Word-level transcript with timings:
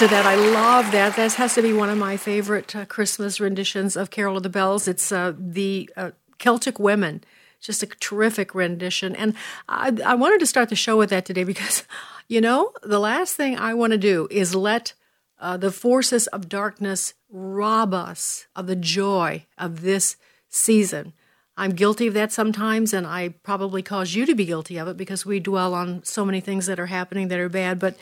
to 0.00 0.08
that. 0.08 0.24
I 0.24 0.34
love 0.34 0.92
that. 0.92 1.16
That 1.16 1.34
has 1.34 1.54
to 1.56 1.62
be 1.62 1.74
one 1.74 1.90
of 1.90 1.98
my 1.98 2.16
favorite 2.16 2.74
uh, 2.74 2.86
Christmas 2.86 3.38
renditions 3.38 3.96
of 3.96 4.08
Carol 4.08 4.38
of 4.38 4.42
the 4.42 4.48
Bells. 4.48 4.88
It's 4.88 5.12
uh, 5.12 5.34
the 5.38 5.90
uh, 5.94 6.12
Celtic 6.38 6.78
Women. 6.78 7.22
Just 7.60 7.82
a 7.82 7.86
terrific 7.86 8.54
rendition. 8.54 9.14
And 9.14 9.34
I, 9.68 9.94
I 10.06 10.14
wanted 10.14 10.40
to 10.40 10.46
start 10.46 10.70
the 10.70 10.74
show 10.74 10.96
with 10.96 11.10
that 11.10 11.26
today 11.26 11.44
because, 11.44 11.84
you 12.28 12.40
know, 12.40 12.72
the 12.82 12.98
last 12.98 13.36
thing 13.36 13.58
I 13.58 13.74
want 13.74 13.90
to 13.90 13.98
do 13.98 14.26
is 14.30 14.54
let 14.54 14.94
uh, 15.38 15.58
the 15.58 15.70
forces 15.70 16.28
of 16.28 16.48
darkness 16.48 17.12
rob 17.28 17.92
us 17.92 18.46
of 18.56 18.68
the 18.68 18.76
joy 18.76 19.44
of 19.58 19.82
this 19.82 20.16
season. 20.48 21.12
I'm 21.58 21.72
guilty 21.72 22.06
of 22.06 22.14
that 22.14 22.32
sometimes, 22.32 22.94
and 22.94 23.06
I 23.06 23.34
probably 23.42 23.82
cause 23.82 24.14
you 24.14 24.24
to 24.24 24.34
be 24.34 24.46
guilty 24.46 24.78
of 24.78 24.88
it 24.88 24.96
because 24.96 25.26
we 25.26 25.40
dwell 25.40 25.74
on 25.74 26.02
so 26.04 26.24
many 26.24 26.40
things 26.40 26.64
that 26.64 26.80
are 26.80 26.86
happening 26.86 27.28
that 27.28 27.38
are 27.38 27.50
bad. 27.50 27.78
But 27.78 27.98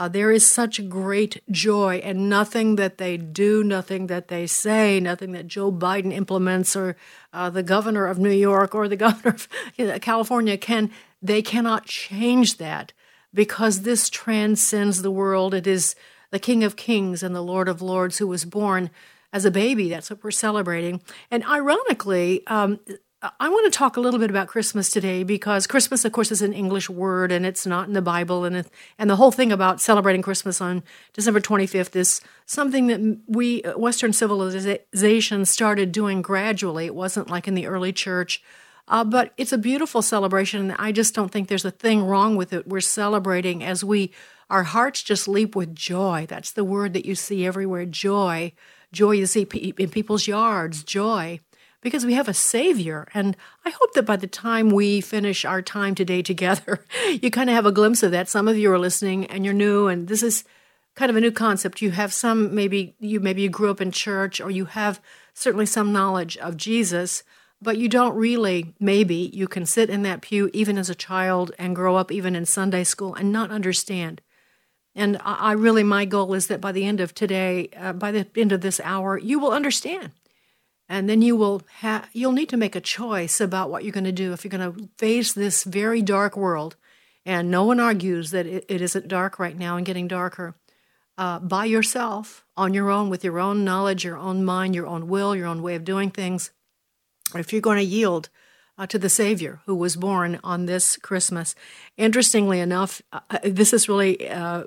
uh, 0.00 0.08
there 0.08 0.32
is 0.32 0.46
such 0.46 0.88
great 0.88 1.42
joy, 1.50 1.96
and 1.96 2.30
nothing 2.30 2.76
that 2.76 2.96
they 2.96 3.18
do, 3.18 3.62
nothing 3.62 4.06
that 4.06 4.28
they 4.28 4.46
say, 4.46 4.98
nothing 4.98 5.32
that 5.32 5.46
Joe 5.46 5.70
Biden 5.70 6.10
implements, 6.10 6.74
or 6.74 6.96
uh, 7.34 7.50
the 7.50 7.62
governor 7.62 8.06
of 8.06 8.18
New 8.18 8.30
York 8.30 8.74
or 8.74 8.88
the 8.88 8.96
governor 9.06 9.34
of 9.34 9.46
you 9.76 9.86
know, 9.86 9.98
California 9.98 10.56
can, 10.56 10.90
they 11.20 11.42
cannot 11.42 11.84
change 11.84 12.56
that 12.56 12.94
because 13.34 13.82
this 13.82 14.08
transcends 14.08 15.02
the 15.02 15.10
world. 15.10 15.52
It 15.52 15.66
is 15.66 15.94
the 16.30 16.38
King 16.38 16.64
of 16.64 16.76
Kings 16.76 17.22
and 17.22 17.36
the 17.36 17.42
Lord 17.42 17.68
of 17.68 17.82
Lords 17.82 18.16
who 18.16 18.26
was 18.26 18.46
born 18.46 18.88
as 19.34 19.44
a 19.44 19.50
baby. 19.50 19.90
That's 19.90 20.08
what 20.08 20.24
we're 20.24 20.30
celebrating. 20.30 21.02
And 21.30 21.44
ironically, 21.44 22.46
um, 22.46 22.80
I 23.22 23.50
want 23.50 23.70
to 23.70 23.76
talk 23.76 23.98
a 23.98 24.00
little 24.00 24.18
bit 24.18 24.30
about 24.30 24.48
Christmas 24.48 24.88
today 24.88 25.24
because 25.24 25.66
Christmas, 25.66 26.06
of 26.06 26.12
course, 26.12 26.32
is 26.32 26.40
an 26.40 26.54
English 26.54 26.88
word 26.88 27.30
and 27.30 27.44
it's 27.44 27.66
not 27.66 27.86
in 27.86 27.92
the 27.92 28.00
Bible. 28.00 28.46
And, 28.46 28.56
it, 28.56 28.70
and 28.98 29.10
the 29.10 29.16
whole 29.16 29.30
thing 29.30 29.52
about 29.52 29.78
celebrating 29.78 30.22
Christmas 30.22 30.58
on 30.58 30.82
December 31.12 31.38
25th 31.38 31.94
is 31.96 32.22
something 32.46 32.86
that 32.86 33.18
we, 33.26 33.62
uh, 33.62 33.76
Western 33.76 34.14
civilization, 34.14 35.44
started 35.44 35.92
doing 35.92 36.22
gradually. 36.22 36.86
It 36.86 36.94
wasn't 36.94 37.28
like 37.28 37.46
in 37.46 37.54
the 37.54 37.66
early 37.66 37.92
church. 37.92 38.42
Uh, 38.88 39.04
but 39.04 39.34
it's 39.36 39.52
a 39.52 39.58
beautiful 39.58 40.00
celebration. 40.00 40.70
and 40.70 40.76
I 40.78 40.90
just 40.90 41.14
don't 41.14 41.30
think 41.30 41.48
there's 41.48 41.66
a 41.66 41.70
thing 41.70 42.02
wrong 42.02 42.36
with 42.36 42.54
it. 42.54 42.66
We're 42.66 42.80
celebrating 42.80 43.62
as 43.62 43.84
we, 43.84 44.12
our 44.48 44.62
hearts 44.62 45.02
just 45.02 45.28
leap 45.28 45.54
with 45.54 45.74
joy. 45.74 46.24
That's 46.26 46.52
the 46.52 46.64
word 46.64 46.94
that 46.94 47.04
you 47.04 47.14
see 47.14 47.44
everywhere 47.44 47.84
joy. 47.84 48.54
Joy 48.92 49.12
you 49.12 49.26
see 49.26 49.42
in 49.42 49.90
people's 49.90 50.26
yards, 50.26 50.82
joy 50.82 51.40
because 51.80 52.04
we 52.04 52.14
have 52.14 52.28
a 52.28 52.34
Savior. 52.34 53.08
And 53.14 53.36
I 53.64 53.70
hope 53.70 53.94
that 53.94 54.06
by 54.06 54.16
the 54.16 54.26
time 54.26 54.70
we 54.70 55.00
finish 55.00 55.44
our 55.44 55.62
time 55.62 55.94
today 55.94 56.22
together, 56.22 56.84
you 57.22 57.30
kind 57.30 57.50
of 57.50 57.56
have 57.56 57.66
a 57.66 57.72
glimpse 57.72 58.02
of 58.02 58.10
that. 58.12 58.28
Some 58.28 58.48
of 58.48 58.58
you 58.58 58.72
are 58.72 58.78
listening 58.78 59.26
and 59.26 59.44
you're 59.44 59.54
new, 59.54 59.86
and 59.86 60.08
this 60.08 60.22
is 60.22 60.44
kind 60.94 61.10
of 61.10 61.16
a 61.16 61.20
new 61.20 61.32
concept. 61.32 61.82
You 61.82 61.92
have 61.92 62.12
some, 62.12 62.54
maybe 62.54 62.94
you 62.98 63.20
maybe 63.20 63.42
you 63.42 63.48
grew 63.48 63.70
up 63.70 63.80
in 63.80 63.90
church, 63.90 64.40
or 64.40 64.50
you 64.50 64.66
have 64.66 65.00
certainly 65.34 65.66
some 65.66 65.92
knowledge 65.92 66.36
of 66.38 66.56
Jesus, 66.56 67.22
but 67.62 67.78
you 67.78 67.88
don't 67.88 68.16
really. 68.16 68.74
Maybe 68.78 69.30
you 69.32 69.48
can 69.48 69.66
sit 69.66 69.90
in 69.90 70.02
that 70.02 70.22
pew 70.22 70.50
even 70.52 70.76
as 70.76 70.90
a 70.90 70.94
child 70.94 71.52
and 71.58 71.76
grow 71.76 71.96
up 71.96 72.12
even 72.12 72.36
in 72.36 72.44
Sunday 72.44 72.84
school 72.84 73.14
and 73.14 73.32
not 73.32 73.50
understand. 73.50 74.20
And 74.94 75.20
I 75.24 75.52
really, 75.52 75.84
my 75.84 76.04
goal 76.04 76.34
is 76.34 76.48
that 76.48 76.60
by 76.60 76.72
the 76.72 76.84
end 76.84 77.00
of 77.00 77.14
today, 77.14 77.68
uh, 77.76 77.92
by 77.92 78.10
the 78.10 78.26
end 78.36 78.50
of 78.50 78.60
this 78.60 78.80
hour, 78.82 79.16
you 79.16 79.38
will 79.38 79.52
understand 79.52 80.10
and 80.90 81.08
then 81.08 81.22
you 81.22 81.36
will 81.36 81.62
ha- 81.80 82.08
you'll 82.12 82.32
need 82.32 82.48
to 82.48 82.56
make 82.56 82.74
a 82.74 82.80
choice 82.80 83.40
about 83.40 83.70
what 83.70 83.84
you're 83.84 83.92
going 83.92 84.02
to 84.04 84.12
do. 84.12 84.32
If 84.32 84.44
you're 84.44 84.50
going 84.50 84.74
to 84.74 84.88
face 84.98 85.32
this 85.32 85.62
very 85.62 86.02
dark 86.02 86.36
world 86.36 86.74
and 87.24 87.48
no 87.48 87.62
one 87.62 87.78
argues 87.78 88.32
that 88.32 88.44
it, 88.44 88.64
it 88.68 88.82
isn't 88.82 89.06
dark 89.06 89.38
right 89.38 89.56
now 89.56 89.76
and 89.76 89.86
getting 89.86 90.08
darker 90.08 90.56
uh, 91.16 91.38
by 91.38 91.64
yourself 91.64 92.44
on 92.56 92.74
your 92.74 92.90
own 92.90 93.08
with 93.08 93.22
your 93.22 93.38
own 93.38 93.64
knowledge 93.64 94.04
your 94.04 94.18
own 94.18 94.44
mind 94.44 94.74
your 94.74 94.86
own 94.86 95.06
will 95.06 95.36
your 95.36 95.46
own 95.46 95.62
way 95.62 95.76
of 95.76 95.84
doing 95.84 96.10
things 96.10 96.50
if 97.34 97.52
you're 97.52 97.62
going 97.62 97.78
to 97.78 97.84
yield 97.84 98.28
uh, 98.76 98.86
to 98.86 98.98
the 98.98 99.08
savior 99.08 99.60
who 99.66 99.76
was 99.76 99.94
born 99.94 100.40
on 100.42 100.66
this 100.66 100.96
christmas. 100.96 101.54
Interestingly 101.98 102.58
enough 102.58 103.00
uh, 103.12 103.20
this 103.44 103.72
is 103.72 103.88
really 103.88 104.28
uh, 104.28 104.64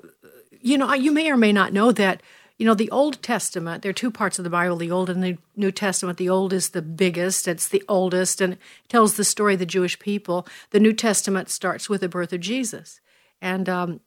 you 0.58 0.78
know 0.78 0.94
you 0.94 1.12
may 1.12 1.30
or 1.30 1.36
may 1.36 1.52
not 1.52 1.74
know 1.74 1.92
that 1.92 2.22
you 2.58 2.66
know, 2.66 2.74
the 2.74 2.90
Old 2.90 3.20
Testament, 3.22 3.82
there 3.82 3.90
are 3.90 3.94
two 3.94 4.12
parts 4.12 4.38
of 4.38 4.44
the 4.44 4.50
Bible, 4.50 4.76
the 4.76 4.90
Old 4.90 5.10
and 5.10 5.22
the 5.24 5.38
New 5.56 5.72
Testament. 5.72 6.18
The 6.18 6.28
Old 6.28 6.52
is 6.52 6.70
the 6.70 6.82
biggest, 6.82 7.48
it's 7.48 7.66
the 7.66 7.82
oldest, 7.88 8.40
and 8.40 8.58
tells 8.88 9.16
the 9.16 9.24
story 9.24 9.54
of 9.54 9.58
the 9.58 9.66
Jewish 9.66 9.98
people. 9.98 10.46
The 10.70 10.80
New 10.80 10.92
Testament 10.92 11.50
starts 11.50 11.88
with 11.88 12.00
the 12.00 12.08
birth 12.08 12.32
of 12.32 12.40
Jesus. 12.40 13.00
And 13.40 13.68
um, 13.68 14.00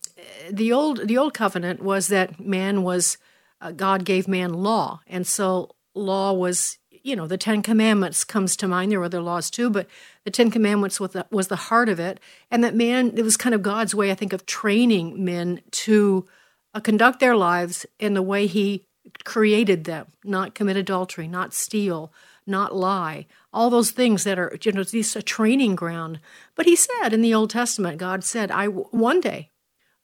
the 0.49 0.71
old 0.71 1.07
the 1.07 1.17
old 1.17 1.33
covenant 1.33 1.81
was 1.81 2.07
that 2.07 2.39
man 2.39 2.83
was 2.83 3.17
uh, 3.61 3.71
God 3.71 4.05
gave 4.05 4.27
man 4.27 4.53
law, 4.53 5.01
and 5.07 5.27
so 5.27 5.75
law 5.93 6.33
was 6.33 6.77
you 6.89 7.15
know 7.15 7.27
the 7.27 7.37
Ten 7.37 7.61
Commandments 7.61 8.23
comes 8.23 8.55
to 8.57 8.67
mind. 8.67 8.91
There 8.91 8.99
were 8.99 9.05
other 9.05 9.21
laws 9.21 9.51
too, 9.51 9.69
but 9.69 9.87
the 10.23 10.31
Ten 10.31 10.49
Commandments 10.49 10.99
was 10.99 11.11
the, 11.11 11.27
was 11.29 11.49
the 11.49 11.55
heart 11.55 11.89
of 11.89 11.99
it, 11.99 12.19
and 12.49 12.63
that 12.63 12.75
man 12.75 13.13
it 13.15 13.21
was 13.21 13.37
kind 13.37 13.53
of 13.53 13.61
God's 13.61 13.93
way, 13.93 14.09
I 14.09 14.15
think, 14.15 14.33
of 14.33 14.45
training 14.45 15.23
men 15.23 15.61
to 15.71 16.25
Uh, 16.73 16.79
conduct 16.79 17.19
their 17.19 17.35
lives 17.35 17.85
in 17.99 18.13
the 18.13 18.21
way 18.21 18.47
He 18.47 18.85
created 19.23 19.85
them, 19.85 20.07
not 20.23 20.53
commit 20.53 20.77
adultery, 20.77 21.27
not 21.27 21.53
steal, 21.53 22.11
not 22.45 22.75
lie, 22.75 23.25
all 23.51 23.69
those 23.69 23.91
things 23.91 24.23
that 24.23 24.37
are, 24.37 24.55
you 24.61 24.71
know, 24.71 24.83
this 24.83 25.15
a 25.15 25.21
training 25.21 25.75
ground. 25.75 26.19
But 26.55 26.65
He 26.65 26.75
said 26.75 27.13
in 27.13 27.21
the 27.21 27.33
Old 27.33 27.49
Testament, 27.49 27.97
God 27.97 28.23
said, 28.23 28.51
"I 28.51 28.67
one 28.67 29.21
day, 29.21 29.51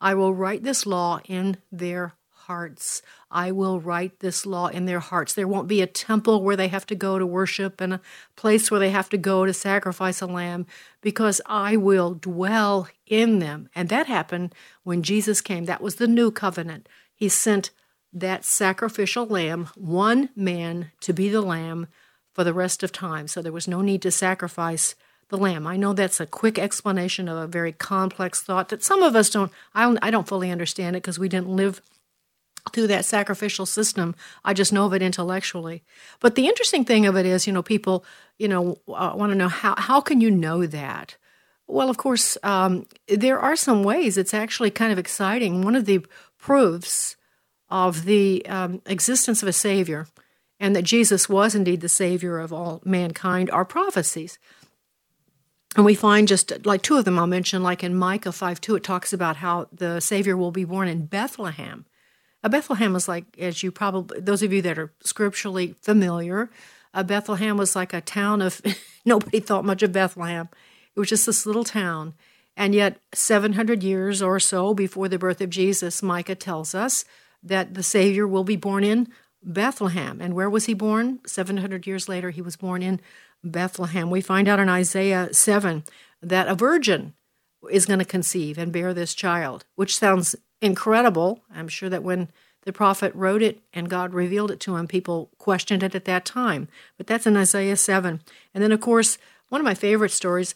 I 0.01 0.15
will 0.15 0.33
write 0.33 0.63
this 0.63 0.85
law 0.85 1.19
in 1.25 1.57
their 1.71 2.15
hearts. 2.53 3.01
I 3.31 3.51
will 3.51 3.79
write 3.79 4.19
this 4.19 4.45
law 4.45 4.67
in 4.67 4.85
their 4.85 4.99
hearts. 4.99 5.33
There 5.33 5.47
won't 5.47 5.67
be 5.67 5.81
a 5.81 5.87
temple 5.87 6.43
where 6.43 6.55
they 6.55 6.67
have 6.67 6.85
to 6.85 6.95
go 6.95 7.17
to 7.17 7.25
worship 7.25 7.81
and 7.81 7.95
a 7.95 8.01
place 8.35 8.69
where 8.69 8.79
they 8.79 8.91
have 8.91 9.09
to 9.09 9.17
go 9.17 9.43
to 9.43 9.53
sacrifice 9.53 10.21
a 10.21 10.27
lamb 10.27 10.67
because 11.01 11.41
I 11.47 11.77
will 11.77 12.13
dwell 12.13 12.87
in 13.07 13.39
them. 13.39 13.69
And 13.73 13.89
that 13.89 14.05
happened 14.05 14.53
when 14.83 15.01
Jesus 15.01 15.41
came. 15.41 15.65
That 15.65 15.81
was 15.81 15.95
the 15.95 16.07
new 16.07 16.29
covenant. 16.29 16.87
He 17.15 17.27
sent 17.27 17.71
that 18.13 18.45
sacrificial 18.45 19.25
lamb, 19.25 19.69
one 19.73 20.29
man 20.35 20.91
to 21.01 21.11
be 21.11 21.29
the 21.29 21.41
lamb 21.41 21.87
for 22.35 22.43
the 22.43 22.53
rest 22.53 22.83
of 22.83 22.91
time. 22.91 23.27
So 23.27 23.41
there 23.41 23.51
was 23.51 23.67
no 23.67 23.81
need 23.81 24.03
to 24.03 24.11
sacrifice 24.11 24.93
the 25.29 25.37
lamb. 25.37 25.65
I 25.65 25.75
know 25.75 25.93
that's 25.93 26.19
a 26.19 26.27
quick 26.27 26.59
explanation 26.59 27.27
of 27.27 27.35
a 27.35 27.47
very 27.47 27.71
complex 27.71 28.41
thought 28.41 28.69
that 28.69 28.83
some 28.83 29.01
of 29.01 29.15
us 29.15 29.31
don't 29.31 29.51
I 29.73 29.81
don't, 29.85 29.97
I 30.03 30.11
don't 30.11 30.27
fully 30.27 30.51
understand 30.51 30.95
it 30.95 31.01
because 31.01 31.17
we 31.17 31.29
didn't 31.29 31.55
live 31.55 31.81
through 32.71 32.87
that 32.87 33.05
sacrificial 33.05 33.65
system. 33.65 34.15
I 34.43 34.53
just 34.53 34.71
know 34.71 34.85
of 34.85 34.93
it 34.93 35.01
intellectually. 35.01 35.83
But 36.19 36.35
the 36.35 36.47
interesting 36.47 36.85
thing 36.85 37.05
of 37.05 37.17
it 37.17 37.25
is, 37.25 37.45
you 37.45 37.53
know, 37.53 37.63
people, 37.63 38.05
you 38.37 38.47
know, 38.47 38.77
uh, 38.87 39.13
want 39.15 39.31
to 39.31 39.37
know 39.37 39.49
how 39.49 39.75
how 39.77 40.01
can 40.01 40.21
you 40.21 40.31
know 40.31 40.65
that? 40.65 41.17
Well, 41.67 41.89
of 41.89 41.97
course, 41.97 42.37
um, 42.43 42.85
there 43.07 43.39
are 43.39 43.55
some 43.55 43.83
ways. 43.83 44.17
It's 44.17 44.33
actually 44.33 44.71
kind 44.71 44.91
of 44.91 44.99
exciting. 44.99 45.61
One 45.61 45.75
of 45.75 45.85
the 45.85 46.05
proofs 46.37 47.15
of 47.69 48.05
the 48.05 48.45
um, 48.47 48.81
existence 48.85 49.41
of 49.41 49.47
a 49.47 49.53
Savior 49.53 50.07
and 50.59 50.75
that 50.75 50.83
Jesus 50.83 51.27
was 51.27 51.55
indeed 51.55 51.81
the 51.81 51.89
Savior 51.89 52.37
of 52.37 52.53
all 52.53 52.81
mankind 52.85 53.49
are 53.51 53.65
prophecies. 53.65 54.37
And 55.75 55.85
we 55.85 55.95
find 55.95 56.27
just 56.27 56.65
like 56.65 56.83
two 56.83 56.97
of 56.97 57.05
them 57.05 57.17
I'll 57.17 57.25
mention, 57.25 57.63
like 57.63 57.83
in 57.83 57.95
Micah 57.95 58.31
5 58.31 58.61
2, 58.61 58.75
it 58.75 58.83
talks 58.83 59.11
about 59.11 59.37
how 59.37 59.67
the 59.71 59.99
Savior 59.99 60.37
will 60.37 60.51
be 60.51 60.65
born 60.65 60.87
in 60.87 61.07
Bethlehem. 61.07 61.85
A 62.43 62.49
Bethlehem 62.49 62.93
was 62.93 63.07
like, 63.07 63.25
as 63.39 63.63
you 63.63 63.71
probably, 63.71 64.19
those 64.19 64.43
of 64.43 64.51
you 64.51 64.61
that 64.63 64.77
are 64.77 64.91
scripturally 65.03 65.75
familiar, 65.81 66.49
a 66.93 67.03
Bethlehem 67.03 67.57
was 67.57 67.75
like 67.75 67.93
a 67.93 68.01
town 68.01 68.41
of, 68.41 68.61
nobody 69.05 69.39
thought 69.39 69.65
much 69.65 69.81
of 69.81 69.93
Bethlehem. 69.93 70.49
It 70.95 70.99
was 70.99 71.09
just 71.09 71.25
this 71.25 71.45
little 71.45 71.63
town. 71.63 72.13
And 72.55 72.75
yet, 72.75 72.99
700 73.13 73.81
years 73.81 74.21
or 74.21 74.39
so 74.39 74.73
before 74.73 75.07
the 75.07 75.17
birth 75.17 75.41
of 75.41 75.49
Jesus, 75.49 76.03
Micah 76.03 76.35
tells 76.35 76.75
us 76.75 77.03
that 77.41 77.73
the 77.73 77.81
Savior 77.81 78.27
will 78.27 78.43
be 78.43 78.55
born 78.55 78.83
in 78.83 79.07
Bethlehem. 79.41 80.21
And 80.21 80.35
where 80.35 80.49
was 80.49 80.65
he 80.65 80.73
born? 80.73 81.19
700 81.25 81.87
years 81.87 82.07
later, 82.07 82.29
he 82.29 82.41
was 82.41 82.55
born 82.55 82.83
in 82.83 83.01
Bethlehem. 83.43 84.09
We 84.09 84.21
find 84.21 84.47
out 84.47 84.59
in 84.59 84.69
Isaiah 84.69 85.33
7 85.33 85.83
that 86.21 86.47
a 86.47 86.55
virgin 86.55 87.13
is 87.71 87.85
going 87.85 87.99
to 87.99 88.05
conceive 88.05 88.57
and 88.57 88.71
bear 88.71 88.93
this 88.93 89.13
child, 89.13 89.65
which 89.75 89.97
sounds 89.97 90.35
incredible. 90.61 91.41
I'm 91.53 91.67
sure 91.67 91.89
that 91.89 92.03
when 92.03 92.29
the 92.63 92.73
prophet 92.73 93.13
wrote 93.13 93.41
it 93.41 93.59
and 93.73 93.89
God 93.89 94.13
revealed 94.13 94.51
it 94.51 94.59
to 94.61 94.77
him, 94.77 94.87
people 94.87 95.29
questioned 95.37 95.83
it 95.83 95.95
at 95.95 96.05
that 96.05 96.25
time. 96.25 96.67
But 96.97 97.07
that's 97.07 97.27
in 97.27 97.35
Isaiah 97.35 97.75
7. 97.75 98.21
And 98.53 98.63
then, 98.63 98.71
of 98.71 98.81
course, 98.81 99.17
one 99.49 99.59
of 99.59 99.65
my 99.65 99.73
favorite 99.73 100.11
stories 100.11 100.55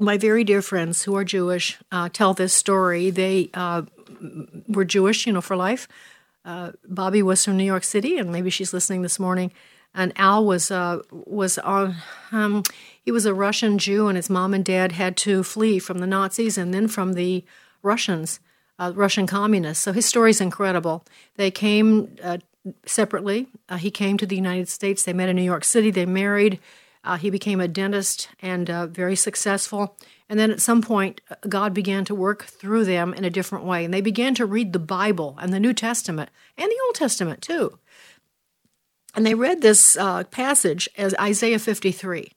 my 0.00 0.16
very 0.16 0.42
dear 0.44 0.62
friends 0.62 1.02
who 1.02 1.14
are 1.14 1.24
Jewish 1.24 1.78
uh, 1.92 2.08
tell 2.10 2.32
this 2.32 2.54
story. 2.54 3.10
They 3.10 3.50
uh, 3.52 3.82
were 4.66 4.84
Jewish, 4.84 5.26
you 5.26 5.32
know, 5.32 5.42
for 5.42 5.56
life. 5.56 5.86
Uh, 6.44 6.72
Bobby 6.88 7.22
was 7.22 7.44
from 7.44 7.58
New 7.58 7.64
York 7.64 7.84
City, 7.84 8.16
and 8.16 8.32
maybe 8.32 8.48
she's 8.48 8.72
listening 8.72 9.02
this 9.02 9.18
morning. 9.18 9.52
And 9.94 10.12
Al 10.16 10.44
was 10.44 10.70
uh, 10.70 11.02
was 11.10 11.58
on. 11.58 11.96
Um, 12.32 12.62
he 13.02 13.10
was 13.10 13.26
a 13.26 13.34
Russian 13.34 13.78
Jew, 13.78 14.08
and 14.08 14.16
his 14.16 14.30
mom 14.30 14.54
and 14.54 14.64
dad 14.64 14.92
had 14.92 15.16
to 15.18 15.42
flee 15.42 15.78
from 15.78 15.98
the 15.98 16.06
Nazis 16.06 16.58
and 16.58 16.74
then 16.74 16.88
from 16.88 17.14
the 17.14 17.44
Russians 17.82 18.40
uh, 18.80 18.92
Russian 18.94 19.26
communists. 19.26 19.84
So 19.84 19.92
his 19.92 20.06
story 20.06 20.30
is 20.30 20.40
incredible. 20.40 21.04
They 21.36 21.50
came 21.50 22.16
uh, 22.22 22.38
separately. 22.86 23.46
Uh, 23.68 23.76
he 23.76 23.90
came 23.90 24.16
to 24.16 24.26
the 24.26 24.36
United 24.36 24.68
States. 24.68 25.04
They 25.04 25.12
met 25.12 25.28
in 25.28 25.36
New 25.36 25.42
York 25.42 25.64
City. 25.64 25.90
They 25.90 26.06
married. 26.06 26.58
Uh, 27.04 27.16
he 27.16 27.30
became 27.30 27.60
a 27.60 27.68
dentist 27.68 28.28
and 28.40 28.68
uh, 28.68 28.86
very 28.86 29.16
successful. 29.16 29.96
And 30.28 30.38
then 30.38 30.50
at 30.50 30.60
some 30.60 30.80
point, 30.80 31.20
uh, 31.30 31.36
God 31.48 31.74
began 31.74 32.04
to 32.06 32.14
work 32.14 32.44
through 32.44 32.84
them 32.86 33.12
in 33.14 33.24
a 33.24 33.30
different 33.30 33.64
way. 33.64 33.84
And 33.84 33.92
they 33.92 34.00
began 34.00 34.34
to 34.36 34.46
read 34.46 34.72
the 34.72 34.78
Bible 34.78 35.36
and 35.40 35.52
the 35.52 35.60
New 35.60 35.74
Testament 35.74 36.30
and 36.56 36.70
the 36.70 36.80
Old 36.86 36.94
Testament 36.94 37.42
too. 37.42 37.78
And 39.14 39.26
they 39.26 39.34
read 39.34 39.60
this 39.60 39.96
passage 40.30 40.88
as 40.96 41.16
Isaiah 41.18 41.58
53. 41.58 42.30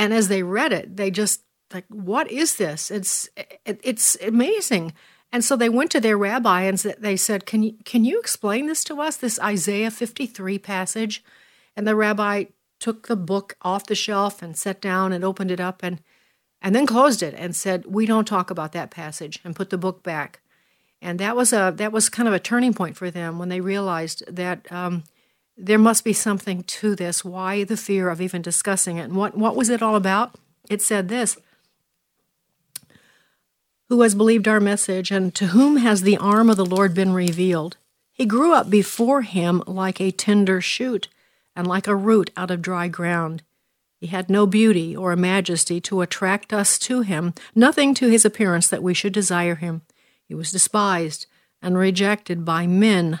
And 0.00 0.14
as 0.14 0.28
they 0.28 0.42
read 0.42 0.72
it, 0.72 0.96
they 0.96 1.10
just 1.10 1.42
like, 1.74 1.84
what 1.90 2.30
is 2.30 2.56
this? 2.56 2.90
It's 2.90 3.28
it, 3.36 3.78
it's 3.84 4.16
amazing. 4.22 4.94
And 5.30 5.44
so 5.44 5.56
they 5.56 5.68
went 5.68 5.90
to 5.90 6.00
their 6.00 6.16
rabbi 6.16 6.62
and 6.62 6.78
they 6.78 7.18
said, 7.18 7.44
"Can 7.44 7.62
you 7.62 7.74
can 7.84 8.06
you 8.06 8.18
explain 8.18 8.66
this 8.66 8.82
to 8.84 9.02
us? 9.02 9.18
This 9.18 9.38
Isaiah 9.38 9.90
53 9.90 10.58
passage?" 10.58 11.22
And 11.76 11.86
the 11.86 11.94
rabbi 11.94 12.44
took 12.78 13.08
the 13.08 13.14
book 13.14 13.58
off 13.60 13.84
the 13.84 13.94
shelf 13.94 14.42
and 14.42 14.56
sat 14.56 14.80
down 14.80 15.12
and 15.12 15.22
opened 15.22 15.50
it 15.50 15.60
up 15.60 15.82
and 15.82 16.00
and 16.62 16.74
then 16.74 16.86
closed 16.86 17.22
it 17.22 17.34
and 17.36 17.54
said, 17.54 17.84
"We 17.84 18.06
don't 18.06 18.26
talk 18.26 18.50
about 18.50 18.72
that 18.72 18.90
passage," 18.90 19.38
and 19.44 19.54
put 19.54 19.68
the 19.68 19.76
book 19.76 20.02
back. 20.02 20.40
And 21.02 21.20
that 21.20 21.36
was 21.36 21.52
a 21.52 21.74
that 21.76 21.92
was 21.92 22.08
kind 22.08 22.26
of 22.26 22.32
a 22.32 22.40
turning 22.40 22.72
point 22.72 22.96
for 22.96 23.10
them 23.10 23.38
when 23.38 23.50
they 23.50 23.60
realized 23.60 24.24
that 24.34 24.66
um, 24.72 25.04
there 25.60 25.78
must 25.78 26.04
be 26.04 26.12
something 26.12 26.62
to 26.62 26.94
this. 26.96 27.24
Why 27.24 27.64
the 27.64 27.76
fear 27.76 28.08
of 28.08 28.20
even 28.20 28.42
discussing 28.42 28.96
it? 28.96 29.04
And 29.04 29.16
what 29.16 29.36
what 29.36 29.56
was 29.56 29.68
it 29.68 29.82
all 29.82 29.96
about? 29.96 30.34
It 30.68 30.82
said 30.82 31.08
this. 31.08 31.36
Who 33.88 34.02
has 34.02 34.14
believed 34.14 34.46
our 34.46 34.60
message, 34.60 35.10
and 35.10 35.34
to 35.34 35.48
whom 35.48 35.76
has 35.76 36.02
the 36.02 36.16
arm 36.16 36.48
of 36.48 36.56
the 36.56 36.64
Lord 36.64 36.94
been 36.94 37.12
revealed? 37.12 37.76
He 38.12 38.24
grew 38.24 38.52
up 38.52 38.70
before 38.70 39.22
him 39.22 39.62
like 39.66 40.00
a 40.00 40.12
tender 40.12 40.60
shoot, 40.60 41.08
and 41.56 41.66
like 41.66 41.88
a 41.88 41.96
root 41.96 42.30
out 42.36 42.50
of 42.50 42.62
dry 42.62 42.88
ground. 42.88 43.42
He 43.98 44.06
had 44.06 44.30
no 44.30 44.46
beauty 44.46 44.96
or 44.96 45.14
majesty 45.16 45.80
to 45.82 46.00
attract 46.00 46.52
us 46.52 46.78
to 46.80 47.02
him, 47.02 47.34
nothing 47.54 47.92
to 47.94 48.08
his 48.08 48.24
appearance 48.24 48.68
that 48.68 48.82
we 48.82 48.94
should 48.94 49.12
desire 49.12 49.56
him. 49.56 49.82
He 50.26 50.34
was 50.34 50.52
despised 50.52 51.26
and 51.60 51.76
rejected 51.76 52.44
by 52.44 52.66
men, 52.66 53.20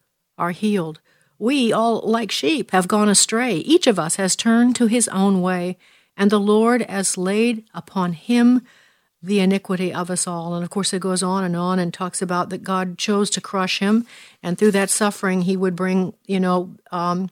are 0.37 0.51
healed. 0.51 0.99
We 1.39 1.73
all, 1.73 2.01
like 2.01 2.31
sheep, 2.31 2.71
have 2.71 2.87
gone 2.87 3.09
astray. 3.09 3.57
Each 3.57 3.87
of 3.87 3.97
us 3.97 4.17
has 4.17 4.35
turned 4.35 4.75
to 4.75 4.87
his 4.87 5.07
own 5.07 5.41
way, 5.41 5.77
and 6.15 6.29
the 6.29 6.39
Lord 6.39 6.83
has 6.83 7.17
laid 7.17 7.65
upon 7.73 8.13
him 8.13 8.61
the 9.23 9.39
iniquity 9.39 9.93
of 9.93 10.09
us 10.09 10.27
all. 10.27 10.53
And 10.55 10.63
of 10.63 10.69
course, 10.69 10.93
it 10.93 11.01
goes 11.01 11.23
on 11.23 11.43
and 11.43 11.55
on 11.55 11.79
and 11.79 11.93
talks 11.93 12.21
about 12.21 12.49
that 12.49 12.63
God 12.63 12.97
chose 12.97 13.29
to 13.31 13.41
crush 13.41 13.79
him, 13.79 14.05
and 14.43 14.57
through 14.57 14.71
that 14.71 14.89
suffering, 14.89 15.41
he 15.43 15.57
would 15.57 15.75
bring, 15.75 16.13
you 16.25 16.39
know, 16.39 16.75
um, 16.91 17.29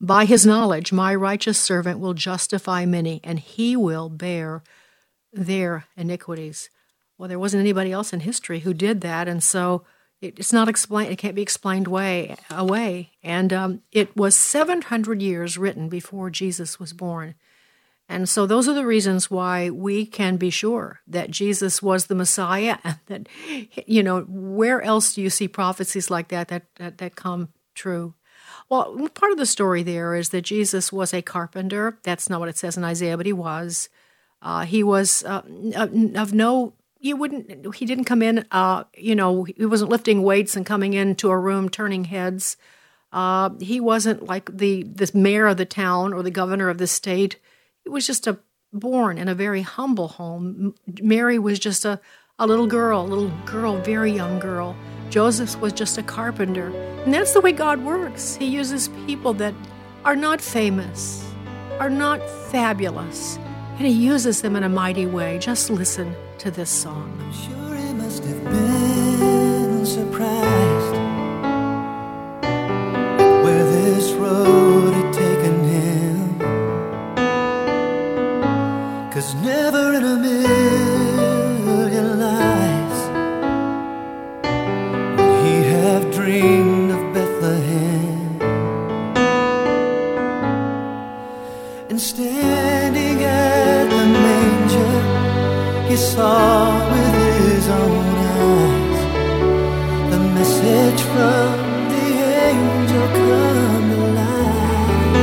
by 0.00 0.26
his 0.26 0.46
knowledge, 0.46 0.92
my 0.92 1.14
righteous 1.14 1.58
servant 1.58 1.98
will 1.98 2.14
justify 2.14 2.84
many, 2.84 3.20
and 3.24 3.40
he 3.40 3.76
will 3.76 4.08
bear 4.08 4.62
their 5.32 5.86
iniquities. 5.96 6.70
Well, 7.16 7.28
there 7.28 7.38
wasn't 7.38 7.62
anybody 7.62 7.92
else 7.92 8.12
in 8.12 8.20
history 8.20 8.60
who 8.60 8.72
did 8.72 9.00
that, 9.00 9.26
and 9.26 9.42
so 9.42 9.84
it's 10.20 10.52
not 10.52 10.68
explained. 10.68 11.12
It 11.12 11.18
can't 11.18 11.34
be 11.34 11.42
explained 11.42 11.86
way 11.88 12.36
away. 12.50 13.12
And 13.22 13.52
um, 13.52 13.82
it 13.92 14.16
was 14.16 14.34
700 14.34 15.22
years 15.22 15.56
written 15.56 15.88
before 15.88 16.30
Jesus 16.30 16.80
was 16.80 16.92
born. 16.92 17.34
And 18.08 18.28
so 18.28 18.46
those 18.46 18.68
are 18.68 18.74
the 18.74 18.86
reasons 18.86 19.30
why 19.30 19.68
we 19.70 20.06
can 20.06 20.36
be 20.36 20.50
sure 20.50 21.00
that 21.06 21.30
Jesus 21.30 21.82
was 21.82 22.06
the 22.06 22.14
Messiah 22.14 22.78
and 22.84 22.98
that, 23.06 23.28
you 23.86 24.02
know, 24.02 24.22
where 24.22 24.82
else 24.82 25.14
do 25.14 25.22
you 25.22 25.30
see 25.30 25.46
prophecies 25.46 26.10
like 26.10 26.28
that 26.28 26.48
that, 26.48 26.74
that, 26.76 26.98
that 26.98 27.16
come 27.16 27.50
true? 27.74 28.14
Well, 28.68 29.08
part 29.14 29.32
of 29.32 29.38
the 29.38 29.46
story 29.46 29.82
there 29.82 30.14
is 30.14 30.30
that 30.30 30.42
Jesus 30.42 30.92
was 30.92 31.14
a 31.14 31.22
carpenter. 31.22 31.98
That's 32.02 32.28
not 32.28 32.40
what 32.40 32.48
it 32.48 32.58
says 32.58 32.76
in 32.76 32.84
Isaiah, 32.84 33.16
but 33.16 33.26
he 33.26 33.32
was. 33.32 33.88
Uh, 34.40 34.64
he 34.64 34.82
was 34.82 35.24
uh, 35.24 35.42
of 36.14 36.32
no. 36.32 36.74
You 37.00 37.16
wouldn't. 37.16 37.74
He 37.76 37.86
didn't 37.86 38.04
come 38.04 38.22
in. 38.22 38.44
Uh, 38.50 38.84
you 38.96 39.14
know, 39.14 39.44
he 39.44 39.66
wasn't 39.66 39.90
lifting 39.90 40.22
weights 40.22 40.56
and 40.56 40.66
coming 40.66 40.94
into 40.94 41.30
a 41.30 41.38
room 41.38 41.68
turning 41.68 42.04
heads. 42.04 42.56
Uh, 43.12 43.50
he 43.60 43.80
wasn't 43.80 44.24
like 44.24 44.50
the 44.56 44.82
the 44.82 45.10
mayor 45.14 45.46
of 45.46 45.56
the 45.56 45.64
town 45.64 46.12
or 46.12 46.22
the 46.22 46.30
governor 46.30 46.68
of 46.68 46.78
the 46.78 46.86
state. 46.86 47.38
He 47.84 47.90
was 47.90 48.06
just 48.06 48.26
a 48.26 48.38
born 48.72 49.16
in 49.16 49.28
a 49.28 49.34
very 49.34 49.62
humble 49.62 50.08
home. 50.08 50.74
Mary 51.00 51.38
was 51.38 51.58
just 51.58 51.84
a 51.84 52.00
a 52.40 52.46
little 52.46 52.66
girl, 52.66 53.02
a 53.02 53.06
little 53.06 53.32
girl, 53.46 53.76
very 53.78 54.12
young 54.12 54.38
girl. 54.38 54.76
Joseph 55.10 55.60
was 55.60 55.72
just 55.72 55.98
a 55.98 56.02
carpenter. 56.02 56.68
And 57.04 57.12
that's 57.12 57.32
the 57.32 57.40
way 57.40 57.52
God 57.52 57.84
works. 57.84 58.36
He 58.36 58.46
uses 58.46 58.88
people 59.06 59.32
that 59.34 59.54
are 60.04 60.14
not 60.14 60.40
famous, 60.40 61.24
are 61.80 61.90
not 61.90 62.20
fabulous, 62.50 63.38
and 63.78 63.86
He 63.86 63.92
uses 63.92 64.42
them 64.42 64.56
in 64.56 64.64
a 64.64 64.68
mighty 64.68 65.06
way. 65.06 65.38
Just 65.38 65.70
listen 65.70 66.14
to 66.38 66.50
this 66.50 66.70
song. 66.70 67.16
I'm 67.20 67.32
sure 67.32 67.76
he 67.76 67.92
must 67.94 68.24
have 68.24 68.44
been 68.44 69.86
surprised 69.86 70.94
where 73.44 73.64
this 73.64 74.12
road 74.12 74.94
had 74.94 75.12
taken 75.14 75.64
him. 75.64 76.38
Cause 79.12 79.34
never 79.36 79.94
in 79.94 80.04
a 80.04 80.16
million 80.16 80.57
saw 95.98 96.78
with 96.92 97.14
his 97.42 97.68
own 97.68 98.06
eyes 98.38 99.00
the 100.12 100.20
message 100.36 101.00
from 101.10 101.54
the 101.92 102.06
angel 102.50 103.06
come 103.18 103.90
alive. 104.06 105.16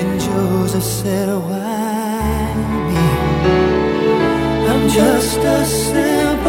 And 0.00 0.12
Joseph 0.20 0.84
said, 0.84 1.28
Why 1.48 2.54
me? 2.88 3.06
I'm 4.70 4.84
just 4.90 5.38
a 5.38 5.64
simple 5.64 6.39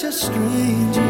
such 0.00 0.08
a 0.08 0.12
strange 0.12 1.09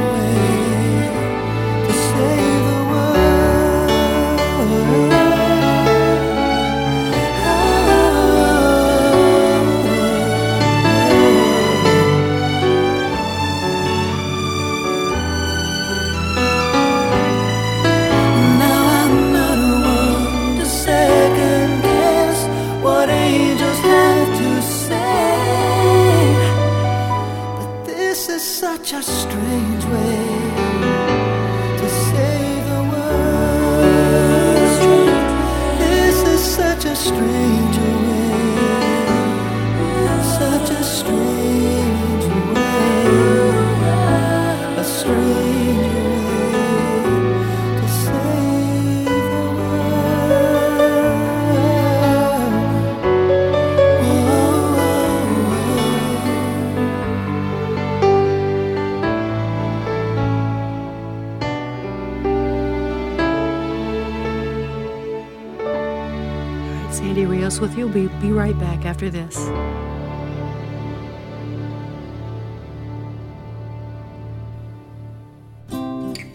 right 68.53 68.61
back 68.61 68.85
after 68.85 69.11
this. 69.11 69.37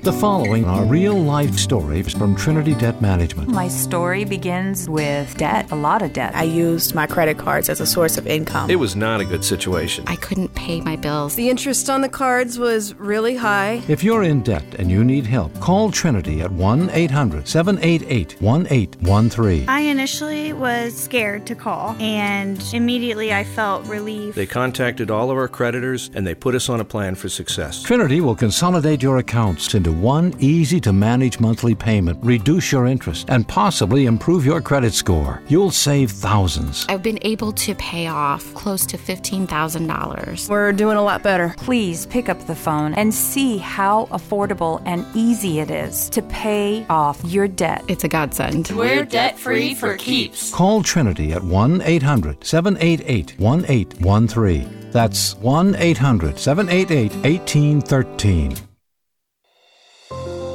The 0.05 0.13
following 0.13 0.65
are 0.65 0.85
real 0.85 1.15
life 1.15 1.57
stories 1.57 2.13
from 2.13 2.35
Trinity 2.35 2.75
Debt 2.75 3.01
Management. 3.01 3.49
My 3.49 3.67
story 3.67 4.23
begins 4.23 4.87
with 4.87 5.35
debt, 5.37 5.71
a 5.71 5.75
lot 5.75 6.03
of 6.03 6.13
debt. 6.13 6.35
I 6.35 6.43
used 6.43 6.93
my 6.93 7.07
credit 7.07 7.39
cards 7.39 7.69
as 7.69 7.81
a 7.81 7.87
source 7.87 8.15
of 8.19 8.27
income. 8.27 8.69
It 8.69 8.75
was 8.75 8.95
not 8.95 9.19
a 9.19 9.25
good 9.25 9.43
situation. 9.43 10.03
I 10.07 10.15
couldn't 10.17 10.53
pay 10.65 10.81
my 10.81 10.95
bills. 10.95 11.35
The 11.35 11.47
interest 11.47 11.91
on 11.91 12.01
the 12.01 12.09
cards 12.09 12.57
was 12.57 12.95
really 12.95 13.35
high. 13.35 13.83
If 13.87 14.03
you're 14.03 14.23
in 14.23 14.41
debt 14.41 14.65
and 14.79 14.89
you 14.89 15.03
need 15.03 15.27
help, 15.27 15.53
call 15.59 15.91
Trinity 15.91 16.41
at 16.41 16.51
1 16.51 16.89
800 16.89 17.47
788 17.47 18.41
1813. 18.41 19.69
I 19.69 19.81
initially 19.81 20.53
was 20.53 20.97
scared 20.97 21.45
to 21.45 21.55
call, 21.55 21.95
and 21.99 22.57
immediately 22.73 23.31
I 23.31 23.43
felt 23.43 23.85
relief. 23.85 24.33
They 24.33 24.47
contacted 24.47 25.11
all 25.11 25.29
of 25.29 25.37
our 25.37 25.47
creditors 25.47 26.09
and 26.15 26.25
they 26.25 26.33
put 26.33 26.55
us 26.55 26.67
on 26.67 26.79
a 26.79 26.85
plan 26.85 27.13
for 27.13 27.29
success. 27.29 27.83
Trinity 27.83 28.19
will 28.19 28.35
consolidate 28.35 29.03
your 29.03 29.19
accounts 29.19 29.75
into 29.75 29.91
one 29.91 30.33
easy 30.39 30.79
to 30.79 30.91
manage 30.91 31.39
monthly 31.39 31.75
payment, 31.75 32.17
reduce 32.23 32.71
your 32.71 32.87
interest, 32.87 33.29
and 33.29 33.47
possibly 33.47 34.07
improve 34.07 34.43
your 34.43 34.61
credit 34.61 34.93
score. 34.93 35.43
You'll 35.47 35.69
save 35.69 36.09
thousands. 36.09 36.87
I've 36.89 37.03
been 37.03 37.19
able 37.21 37.51
to 37.51 37.75
pay 37.75 38.07
off 38.07 38.51
close 38.55 38.85
to 38.87 38.97
$15,000. 38.97 40.54
We're 40.55 40.71
doing 40.71 40.95
a 40.95 41.03
lot 41.03 41.21
better. 41.21 41.53
Please 41.57 42.05
pick 42.05 42.29
up 42.29 42.47
the 42.47 42.55
phone 42.55 42.93
and 42.93 43.13
see 43.13 43.57
how 43.57 44.05
affordable 44.05 44.81
and 44.85 45.05
easy 45.13 45.59
it 45.59 45.69
is 45.69 46.09
to 46.11 46.21
pay 46.21 46.85
off 46.89 47.21
your 47.25 47.49
debt. 47.49 47.83
It's 47.89 48.05
a 48.05 48.07
godsend. 48.07 48.69
We're 48.69 49.03
debt 49.03 49.37
free 49.37 49.75
for 49.75 49.97
keeps. 49.97 50.53
Call 50.53 50.81
Trinity 50.81 51.33
at 51.33 51.43
1 51.43 51.81
800 51.81 52.45
788 52.45 53.37
1813. 53.37 54.91
That's 54.91 55.35
1 55.39 55.75
800 55.75 56.39
788 56.39 57.11
1813. 57.11 58.55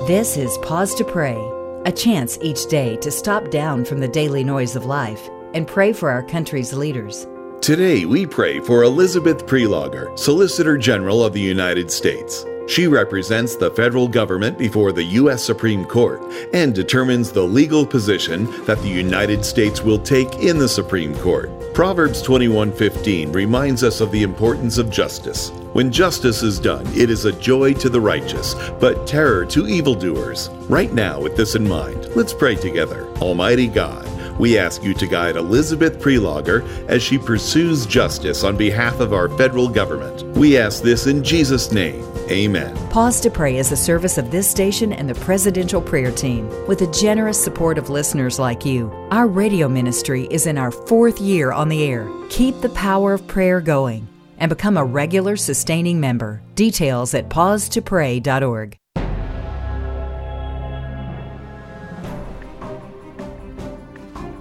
This 0.07 0.39
is 0.39 0.57
Pause 0.63 0.95
to 0.95 1.05
Pray, 1.05 1.37
a 1.85 1.93
chance 1.93 2.39
each 2.41 2.67
day 2.69 2.97
to 3.03 3.11
stop 3.11 3.51
down 3.51 3.85
from 3.85 4.01
the 4.01 4.09
daily 4.09 4.45
noise 4.45 4.77
of 4.77 4.87
life 4.87 5.29
and 5.53 5.69
pray 5.69 5.93
for 5.93 6.09
our 6.09 6.23
country's 6.23 6.73
leaders. 6.73 7.27
Today, 7.61 8.07
we 8.07 8.25
pray 8.25 8.59
for 8.59 8.85
Elizabeth 8.85 9.45
Prelogar, 9.45 10.19
Solicitor 10.19 10.79
General 10.79 11.23
of 11.23 11.35
the 11.35 11.43
United 11.43 11.91
States. 11.91 12.47
She 12.67 12.87
represents 12.87 13.55
the 13.55 13.71
federal 13.73 14.09
government 14.09 14.57
before 14.57 14.93
the 14.93 15.05
U.S. 15.05 15.45
Supreme 15.45 15.85
Court 15.85 16.23
and 16.55 16.75
determines 16.75 17.31
the 17.31 17.43
legal 17.43 17.85
position 17.85 18.47
that 18.65 18.81
the 18.81 18.89
United 18.89 19.45
States 19.45 19.83
will 19.83 19.99
take 19.99 20.37
in 20.37 20.57
the 20.57 20.71
Supreme 20.71 21.15
Court. 21.17 21.51
Proverbs 21.75 22.23
21:15 22.23 23.35
reminds 23.35 23.85
us 23.85 24.01
of 24.01 24.11
the 24.11 24.23
importance 24.23 24.79
of 24.79 24.89
justice. 24.89 25.51
When 25.75 25.93
justice 25.93 26.43
is 26.43 26.59
done, 26.59 26.87
it 26.97 27.11
is 27.11 27.27
a 27.27 27.39
joy 27.41 27.75
to 27.75 27.91
the 27.91 28.01
righteous, 28.01 28.55
but 28.81 29.07
terror 29.07 29.45
to 29.47 29.69
evildoers. 29.69 30.49
Right 30.71 30.95
now, 30.95 31.21
with 31.21 31.37
this 31.37 31.57
in 31.57 31.69
mind, 31.69 32.09
let's 32.17 32.33
pray 32.33 32.55
together. 32.55 33.07
Almighty 33.19 33.67
God, 33.67 34.07
we 34.41 34.59
ask 34.59 34.83
you 34.83 34.95
to 34.95 35.07
guide 35.07 35.37
Elizabeth 35.37 36.01
Prelogar 36.01 36.67
as 36.89 37.03
she 37.03 37.19
pursues 37.19 37.87
justice 37.87 38.43
on 38.43 38.57
behalf 38.57 38.99
of 38.99 39.13
our 39.13 39.29
federal 39.29 39.69
government. 39.69 40.25
We 40.37 40.57
ask 40.57 40.83
this 40.83 41.07
in 41.07 41.23
Jesus' 41.23 41.71
name. 41.71 42.03
Amen. 42.31 42.75
Pause 42.89 43.21
to 43.23 43.31
Pray 43.31 43.59
is 43.59 43.71
a 43.71 43.77
service 43.77 44.17
of 44.17 44.31
this 44.31 44.49
station 44.49 44.93
and 44.93 45.09
the 45.09 45.15
Presidential 45.15 45.83
Prayer 45.83 46.11
Team. 46.11 46.49
With 46.67 46.79
the 46.79 46.91
generous 46.91 47.43
support 47.43 47.77
of 47.77 47.91
listeners 47.91 48.39
like 48.39 48.65
you, 48.65 48.91
our 49.11 49.27
radio 49.27 49.69
ministry 49.69 50.27
is 50.31 50.47
in 50.47 50.57
our 50.57 50.71
fourth 50.71 51.21
year 51.21 51.53
on 51.53 51.69
the 51.69 51.85
air. 51.85 52.09
Keep 52.31 52.61
the 52.61 52.71
power 52.71 53.13
of 53.13 53.27
prayer 53.27 53.61
going 53.61 54.09
and 54.39 54.49
become 54.49 54.77
a 54.77 54.85
regular 54.85 55.37
sustaining 55.37 56.01
member. 56.01 56.41
Details 56.55 57.13
at 57.15 57.29
pausetopray.org. 57.29 58.80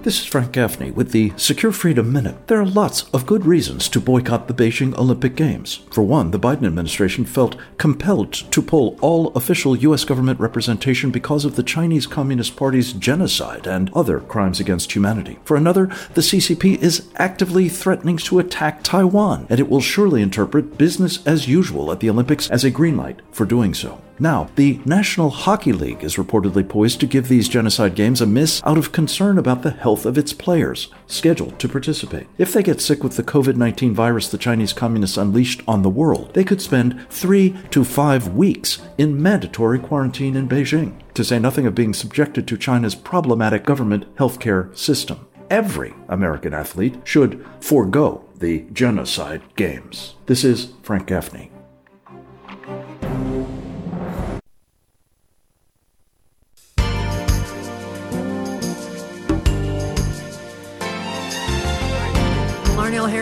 This 0.02 0.20
is 0.20 0.24
Frank 0.24 0.52
Gaffney 0.52 0.90
with 0.92 1.12
the 1.12 1.34
Secure 1.36 1.72
Freedom 1.72 2.10
Minute. 2.10 2.46
There 2.46 2.58
are 2.58 2.64
lots 2.64 3.02
of 3.12 3.26
good 3.26 3.44
reasons 3.44 3.86
to 3.90 4.00
boycott 4.00 4.48
the 4.48 4.54
Beijing 4.54 4.96
Olympic 4.96 5.36
Games. 5.36 5.80
For 5.90 6.02
one, 6.02 6.30
the 6.30 6.38
Biden 6.38 6.66
administration 6.66 7.26
felt 7.26 7.54
compelled 7.76 8.32
to 8.32 8.62
pull 8.62 8.96
all 9.02 9.28
official 9.34 9.76
U.S. 9.76 10.06
government 10.06 10.40
representation 10.40 11.10
because 11.10 11.44
of 11.44 11.54
the 11.54 11.62
Chinese 11.62 12.06
Communist 12.06 12.56
Party's 12.56 12.94
genocide 12.94 13.66
and 13.66 13.92
other 13.92 14.20
crimes 14.20 14.58
against 14.58 14.92
humanity. 14.92 15.38
For 15.44 15.54
another, 15.54 15.88
the 16.14 16.22
CCP 16.22 16.80
is 16.80 17.10
actively 17.16 17.68
threatening 17.68 18.16
to 18.16 18.38
attack 18.38 18.82
Taiwan, 18.82 19.46
and 19.50 19.60
it 19.60 19.68
will 19.68 19.82
surely 19.82 20.22
interpret 20.22 20.78
business 20.78 21.24
as 21.26 21.46
usual 21.46 21.92
at 21.92 22.00
the 22.00 22.08
Olympics 22.08 22.48
as 22.48 22.64
a 22.64 22.70
green 22.70 22.96
light 22.96 23.20
for 23.32 23.44
doing 23.44 23.74
so. 23.74 24.00
Now, 24.20 24.50
the 24.54 24.78
National 24.84 25.30
Hockey 25.30 25.72
League 25.72 26.04
is 26.04 26.16
reportedly 26.16 26.68
poised 26.68 27.00
to 27.00 27.06
give 27.06 27.28
these 27.28 27.48
genocide 27.48 27.94
games 27.94 28.20
a 28.20 28.26
miss 28.26 28.62
out 28.66 28.76
of 28.76 28.92
concern 28.92 29.38
about 29.38 29.62
the 29.62 29.70
health 29.70 30.04
of 30.04 30.18
its 30.18 30.34
players 30.34 30.88
scheduled 31.06 31.58
to 31.58 31.70
participate. 31.70 32.26
If 32.36 32.52
they 32.52 32.62
get 32.62 32.82
sick 32.82 33.02
with 33.02 33.16
the 33.16 33.22
COVID 33.22 33.56
19 33.56 33.94
virus 33.94 34.28
the 34.28 34.36
Chinese 34.36 34.74
communists 34.74 35.16
unleashed 35.16 35.62
on 35.66 35.80
the 35.80 35.88
world, 35.88 36.34
they 36.34 36.44
could 36.44 36.60
spend 36.60 37.06
three 37.08 37.56
to 37.70 37.82
five 37.82 38.34
weeks 38.34 38.82
in 38.98 39.20
mandatory 39.22 39.78
quarantine 39.78 40.36
in 40.36 40.46
Beijing, 40.46 41.00
to 41.14 41.24
say 41.24 41.38
nothing 41.38 41.66
of 41.66 41.74
being 41.74 41.94
subjected 41.94 42.46
to 42.46 42.58
China's 42.58 42.94
problematic 42.94 43.64
government 43.64 44.14
healthcare 44.16 44.76
system. 44.76 45.26
Every 45.48 45.94
American 46.10 46.52
athlete 46.52 47.00
should 47.04 47.42
forego 47.60 48.24
the 48.36 48.66
genocide 48.74 49.40
games. 49.56 50.16
This 50.26 50.44
is 50.44 50.74
Frank 50.82 51.06
Gaffney. 51.06 51.50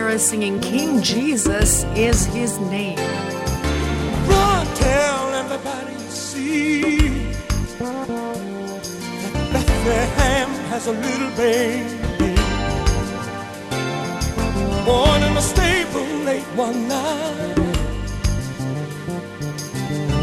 Larnelle 0.09 0.19
singing 0.19 0.59
King 0.59 1.01
Jesus 1.03 1.83
is 1.95 2.25
his 2.25 2.57
name. 2.59 2.97
Run, 4.27 4.65
tell 4.75 5.29
everybody 5.35 5.93
you 5.93 6.09
see 6.09 7.09
that 7.79 8.07
Bethlehem 9.53 10.49
has 10.71 10.87
a 10.87 10.93
little 10.93 11.29
baby 11.37 12.35
born 14.83 15.21
in 15.21 15.37
a 15.37 15.41
stable 15.41 16.09
late 16.25 16.49
one 16.55 16.87
night. 16.87 17.55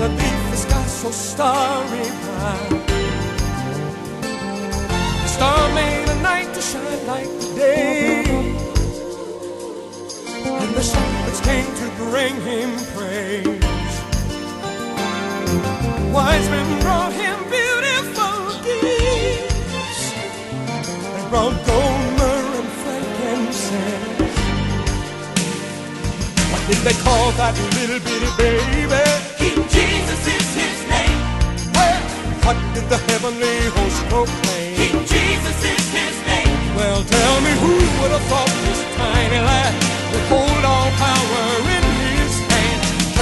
The 0.00 0.08
beef 0.18 0.42
has 0.50 0.64
got 0.64 0.88
so 0.88 1.10
starry 1.12 2.10
bright. 2.24 2.86
The 5.22 5.28
star 5.28 5.74
made 5.74 6.08
a 6.08 6.22
night 6.22 6.52
to 6.54 6.60
shine 6.60 7.06
like 7.06 7.28
the 7.40 7.54
day. 7.54 7.75
Bring 12.26 12.40
him 12.42 12.70
praise. 12.94 13.46
Wise 16.12 16.48
men 16.50 16.80
brought 16.80 17.12
him 17.12 17.38
beautiful 17.54 18.38
gifts. 18.66 20.02
They 21.14 21.24
brought 21.30 21.56
gold, 21.66 22.02
myrrh, 22.18 22.52
and 22.60 22.70
frankincense. 22.82 24.38
What 26.50 26.62
did 26.68 26.80
they 26.86 26.96
call 27.06 27.30
that 27.40 27.54
little 27.78 28.00
bitty 28.06 28.30
baby? 28.42 29.04
King 29.38 29.62
Jesus 29.76 30.22
is 30.36 30.48
his 30.62 30.78
name. 30.90 31.20
Well, 31.78 32.00
what 32.42 32.58
did 32.74 32.86
the 32.88 32.98
heavenly 33.08 33.56
host 33.76 34.00
proclaim? 34.10 34.74
King 34.80 34.98
Jesus 35.14 35.58
is 35.62 35.84
his 35.98 36.16
name. 36.26 36.74
Well, 36.74 37.04
tell 37.04 37.40
me 37.46 37.52
who 37.62 37.74
would 38.00 38.12
have 38.16 38.26
thought 38.32 38.52
this 38.66 38.80
tiny 38.96 39.40
lad 39.48 39.74
would 40.10 40.26
hold 40.32 40.64
all 40.64 40.90
power 40.98 41.44
in 41.46 41.64
his 41.64 41.70
hand? 41.70 41.75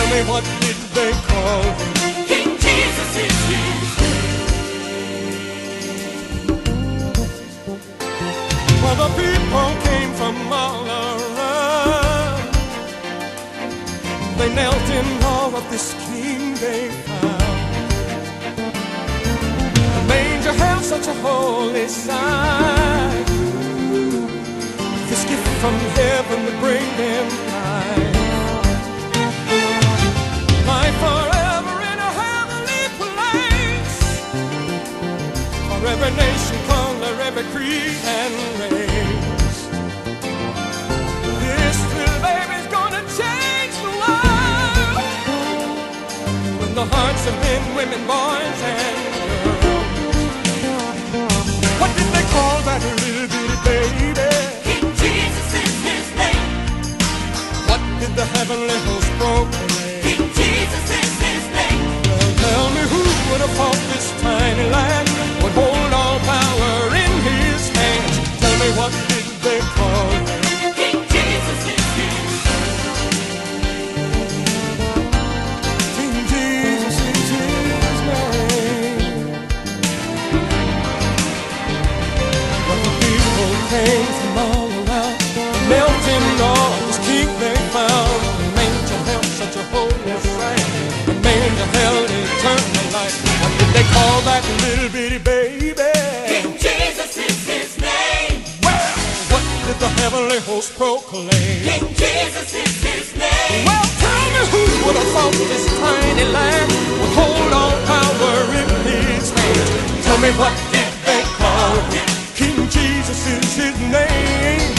Tell 0.04 0.12
me 0.16 0.22
what 0.30 0.44
did 0.60 0.76
they 0.96 1.12
call 1.28 1.62
him? 1.62 1.94
King 2.26 2.50
Jesus 2.58 3.10
is 3.26 3.38
his 3.50 3.88
Well, 8.82 8.96
the 9.02 9.10
people 9.22 9.68
came 9.88 10.12
from 10.20 10.36
all 10.52 10.84
around. 10.84 12.42
They 14.36 14.50
knelt 14.54 14.88
in 14.98 15.06
awe 15.22 15.56
of 15.56 15.64
this 15.70 15.94
king 16.04 16.54
they 16.56 16.90
found. 17.06 17.72
The 19.94 20.02
manger 20.06 20.52
held 20.52 20.84
such 20.84 21.06
a 21.06 21.14
holy 21.14 21.88
sight. 21.88 23.26
This 25.08 25.24
gift 25.24 25.48
from 25.62 25.74
heaven 25.96 26.44
would 26.44 26.60
bring 26.60 26.86
them. 26.98 27.26
Life 27.48 28.23
For 35.84 35.90
every 35.90 36.16
nation, 36.16 36.56
color, 36.66 37.12
every 37.28 37.44
creed 37.52 38.00
and 38.08 38.34
race. 38.58 39.68
This 41.44 41.78
little 41.92 42.20
baby's 42.24 42.68
gonna 42.72 43.04
change 43.20 43.74
the 43.84 43.92
world. 44.00 44.96
When 46.58 46.72
the 46.74 46.86
hearts 46.88 47.26
of 47.28 47.34
men, 47.44 47.62
women, 47.76 48.00
boys, 48.08 48.60
and 48.64 48.96
girls. 49.44 49.92
What 51.76 51.90
did 51.98 52.08
they 52.16 52.24
call 52.32 52.56
that 52.64 52.80
little 53.04 53.28
bitty 53.28 53.58
baby? 53.68 54.24
King 54.64 54.88
Jesus 55.04 55.48
is 55.52 55.74
his 55.84 56.06
name. 56.16 56.48
What 57.68 57.82
did 58.00 58.12
the 58.16 58.24
heavenly 58.24 58.78
host 58.88 59.10
proclaim? 59.20 60.00
King 60.00 60.24
Jesus 60.32 60.86
is 60.96 61.12
his 61.28 61.44
name. 61.52 61.84
Well, 62.08 62.32
tell 62.40 62.66
me 62.72 62.82
who 62.88 63.04
would 63.28 63.42
have 63.44 63.52
thought 63.60 63.80
this 63.92 64.06
tiny 64.22 64.64
lad 64.72 65.13
call 94.34 94.42
that 94.42 94.62
little 94.62 94.90
bitty 94.90 95.18
baby? 95.18 95.74
King 96.26 96.58
Jesus 96.58 97.16
is 97.16 97.46
his 97.46 97.78
name. 97.78 98.42
Well, 98.62 98.90
what 99.30 99.42
did 99.66 99.78
the 99.78 99.88
heavenly 100.02 100.40
host 100.40 100.74
proclaim? 100.74 101.30
King 101.30 101.86
Jesus 101.94 102.54
is 102.54 102.82
his 102.82 103.14
name. 103.14 103.66
Well, 103.66 103.86
tell 104.02 104.26
me 104.34 104.42
who 104.50 104.62
would 104.86 104.96
have 104.96 105.10
thought 105.14 105.32
this 105.32 105.66
tiny 105.78 106.26
lad 106.32 106.66
would 106.98 107.12
hold 107.14 107.52
all 107.52 107.76
power 107.86 108.34
in 108.58 108.68
his 108.90 109.30
hands? 109.30 110.04
Tell 110.04 110.18
me 110.18 110.30
what 110.34 110.54
did 110.72 110.90
they 111.06 111.22
call 111.38 111.74
him? 111.94 112.08
King 112.34 112.58
Jesus 112.70 113.20
is 113.26 113.54
his 113.54 113.76
name. 113.86 114.70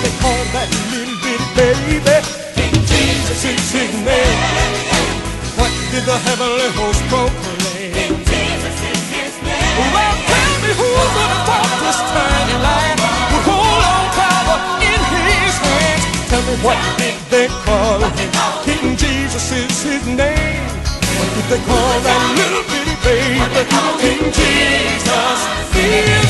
They 0.00 0.12
call 0.24 0.42
that 0.56 0.68
little 0.88 1.18
bitty 1.20 1.48
baby. 1.52 2.16
King 2.56 2.76
Jesus 2.88 3.44
is 3.44 3.64
his 3.72 3.92
name. 4.08 4.40
What 5.60 5.72
did 5.92 6.04
the 6.08 6.16
heavenly 6.16 6.70
host 6.80 7.02
proclaim? 7.12 7.41
What 16.60 16.78
did 16.98 17.16
they 17.30 17.48
call 17.64 18.00
him? 18.00 18.30
King 18.64 18.96
Jesus 18.96 19.52
is 19.52 19.82
his 19.82 20.06
name. 20.06 20.68
What 21.16 21.28
did 21.34 21.46
they 21.48 21.62
call 21.64 22.00
that 22.04 22.22
little 22.36 22.64
bitty 22.68 22.96
baby? 23.00 23.64
King 24.02 24.32
Jesus 24.32 26.21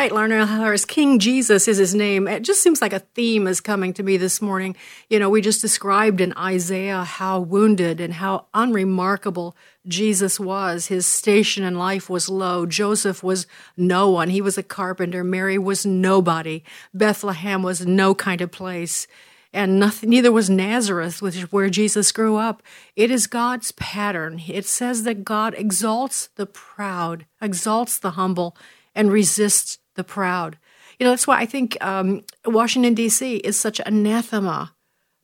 right, 0.00 0.12
Larnelle 0.12 0.48
Harris, 0.48 0.86
King 0.86 1.18
Jesus 1.18 1.68
is 1.68 1.76
his 1.76 1.94
name. 1.94 2.26
It 2.26 2.40
just 2.40 2.62
seems 2.62 2.80
like 2.80 2.94
a 2.94 3.00
theme 3.00 3.46
is 3.46 3.60
coming 3.60 3.92
to 3.92 4.02
me 4.02 4.16
this 4.16 4.40
morning. 4.40 4.74
You 5.10 5.18
know, 5.18 5.28
we 5.28 5.42
just 5.42 5.60
described 5.60 6.22
in 6.22 6.32
Isaiah 6.38 7.04
how 7.04 7.40
wounded 7.40 8.00
and 8.00 8.14
how 8.14 8.46
unremarkable 8.54 9.54
Jesus 9.86 10.40
was. 10.40 10.86
His 10.86 11.06
station 11.06 11.64
in 11.64 11.76
life 11.76 12.08
was 12.08 12.30
low. 12.30 12.64
Joseph 12.64 13.22
was 13.22 13.46
no 13.76 14.08
one. 14.08 14.30
He 14.30 14.40
was 14.40 14.56
a 14.56 14.62
carpenter. 14.62 15.22
Mary 15.22 15.58
was 15.58 15.84
nobody. 15.84 16.62
Bethlehem 16.94 17.62
was 17.62 17.84
no 17.84 18.14
kind 18.14 18.40
of 18.40 18.50
place. 18.50 19.06
And 19.52 19.78
nothing, 19.78 20.08
neither 20.08 20.32
was 20.32 20.48
Nazareth, 20.48 21.20
which 21.20 21.36
is 21.36 21.52
where 21.52 21.68
Jesus 21.68 22.10
grew 22.10 22.36
up. 22.36 22.62
It 22.96 23.10
is 23.10 23.26
God's 23.26 23.72
pattern. 23.72 24.40
It 24.48 24.64
says 24.64 25.02
that 25.02 25.24
God 25.24 25.54
exalts 25.58 26.30
the 26.36 26.46
proud, 26.46 27.26
exalts 27.42 27.98
the 27.98 28.12
humble, 28.12 28.56
and 28.94 29.12
resists 29.12 29.76
the 30.00 30.04
proud. 30.04 30.56
You 30.98 31.04
know, 31.04 31.10
that's 31.10 31.26
why 31.26 31.38
I 31.38 31.46
think 31.46 31.76
um, 31.84 32.24
Washington, 32.46 32.94
D.C. 32.94 33.36
is 33.36 33.58
such 33.58 33.80
anathema. 33.84 34.74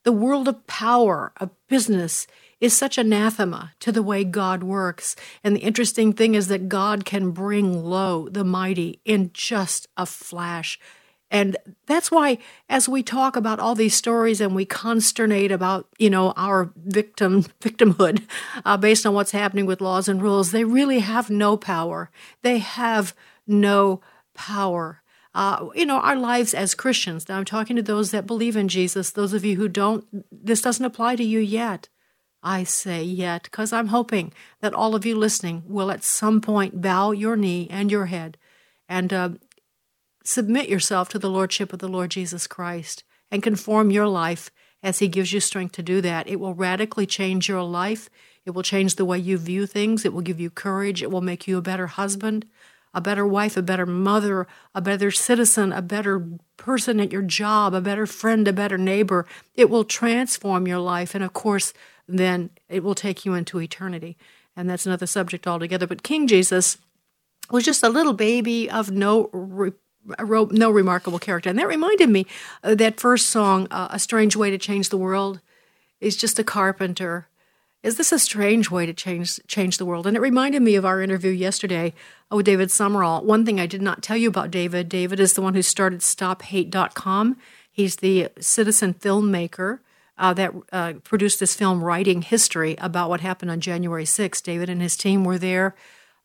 The 0.04 0.12
world 0.12 0.48
of 0.48 0.66
power, 0.66 1.32
of 1.38 1.50
business, 1.66 2.26
is 2.60 2.76
such 2.76 2.98
anathema 2.98 3.72
to 3.80 3.90
the 3.90 4.02
way 4.02 4.22
God 4.22 4.62
works. 4.62 5.16
And 5.42 5.56
the 5.56 5.60
interesting 5.60 6.12
thing 6.12 6.34
is 6.34 6.48
that 6.48 6.68
God 6.68 7.06
can 7.06 7.30
bring 7.30 7.84
low 7.84 8.28
the 8.28 8.44
mighty 8.44 9.00
in 9.06 9.30
just 9.32 9.88
a 9.96 10.04
flash. 10.04 10.78
And 11.30 11.56
that's 11.86 12.10
why, 12.10 12.38
as 12.68 12.88
we 12.88 13.02
talk 13.02 13.34
about 13.34 13.58
all 13.58 13.74
these 13.74 13.94
stories 13.94 14.40
and 14.42 14.54
we 14.54 14.64
consternate 14.64 15.50
about, 15.50 15.88
you 15.98 16.10
know, 16.10 16.32
our 16.36 16.70
victim 16.76 17.42
victimhood 17.60 18.22
uh, 18.64 18.76
based 18.76 19.06
on 19.06 19.14
what's 19.14 19.32
happening 19.32 19.64
with 19.64 19.80
laws 19.80 20.06
and 20.06 20.22
rules, 20.22 20.50
they 20.50 20.64
really 20.64 21.00
have 21.00 21.30
no 21.30 21.56
power. 21.56 22.10
They 22.42 22.58
have 22.58 23.14
no 23.46 24.00
power. 24.36 25.02
Uh, 25.34 25.68
you 25.74 25.84
know, 25.84 25.98
our 25.98 26.16
lives 26.16 26.54
as 26.54 26.74
Christians. 26.74 27.28
Now, 27.28 27.36
I'm 27.38 27.44
talking 27.44 27.76
to 27.76 27.82
those 27.82 28.10
that 28.10 28.26
believe 28.26 28.56
in 28.56 28.68
Jesus. 28.68 29.10
Those 29.10 29.32
of 29.32 29.44
you 29.44 29.56
who 29.56 29.68
don't, 29.68 30.06
this 30.32 30.62
doesn't 30.62 30.84
apply 30.84 31.16
to 31.16 31.24
you 31.24 31.40
yet. 31.40 31.88
I 32.42 32.62
say 32.62 33.02
yet, 33.02 33.42
because 33.42 33.72
I'm 33.72 33.88
hoping 33.88 34.32
that 34.60 34.72
all 34.72 34.94
of 34.94 35.04
you 35.04 35.16
listening 35.16 35.64
will 35.66 35.90
at 35.90 36.04
some 36.04 36.40
point 36.40 36.80
bow 36.80 37.10
your 37.10 37.36
knee 37.36 37.66
and 37.70 37.90
your 37.90 38.06
head 38.06 38.38
and 38.88 39.12
uh, 39.12 39.30
submit 40.24 40.68
yourself 40.68 41.08
to 41.08 41.18
the 41.18 41.28
Lordship 41.28 41.72
of 41.72 41.80
the 41.80 41.88
Lord 41.88 42.10
Jesus 42.10 42.46
Christ 42.46 43.02
and 43.30 43.42
conform 43.42 43.90
your 43.90 44.06
life 44.06 44.50
as 44.82 45.00
He 45.00 45.08
gives 45.08 45.32
you 45.32 45.40
strength 45.40 45.72
to 45.72 45.82
do 45.82 46.00
that. 46.00 46.28
It 46.28 46.38
will 46.38 46.54
radically 46.54 47.06
change 47.06 47.48
your 47.48 47.62
life. 47.62 48.08
It 48.44 48.50
will 48.50 48.62
change 48.62 48.94
the 48.94 49.04
way 49.04 49.18
you 49.18 49.38
view 49.38 49.66
things. 49.66 50.04
It 50.04 50.12
will 50.12 50.22
give 50.22 50.38
you 50.38 50.48
courage. 50.48 51.02
It 51.02 51.10
will 51.10 51.20
make 51.20 51.48
you 51.48 51.58
a 51.58 51.62
better 51.62 51.88
husband, 51.88 52.46
a 52.96 53.00
better 53.00 53.26
wife, 53.26 53.58
a 53.58 53.62
better 53.62 53.84
mother, 53.84 54.46
a 54.74 54.80
better 54.80 55.10
citizen, 55.10 55.70
a 55.70 55.82
better 55.82 56.26
person 56.56 56.98
at 56.98 57.12
your 57.12 57.20
job, 57.20 57.74
a 57.74 57.80
better 57.80 58.06
friend, 58.06 58.48
a 58.48 58.54
better 58.54 58.78
neighbor. 58.78 59.26
It 59.54 59.68
will 59.68 59.84
transform 59.84 60.66
your 60.66 60.78
life. 60.78 61.14
And 61.14 61.22
of 61.22 61.34
course, 61.34 61.74
then 62.08 62.48
it 62.70 62.82
will 62.82 62.94
take 62.94 63.26
you 63.26 63.34
into 63.34 63.60
eternity. 63.60 64.16
And 64.56 64.70
that's 64.70 64.86
another 64.86 65.06
subject 65.06 65.46
altogether. 65.46 65.86
But 65.86 66.02
King 66.02 66.26
Jesus 66.26 66.78
was 67.50 67.66
just 67.66 67.82
a 67.82 67.90
little 67.90 68.14
baby 68.14 68.70
of 68.70 68.90
no 68.90 69.28
re- 69.30 69.72
no 70.50 70.70
remarkable 70.70 71.18
character. 71.18 71.50
And 71.50 71.58
that 71.58 71.68
reminded 71.68 72.08
me 72.08 72.26
of 72.62 72.78
that 72.78 72.98
first 72.98 73.28
song, 73.28 73.68
uh, 73.70 73.88
A 73.90 73.98
Strange 73.98 74.36
Way 74.36 74.50
to 74.50 74.58
Change 74.58 74.88
the 74.88 74.96
World, 74.96 75.40
is 76.00 76.16
just 76.16 76.38
a 76.38 76.44
carpenter. 76.44 77.28
Is 77.86 77.98
this 77.98 78.10
a 78.10 78.18
strange 78.18 78.68
way 78.68 78.84
to 78.84 78.92
change 78.92 79.38
change 79.46 79.78
the 79.78 79.84
world? 79.84 80.08
And 80.08 80.16
it 80.16 80.20
reminded 80.20 80.60
me 80.60 80.74
of 80.74 80.84
our 80.84 81.00
interview 81.00 81.30
yesterday 81.30 81.94
with 82.32 82.44
David 82.44 82.72
Summerall. 82.72 83.24
One 83.24 83.46
thing 83.46 83.60
I 83.60 83.66
did 83.66 83.80
not 83.80 84.02
tell 84.02 84.16
you 84.16 84.28
about 84.28 84.50
David, 84.50 84.88
David 84.88 85.20
is 85.20 85.34
the 85.34 85.40
one 85.40 85.54
who 85.54 85.62
started 85.62 86.00
StopHate.com. 86.00 87.36
He's 87.70 87.94
the 87.94 88.30
citizen 88.40 88.92
filmmaker 88.92 89.78
uh, 90.18 90.34
that 90.34 90.52
uh, 90.72 90.94
produced 91.04 91.38
this 91.38 91.54
film, 91.54 91.80
Writing 91.80 92.22
History, 92.22 92.74
about 92.78 93.08
what 93.08 93.20
happened 93.20 93.52
on 93.52 93.60
January 93.60 94.02
6th. 94.02 94.42
David 94.42 94.68
and 94.68 94.82
his 94.82 94.96
team 94.96 95.22
were 95.22 95.38
there, 95.38 95.76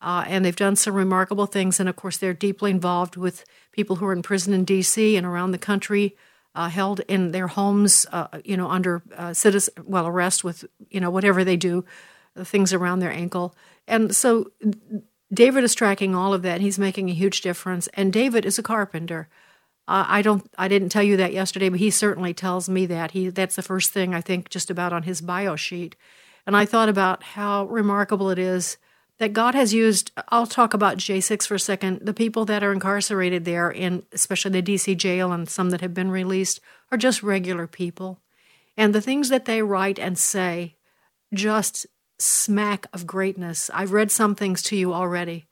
uh, 0.01 0.25
and 0.27 0.43
they've 0.43 0.55
done 0.55 0.75
some 0.75 0.95
remarkable 0.95 1.45
things. 1.45 1.79
And 1.79 1.87
of 1.87 1.95
course, 1.95 2.17
they're 2.17 2.33
deeply 2.33 2.71
involved 2.71 3.17
with 3.17 3.45
people 3.71 3.97
who 3.97 4.07
are 4.07 4.13
in 4.13 4.23
prison 4.23 4.51
in 4.51 4.65
D.C. 4.65 5.15
and 5.15 5.27
around 5.27 5.51
the 5.51 5.59
country, 5.59 6.15
uh, 6.55 6.69
held 6.69 6.99
in 7.01 7.31
their 7.31 7.47
homes, 7.47 8.05
uh, 8.11 8.27
you 8.43 8.57
know, 8.57 8.69
under 8.69 9.01
uh, 9.15 9.33
citizen 9.33 9.73
well 9.85 10.07
arrest 10.07 10.43
with 10.43 10.65
you 10.89 10.99
know 10.99 11.09
whatever 11.09 11.43
they 11.43 11.57
do, 11.57 11.85
the 12.35 12.45
things 12.45 12.73
around 12.73 12.99
their 12.99 13.11
ankle. 13.11 13.55
And 13.87 14.15
so 14.15 14.51
David 15.33 15.63
is 15.63 15.75
tracking 15.75 16.13
all 16.13 16.33
of 16.33 16.41
that. 16.41 16.61
He's 16.61 16.79
making 16.79 17.09
a 17.09 17.13
huge 17.13 17.41
difference. 17.41 17.87
And 17.93 18.11
David 18.11 18.45
is 18.45 18.59
a 18.59 18.63
carpenter. 18.63 19.29
Uh, 19.87 20.05
I 20.07 20.21
don't. 20.21 20.49
I 20.57 20.67
didn't 20.67 20.89
tell 20.89 21.03
you 21.03 21.17
that 21.17 21.33
yesterday, 21.33 21.69
but 21.69 21.79
he 21.79 21.89
certainly 21.89 22.33
tells 22.33 22.69
me 22.69 22.85
that. 22.87 23.11
He 23.11 23.29
that's 23.29 23.55
the 23.55 23.61
first 23.61 23.91
thing 23.91 24.13
I 24.13 24.21
think 24.21 24.49
just 24.49 24.69
about 24.69 24.93
on 24.93 25.03
his 25.03 25.21
bio 25.21 25.55
sheet. 25.55 25.95
And 26.45 26.55
I 26.55 26.65
thought 26.65 26.89
about 26.89 27.23
how 27.23 27.65
remarkable 27.65 28.29
it 28.29 28.39
is 28.39 28.77
that 29.21 29.33
God 29.33 29.53
has 29.53 29.71
used. 29.71 30.11
I'll 30.29 30.47
talk 30.47 30.73
about 30.73 30.97
J6 30.97 31.45
for 31.45 31.53
a 31.53 31.59
second. 31.59 31.99
The 32.01 32.13
people 32.13 32.43
that 32.45 32.63
are 32.63 32.73
incarcerated 32.73 33.45
there, 33.45 33.69
in 33.69 34.01
especially 34.11 34.59
the 34.59 34.73
DC 34.73 34.97
jail 34.97 35.31
and 35.31 35.47
some 35.47 35.69
that 35.69 35.81
have 35.81 35.93
been 35.93 36.09
released, 36.09 36.59
are 36.91 36.97
just 36.97 37.21
regular 37.21 37.67
people, 37.67 38.19
and 38.75 38.95
the 38.95 38.99
things 38.99 39.29
that 39.29 39.45
they 39.45 39.61
write 39.61 39.99
and 39.99 40.17
say 40.17 40.75
just 41.35 41.85
smack 42.17 42.87
of 42.93 43.05
greatness. 43.05 43.69
I've 43.75 43.91
read 43.91 44.09
some 44.09 44.33
things 44.33 44.63
to 44.63 44.75
you 44.75 44.91
already 44.91 45.45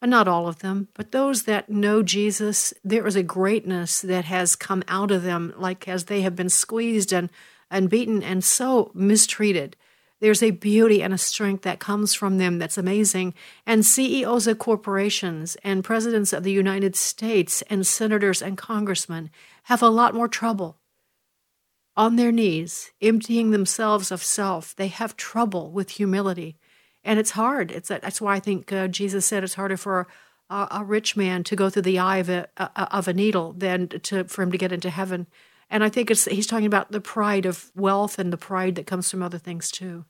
uh, 0.00 0.06
not 0.06 0.28
all 0.28 0.46
of 0.46 0.60
them, 0.60 0.86
but 0.94 1.10
those 1.10 1.42
that 1.44 1.68
know 1.68 2.04
Jesus, 2.04 2.72
there 2.84 3.08
is 3.08 3.16
a 3.16 3.24
greatness 3.24 4.02
that 4.02 4.26
has 4.26 4.54
come 4.54 4.84
out 4.86 5.10
of 5.10 5.24
them, 5.24 5.52
like 5.56 5.88
as 5.88 6.04
they 6.04 6.20
have 6.20 6.36
been 6.36 6.48
squeezed 6.48 7.12
and, 7.12 7.30
and 7.72 7.90
beaten 7.90 8.22
and 8.22 8.44
so 8.44 8.92
mistreated. 8.94 9.74
There's 10.20 10.42
a 10.42 10.50
beauty 10.50 11.02
and 11.02 11.12
a 11.12 11.18
strength 11.18 11.62
that 11.62 11.78
comes 11.78 12.14
from 12.14 12.38
them 12.38 12.58
that's 12.58 12.78
amazing. 12.78 13.34
And 13.66 13.84
CEOs 13.84 14.46
of 14.46 14.58
corporations 14.58 15.56
and 15.62 15.84
presidents 15.84 16.32
of 16.32 16.42
the 16.42 16.52
United 16.52 16.96
States 16.96 17.62
and 17.68 17.86
senators 17.86 18.40
and 18.40 18.56
congressmen 18.56 19.30
have 19.64 19.82
a 19.82 19.88
lot 19.88 20.14
more 20.14 20.28
trouble. 20.28 20.78
On 21.96 22.16
their 22.16 22.32
knees, 22.32 22.92
emptying 23.00 23.50
themselves 23.50 24.10
of 24.10 24.22
self, 24.22 24.74
they 24.76 24.88
have 24.88 25.16
trouble 25.16 25.70
with 25.70 25.90
humility 25.90 26.58
and 27.06 27.20
it's 27.20 27.30
hard. 27.30 27.70
It's 27.70 27.88
that's 27.88 28.20
why 28.20 28.34
I 28.34 28.40
think 28.40 28.72
uh, 28.72 28.88
Jesus 28.88 29.24
said 29.24 29.44
it's 29.44 29.54
harder 29.54 29.76
for 29.76 30.08
a, 30.50 30.68
a, 30.72 30.84
rich 30.84 31.16
man 31.16 31.44
to 31.44 31.56
go 31.56 31.70
through 31.70 31.82
the 31.82 32.00
eye 32.00 32.18
of 32.18 32.28
a, 32.28 32.48
a, 32.56 32.96
of 32.96 33.08
a 33.08 33.14
needle 33.14 33.52
than 33.52 33.88
to 33.88 34.24
for 34.24 34.42
him 34.42 34.50
to 34.50 34.58
get 34.58 34.72
into 34.72 34.90
heaven. 34.90 35.28
And 35.68 35.82
I 35.82 35.88
think 35.88 36.10
it's 36.10 36.26
he's 36.26 36.46
talking 36.46 36.66
about 36.66 36.92
the 36.92 37.00
pride 37.00 37.46
of 37.46 37.70
wealth 37.74 38.18
and 38.18 38.32
the 38.32 38.36
pride 38.36 38.76
that 38.76 38.86
comes 38.86 39.10
from 39.10 39.22
other 39.22 39.38
things 39.38 39.70
too. 39.70 40.04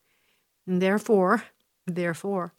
And 0.66 0.82
therefore, 0.82 1.44
therefore, 1.86 2.52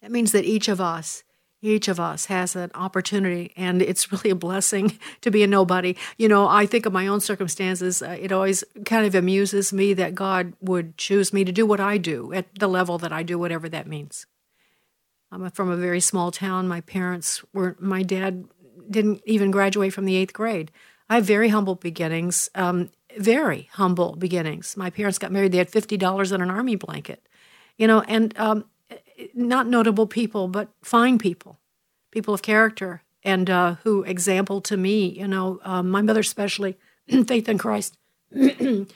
that 0.00 0.10
means 0.10 0.32
that 0.32 0.44
each 0.44 0.68
of 0.68 0.80
us 0.80 1.24
each 1.64 1.88
of 1.88 1.98
us 1.98 2.26
has 2.26 2.54
an 2.56 2.70
opportunity, 2.74 3.52
and 3.56 3.80
it's 3.80 4.12
really 4.12 4.28
a 4.28 4.34
blessing 4.34 4.98
to 5.22 5.30
be 5.30 5.42
a 5.42 5.46
nobody. 5.46 5.96
You 6.18 6.28
know, 6.28 6.46
I 6.46 6.66
think 6.66 6.84
of 6.84 6.92
my 6.92 7.06
own 7.06 7.20
circumstances. 7.20 8.02
Uh, 8.02 8.18
it 8.20 8.32
always 8.32 8.64
kind 8.84 9.06
of 9.06 9.14
amuses 9.14 9.72
me 9.72 9.94
that 9.94 10.14
God 10.14 10.52
would 10.60 10.98
choose 10.98 11.32
me 11.32 11.42
to 11.44 11.52
do 11.52 11.64
what 11.64 11.80
I 11.80 11.96
do 11.96 12.32
at 12.34 12.54
the 12.58 12.68
level 12.68 12.98
that 12.98 13.12
I 13.12 13.22
do, 13.22 13.38
whatever 13.38 13.68
that 13.70 13.86
means. 13.86 14.26
I'm 15.32 15.50
from 15.50 15.70
a 15.70 15.76
very 15.76 16.00
small 16.00 16.30
town. 16.30 16.68
My 16.68 16.82
parents 16.82 17.42
weren't. 17.54 17.80
my 17.80 18.02
dad 18.02 18.44
didn't 18.90 19.22
even 19.24 19.50
graduate 19.50 19.94
from 19.94 20.04
the 20.04 20.16
eighth 20.16 20.34
grade. 20.34 20.70
I 21.08 21.16
have 21.16 21.24
very 21.24 21.48
humble 21.48 21.74
beginnings, 21.74 22.48
um, 22.54 22.90
very 23.18 23.68
humble 23.72 24.16
beginnings. 24.16 24.76
My 24.76 24.90
parents 24.90 25.18
got 25.18 25.32
married, 25.32 25.52
they 25.52 25.58
had 25.58 25.70
$50 25.70 26.32
on 26.32 26.40
an 26.40 26.50
army 26.50 26.76
blanket, 26.76 27.26
you 27.76 27.86
know, 27.86 28.00
and 28.02 28.36
um, 28.38 28.64
not 29.34 29.66
notable 29.66 30.06
people, 30.06 30.48
but 30.48 30.68
fine 30.82 31.18
people, 31.18 31.58
people 32.10 32.34
of 32.34 32.42
character, 32.42 33.02
and 33.22 33.48
uh, 33.48 33.76
who 33.84 34.02
example 34.02 34.60
to 34.62 34.76
me. 34.76 35.08
You 35.08 35.28
know, 35.28 35.60
uh, 35.62 35.82
my 35.82 36.02
mother 36.02 36.20
especially, 36.20 36.76
faith 37.26 37.48
in 37.48 37.58
Christ, 37.58 37.96
and 38.32 38.86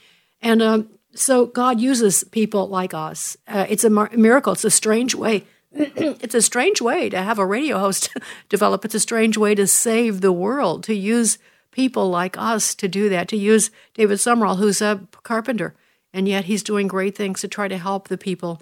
uh, 0.43 0.83
so 1.15 1.45
God 1.45 1.79
uses 1.79 2.23
people 2.23 2.67
like 2.67 2.93
us. 2.93 3.37
Uh, 3.47 3.65
it's 3.69 3.83
a 3.83 3.89
mar- 3.89 4.11
miracle. 4.13 4.53
It's 4.53 4.65
a 4.65 4.71
strange 4.71 5.15
way. 5.15 5.45
it's 5.71 6.35
a 6.35 6.41
strange 6.41 6.81
way 6.81 7.09
to 7.09 7.21
have 7.21 7.39
a 7.39 7.45
radio 7.45 7.79
host 7.79 8.09
develop. 8.49 8.85
It's 8.85 8.95
a 8.95 8.99
strange 8.99 9.37
way 9.37 9.55
to 9.55 9.67
save 9.67 10.21
the 10.21 10.31
world. 10.31 10.83
To 10.85 10.93
use 10.93 11.37
people 11.71 12.09
like 12.09 12.37
us 12.37 12.75
to 12.75 12.87
do 12.87 13.09
that. 13.09 13.27
To 13.29 13.37
use 13.37 13.71
David 13.93 14.19
Summerall, 14.19 14.57
who's 14.57 14.81
a 14.81 15.07
carpenter, 15.23 15.75
and 16.13 16.27
yet 16.27 16.45
he's 16.45 16.63
doing 16.63 16.87
great 16.87 17.15
things 17.15 17.41
to 17.41 17.47
try 17.47 17.67
to 17.67 17.77
help 17.77 18.07
the 18.07 18.17
people 18.17 18.61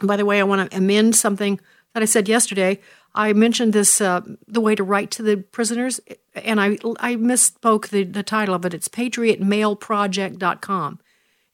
by 0.00 0.16
the 0.16 0.24
way, 0.24 0.40
I 0.40 0.44
want 0.44 0.70
to 0.70 0.76
amend 0.76 1.16
something 1.16 1.58
that 1.94 2.02
I 2.02 2.06
said 2.06 2.28
yesterday. 2.28 2.80
I 3.14 3.32
mentioned 3.32 3.72
this 3.72 4.00
uh, 4.00 4.20
the 4.46 4.60
way 4.60 4.76
to 4.76 4.84
write 4.84 5.10
to 5.12 5.22
the 5.22 5.38
prisoners, 5.38 6.00
and 6.34 6.60
I 6.60 6.78
I 7.00 7.16
misspoke 7.16 7.88
the, 7.88 8.04
the 8.04 8.22
title 8.22 8.54
of 8.54 8.64
it. 8.64 8.74
It's 8.74 8.88
patriotmailproject.com. 8.88 11.00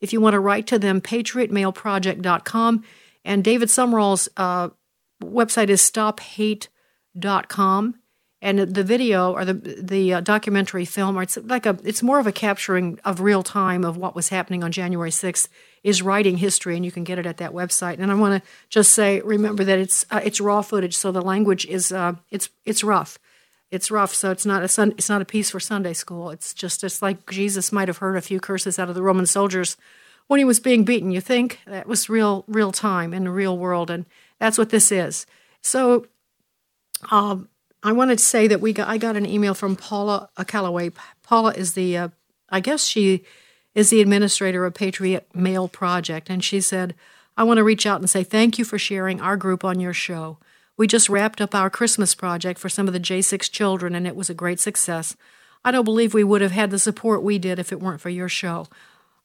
If 0.01 0.12
you 0.12 0.20
want 0.20 0.35
to 0.35 0.40
write 0.40 0.66
to 0.66 0.79
them, 0.79 1.01
patriotmailproject.com. 1.01 2.85
And 3.25 3.42
David 3.42 3.70
Summerall's 3.70 4.29
uh, 4.37 4.68
website 5.23 5.70
is 5.70 5.81
stophate.com 5.81 6.68
and 8.44 8.59
the 8.59 8.85
video 8.85 9.33
or 9.33 9.46
the 9.46 9.54
the 9.54 10.12
uh, 10.14 10.20
documentary 10.20 10.85
film, 10.85 11.18
or 11.18 11.22
it's 11.22 11.38
like 11.38 11.64
a 11.64 11.78
it's 11.83 12.02
more 12.02 12.18
of 12.18 12.26
a 12.26 12.33
capturing 12.33 13.00
of 13.02 13.20
real 13.20 13.42
time 13.42 13.85
of 13.85 13.96
what 13.96 14.14
was 14.14 14.28
happening 14.28 14.62
on 14.62 14.70
January 14.70 15.11
6th 15.11 15.48
is 15.83 16.02
writing 16.02 16.37
history, 16.37 16.76
and 16.76 16.85
you 16.85 16.92
can 16.92 17.04
get 17.04 17.18
it 17.18 17.24
at 17.24 17.38
that 17.38 17.52
website. 17.52 17.98
And 17.98 18.12
I 18.12 18.14
want 18.14 18.42
to 18.42 18.50
just 18.68 18.92
say, 18.92 19.22
remember 19.22 19.64
that 19.64 19.78
it's 19.78 20.04
uh, 20.11 20.20
it's 20.22 20.42
raw 20.42 20.61
footage, 20.61 20.94
so 20.94 21.11
the 21.11 21.22
language 21.22 21.64
is 21.64 21.90
uh, 21.90 22.16
it's 22.30 22.50
it's 22.66 22.85
rough. 22.85 23.18
It's 23.70 23.90
rough, 23.90 24.14
so 24.14 24.30
it's 24.30 24.44
not 24.44 24.62
a 24.62 24.68
sun, 24.68 24.92
it's 24.98 25.09
not 25.09 25.22
a 25.22 25.24
piece 25.24 25.50
for 25.50 25.59
Sunday 25.59 25.94
school. 25.94 26.28
It's 26.28 26.52
just 26.52 26.85
it's 26.85 27.00
like 27.00 27.28
Jesus 27.30 27.72
might 27.72 27.88
have 27.88 27.98
heard 27.98 28.16
a 28.16 28.20
few 28.20 28.40
curses 28.40 28.78
out 28.78 28.90
of 28.90 28.94
the 28.94 29.02
Roman 29.02 29.24
soldiers 29.24 29.78
when 30.26 30.37
he 30.38 30.44
was 30.44 30.61
being 30.61 30.85
beaten. 30.85 31.11
You 31.11 31.22
think 31.22 31.61
that 31.66 31.87
was 31.87 32.11
real 32.11 32.44
real 32.46 32.72
time 32.72 33.14
in 33.14 33.24
the 33.24 33.30
real 33.30 33.57
world, 33.57 33.90
and 33.90 34.04
that's 34.38 34.59
what 34.59 34.68
this 34.68 34.92
is. 34.92 35.24
So. 35.62 36.09
Um, 37.11 37.48
I 37.85 37.92
wanted 37.92 38.18
to 38.18 38.25
say 38.25 38.49
that 38.49 38.62
we 38.62 38.73
got 38.73 38.88
I 38.88 38.97
got 38.97 39.16
an 39.16 39.27
email 39.27 39.55
from 39.55 39.77
Paula 39.77 40.31
Calloway. 40.47 40.90
Paula 41.23 41.53
is 41.53 41.75
the 41.75 41.97
uh, 41.99 42.09
I 42.49 42.61
guess 42.61 42.87
she 42.87 43.25
is 43.75 43.90
the 43.90 44.01
administrator 44.01 44.64
of 44.64 44.75
Patriot 44.75 45.29
Mail 45.35 45.68
Project, 45.68 46.31
and 46.31 46.42
she 46.42 46.62
said, 46.62 46.94
"I 47.37 47.44
want 47.44 47.59
to 47.59 47.64
reach 47.64 47.85
out 47.85 48.01
and 48.01 48.09
say 48.09 48.25
thank 48.25 48.59
you 48.59 48.64
for 48.64 48.79
sharing 48.79 49.20
our 49.20 49.37
group 49.37 49.64
on 49.64 49.81
your 49.81 49.92
show. 49.92 50.38
We 50.79 50.87
just 50.87 51.11
wrapped 51.11 51.42
up 51.42 51.55
our 51.55 51.68
Christmas 51.68 52.14
project 52.14 52.59
for 52.59 52.70
some 52.70 52.88
of 52.88 52.94
the 52.94 53.01
J6 53.01 53.51
children, 53.53 53.94
and 53.94 54.07
it 54.07 54.16
was 54.16 54.31
a 54.31 54.35
great 54.35 54.59
success. 54.59 55.14
I 55.62 55.70
don't 55.70 55.85
believe 55.85 56.14
we 56.14 56.25
would 56.25 56.40
have 56.40 56.53
had 56.53 56.70
the 56.70 56.79
support 56.79 57.23
we 57.23 57.38
did 57.38 57.59
if 57.59 57.70
it 57.70 57.81
weren't 57.81 58.01
for 58.01 58.11
your 58.11 58.29
show. 58.29 58.66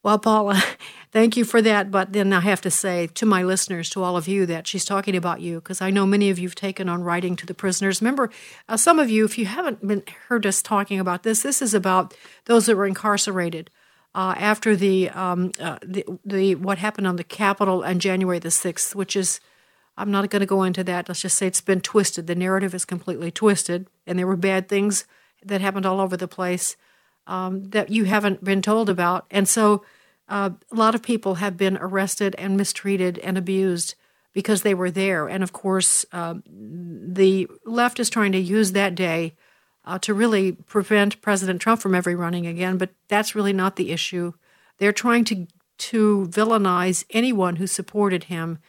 Well, 0.02 0.18
Paula, 0.18 0.62
thank 1.12 1.36
you 1.36 1.44
for 1.44 1.62
that. 1.62 1.92
But 1.92 2.14
then 2.14 2.32
I 2.32 2.40
have 2.42 2.62
to 2.62 2.72
say 2.72 3.08
to 3.08 3.26
my 3.26 3.44
listeners, 3.44 3.90
to 3.92 4.04
all 4.04 4.16
of 4.16 4.28
you, 4.28 4.46
that 4.46 4.68
she's 4.68 4.86
talking 4.86 5.16
about 5.16 5.42
you 5.42 5.56
because 5.56 5.82
I 5.82 5.90
know 5.90 6.06
many 6.06 6.30
of 6.30 6.40
you 6.40 6.48
have 6.48 6.56
taken 6.56 6.88
on 6.88 7.04
writing 7.04 7.36
to 7.38 7.46
the 7.46 7.54
prisoners. 7.54 8.02
Remember, 8.02 8.30
uh, 8.68 8.78
some 8.78 9.00
of 9.00 9.10
you, 9.10 9.26
if 9.26 9.38
you 9.38 9.46
haven't 9.46 9.86
been 9.86 10.04
heard 10.28 10.46
us 10.46 10.62
talking 10.62 11.00
about 11.00 11.24
this, 11.24 11.44
this 11.44 11.62
is 11.62 11.74
about 11.74 12.16
those 12.46 12.66
that 12.68 12.78
were 12.78 12.88
incarcerated 12.88 13.70
uh, 14.16 14.34
after 14.38 14.76
the, 14.76 15.10
um, 15.10 15.52
uh, 15.60 15.78
the 15.86 16.06
the 16.26 16.56
what 16.56 16.78
happened 16.78 17.06
on 17.06 17.18
the 17.18 17.24
Capitol 17.24 17.84
on 17.84 18.00
January 18.00 18.40
the 18.40 18.52
sixth, 18.52 18.96
which 18.96 19.16
is. 19.16 19.40
I'm 19.98 20.12
not 20.12 20.30
going 20.30 20.40
to 20.40 20.46
go 20.46 20.64
into 20.64 20.82
that. 20.86 21.10
Let's 21.10 21.20
just 21.24 21.38
say 21.38 21.48
it's 21.48 21.60
been 21.60 21.82
twisted. 21.82 22.26
The 22.26 22.34
narrative 22.34 22.74
is 22.74 22.86
completely 22.86 23.32
twisted, 23.32 23.88
and 24.08 24.18
there 24.18 24.26
were 24.26 24.38
bad 24.38 24.70
things 24.70 25.04
that 25.44 25.60
happened 25.60 25.86
all 25.86 26.00
over 26.00 26.16
the 26.16 26.26
place 26.26 26.78
um, 27.30 27.64
that 27.70 27.90
you 27.90 28.06
haven't 28.06 28.44
been 28.44 28.62
told 28.62 28.90
about. 28.90 29.26
And 29.30 29.48
so 29.48 29.86
uh, 30.28 30.50
a 30.72 30.76
lot 30.76 30.96
of 30.96 31.04
people 31.04 31.36
have 31.36 31.56
been 31.56 31.78
arrested 31.78 32.36
and 32.38 32.58
mistreated 32.58 33.20
and 33.20 33.38
abused 33.38 33.94
because 34.34 34.64
they 34.64 34.74
were 34.74 34.92
there. 34.92 35.28
And 35.28 35.44
of 35.44 35.54
course, 35.54 36.06
uh, 36.12 36.36
the 36.46 37.48
left 37.66 38.00
is 38.00 38.10
trying 38.10 38.32
to 38.32 38.40
use 38.40 38.72
that 38.72 38.96
day 38.96 39.36
uh, 39.86 40.00
to 40.00 40.14
really 40.14 40.54
prevent 40.54 41.22
President 41.22 41.62
Trump 41.62 41.82
from 41.82 41.96
ever 41.96 42.16
running 42.18 42.48
again. 42.48 42.78
But 42.78 42.90
that's 43.08 43.36
really 43.36 43.54
not 43.54 43.76
the 43.76 43.92
issue. 43.92 44.34
They're 44.80 44.92
trying 44.92 45.24
to 45.26 45.48
to 45.78 46.28
villainize 46.30 47.06
anyone 47.10 47.56
who 47.56 47.66
supported 47.66 48.26
him. 48.26 48.60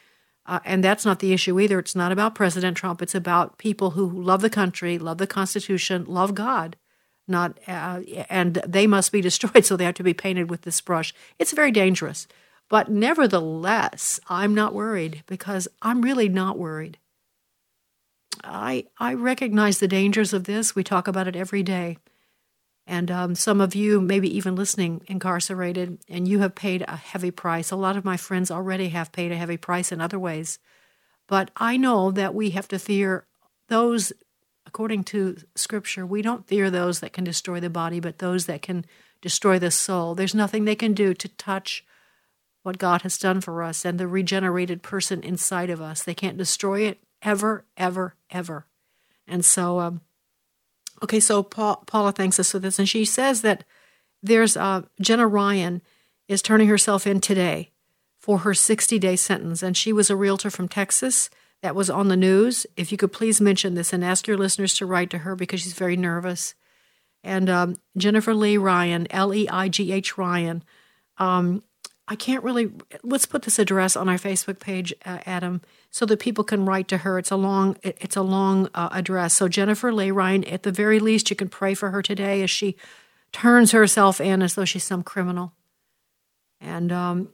Uh, 0.47 0.61
and 0.65 0.85
that's 0.85 1.05
not 1.05 1.19
the 1.19 1.33
issue 1.33 1.59
either. 1.59 1.81
It's 1.81 1.97
not 1.97 2.13
about 2.13 2.37
President 2.37 2.77
Trump. 2.77 3.03
It's 3.03 3.17
about 3.17 3.59
people 3.59 3.91
who 3.91 4.23
love 4.23 4.43
the 4.43 4.51
country, 4.51 4.97
love 4.97 5.19
the 5.19 5.27
Constitution, 5.27 6.05
love 6.07 6.37
God 6.37 6.77
not 7.31 7.59
uh, 7.67 8.01
and 8.29 8.55
they 8.67 8.87
must 8.87 9.13
be 9.13 9.21
destroyed 9.29 9.65
so 9.65 9.77
they 9.77 9.85
have 9.85 9.95
to 9.95 10.03
be 10.03 10.15
painted 10.15 10.51
with 10.51 10.63
this 10.63 10.81
brush. 10.81 11.15
It's 11.39 11.53
very 11.53 11.71
dangerous. 11.71 12.27
But 12.69 12.89
nevertheless 12.89 14.21
i'm 14.29 14.55
not 14.55 14.75
worried 14.75 15.23
because 15.27 15.69
i'm 15.83 16.03
really 16.03 16.29
not 16.29 16.59
worried. 16.59 16.99
I 18.45 18.87
i 18.99 19.15
recognize 19.15 19.79
the 19.79 19.89
dangers 19.89 20.33
of 20.33 20.45
this. 20.45 20.75
We 20.75 20.85
talk 20.85 21.09
about 21.09 21.29
it 21.29 21.37
every 21.37 21.63
day. 21.63 21.99
And 22.87 23.11
um, 23.11 23.35
some 23.37 23.61
of 23.61 23.75
you 23.77 24.01
maybe 24.01 24.35
even 24.37 24.57
listening 24.57 25.03
incarcerated 25.07 25.99
and 26.09 26.27
you 26.27 26.41
have 26.41 26.57
paid 26.57 26.85
a 26.89 26.97
heavy 26.97 27.31
price. 27.31 27.71
A 27.71 27.77
lot 27.77 27.97
of 27.97 28.05
my 28.05 28.17
friends 28.17 28.51
already 28.51 28.89
have 28.89 29.13
paid 29.13 29.31
a 29.31 29.37
heavy 29.37 29.57
price 29.57 29.93
in 29.93 30.01
other 30.01 30.19
ways. 30.19 30.59
But 31.29 31.51
i 31.57 31.77
know 31.77 32.11
that 32.11 32.35
we 32.35 32.51
have 32.51 32.69
to 32.69 32.79
fear 32.79 33.27
those 33.69 34.13
according 34.71 35.03
to 35.03 35.37
scripture, 35.57 36.07
we 36.07 36.23
don't 36.23 36.47
fear 36.47 36.71
those 36.71 37.01
that 37.01 37.13
can 37.13 37.25
destroy 37.25 37.59
the 37.59 37.69
body, 37.69 37.99
but 37.99 38.19
those 38.19 38.47
that 38.47 38.63
can 38.63 38.85
destroy 39.21 39.59
the 39.59 39.69
soul. 39.69 40.15
There's 40.15 40.33
nothing 40.33 40.65
they 40.65 40.77
can 40.77 40.95
do 40.95 41.13
to 41.13 41.27
touch 41.27 41.85
what 42.63 42.79
God 42.79 43.03
has 43.03 43.19
done 43.19 43.41
for 43.41 43.65
us 43.65 43.85
and 43.85 43.99
the 43.99 44.07
regenerated 44.07 44.81
person 44.81 45.25
inside 45.25 45.71
of 45.71 45.81
us. 45.81 46.05
They 46.05 46.15
can't 46.15 46.39
destroy 46.39 46.83
it 46.83 47.03
ever, 47.21 47.65
ever, 47.77 48.15
ever. 48.31 48.65
And 49.27 49.45
so, 49.45 49.81
um, 49.81 50.03
okay, 51.03 51.19
so 51.19 51.43
Paul, 51.43 51.83
Paula 51.89 52.13
thanks 52.13 52.39
us 52.39 52.53
for 52.53 52.61
this, 52.61 52.79
and 52.79 52.89
she 52.89 53.05
says 53.05 53.43
that 53.43 53.65
there's 54.23 54.57
uh, 54.57 54.83
Jenna 55.01 55.27
Ryan 55.27 55.83
is 56.29 56.43
turning 56.43 56.69
herself 56.69 57.09
in 57.09 57.21
today 57.21 57.73
for 58.21 58.39
her 58.39 58.55
60 58.55 59.01
day 59.01 59.17
sentence, 59.17 59.65
and 59.65 59.77
she 59.77 59.93
was 59.93 60.11
a 60.11 60.17
realtor 60.17 60.49
from 60.49 60.69
Texas 60.69 61.29
that 61.63 61.75
was 61.75 61.91
on 61.91 62.09
the 62.09 62.17
news. 62.17 62.67
If 62.77 62.91
you 62.91 62.99
could 62.99 63.13
please 63.13 63.41
mention 63.41 63.75
this 63.75 63.93
and 63.93 64.05
ask 64.05 64.27
your 64.27 64.39
listeners 64.39 64.75
to 64.75 64.87
write 64.87 65.11
to 65.11 65.19
her 65.19 65.37
because 65.37 65.61
she's 65.61 65.75
very 65.75 65.97
nervous. 65.97 66.55
And 67.23 67.51
um, 67.51 67.77
Jennifer 67.97 68.35
Leigh 68.35 68.57
Ryan, 68.57 69.07
L 69.11 69.35
E 69.35 69.47
I 69.49 69.69
G 69.69 69.93
H 69.93 70.17
Ryan. 70.17 70.65
Um, 71.19 71.63
I 72.09 72.17
can't 72.17 72.43
really. 72.43 72.73
Let's 73.03 73.27
put 73.27 73.43
this 73.43 73.59
address 73.59 73.95
on 73.95 74.09
our 74.09 74.17
Facebook 74.17 74.59
page, 74.59 74.93
uh, 75.05 75.19
Adam, 75.27 75.61
so 75.91 76.07
that 76.07 76.19
people 76.19 76.43
can 76.43 76.65
write 76.65 76.89
to 76.89 76.97
her. 76.99 77.19
It's 77.19 77.31
a 77.31 77.37
long. 77.37 77.77
It's 77.83 78.17
a 78.17 78.23
long 78.23 78.69
uh, 78.75 78.89
address. 78.91 79.35
So 79.35 79.47
Jennifer 79.47 79.93
Leigh 79.93 80.11
Ryan. 80.11 80.45
At 80.45 80.65
the 80.65 80.73
very 80.73 80.99
least, 80.99 81.31
you 81.31 81.37
can 81.37 81.49
pray 81.49 81.75
for 81.75 81.91
her 81.91 82.03
today 82.03 82.43
as 82.43 82.51
she 82.51 82.75
turns 83.33 83.71
herself 83.71 84.21
in 84.21 84.43
as 84.43 84.55
though 84.55 84.65
she's 84.65 84.83
some 84.83 85.05
criminal, 85.05 85.53
and 86.61 86.91
um, 86.91 87.29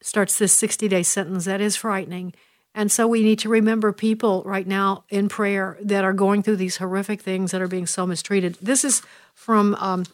starts 0.00 0.38
this 0.38 0.52
sixty-day 0.52 1.02
sentence. 1.02 1.46
That 1.46 1.60
is 1.60 1.74
frightening. 1.74 2.34
And 2.74 2.90
so 2.90 3.06
we 3.08 3.22
need 3.22 3.40
to 3.40 3.48
remember 3.48 3.92
people 3.92 4.42
right 4.44 4.66
now 4.66 5.04
in 5.08 5.28
prayer 5.28 5.76
that 5.82 6.04
are 6.04 6.12
going 6.12 6.42
through 6.42 6.56
these 6.56 6.76
horrific 6.76 7.20
things 7.20 7.50
that 7.50 7.60
are 7.60 7.68
being 7.68 7.86
so 7.86 8.06
mistreated. 8.06 8.56
This 8.62 8.84
is 8.84 9.02
from 9.34 9.74
um, 9.76 10.04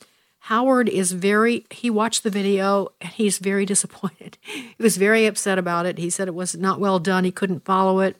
Howard 0.41 0.89
is 0.89 1.13
very 1.13 1.67
he 1.71 1.91
watched 1.91 2.23
the 2.23 2.31
video 2.31 2.93
and 3.01 3.11
he's 3.13 3.39
very 3.39 3.67
disappointed. 3.75 4.39
he 4.43 4.75
was 4.79 4.97
very 4.97 5.27
upset 5.27 5.59
about 5.59 5.87
it. 5.87 5.99
He 5.99 6.09
said 6.09 6.29
it 6.29 6.35
was 6.35 6.55
not 6.55 6.81
well 6.81 6.99
done. 6.99 7.25
He 7.25 7.33
couldn't 7.33 7.65
follow 7.65 8.01
it. 8.01 8.17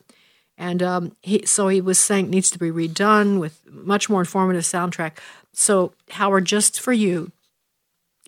And 0.57 0.81
um, 0.81 1.15
he, 1.21 1.45
so 1.45 1.67
he 1.67 1.81
was 1.81 1.99
saying 1.99 2.25
it 2.25 2.31
needs 2.31 2.49
to 2.51 2.59
be 2.59 2.71
redone 2.71 3.39
with 3.39 3.59
much 3.69 4.09
more 4.09 4.21
informative 4.21 4.63
soundtrack. 4.63 5.13
So 5.53 5.93
Howard, 6.11 6.45
just 6.45 6.79
for 6.79 6.93
you, 6.93 7.31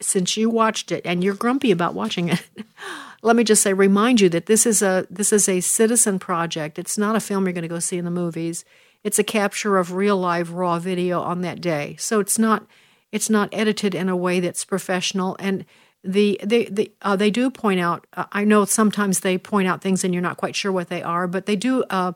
since 0.01 0.37
you 0.37 0.49
watched 0.49 0.91
it 0.91 1.01
and 1.05 1.23
you're 1.23 1.33
grumpy 1.33 1.71
about 1.71 1.93
watching 1.93 2.29
it, 2.29 2.43
let 3.21 3.35
me 3.35 3.43
just 3.43 3.61
say 3.61 3.73
remind 3.73 4.21
you 4.21 4.29
that 4.29 4.45
this 4.45 4.65
is 4.65 4.81
a 4.81 5.05
this 5.09 5.33
is 5.33 5.49
a 5.49 5.61
citizen 5.61 6.19
project. 6.19 6.79
It's 6.79 6.97
not 6.97 7.15
a 7.15 7.19
film 7.19 7.45
you're 7.45 7.53
going 7.53 7.63
to 7.63 7.67
go 7.67 7.79
see 7.79 7.97
in 7.97 8.05
the 8.05 8.11
movies. 8.11 8.63
It's 9.03 9.19
a 9.19 9.23
capture 9.23 9.77
of 9.77 9.93
real 9.93 10.17
live 10.17 10.51
raw 10.51 10.79
video 10.79 11.21
on 11.21 11.41
that 11.41 11.61
day. 11.61 11.95
So 11.99 12.19
it's 12.19 12.39
not 12.39 12.65
it's 13.11 13.29
not 13.29 13.49
edited 13.51 13.95
in 13.95 14.09
a 14.09 14.15
way 14.15 14.39
that's 14.39 14.63
professional 14.65 15.35
and 15.39 15.65
the 16.03 16.39
they 16.43 16.65
they 16.65 16.91
uh, 17.01 17.15
they 17.15 17.29
do 17.29 17.49
point 17.49 17.79
out 17.79 18.07
uh, 18.13 18.25
I 18.31 18.45
know 18.45 18.63
sometimes 18.65 19.19
they 19.19 19.37
point 19.37 19.67
out 19.67 19.81
things 19.81 20.03
and 20.03 20.13
you're 20.13 20.23
not 20.23 20.37
quite 20.37 20.55
sure 20.55 20.71
what 20.71 20.89
they 20.89 21.03
are, 21.03 21.27
but 21.27 21.45
they 21.45 21.55
do 21.55 21.83
uh, 21.89 22.13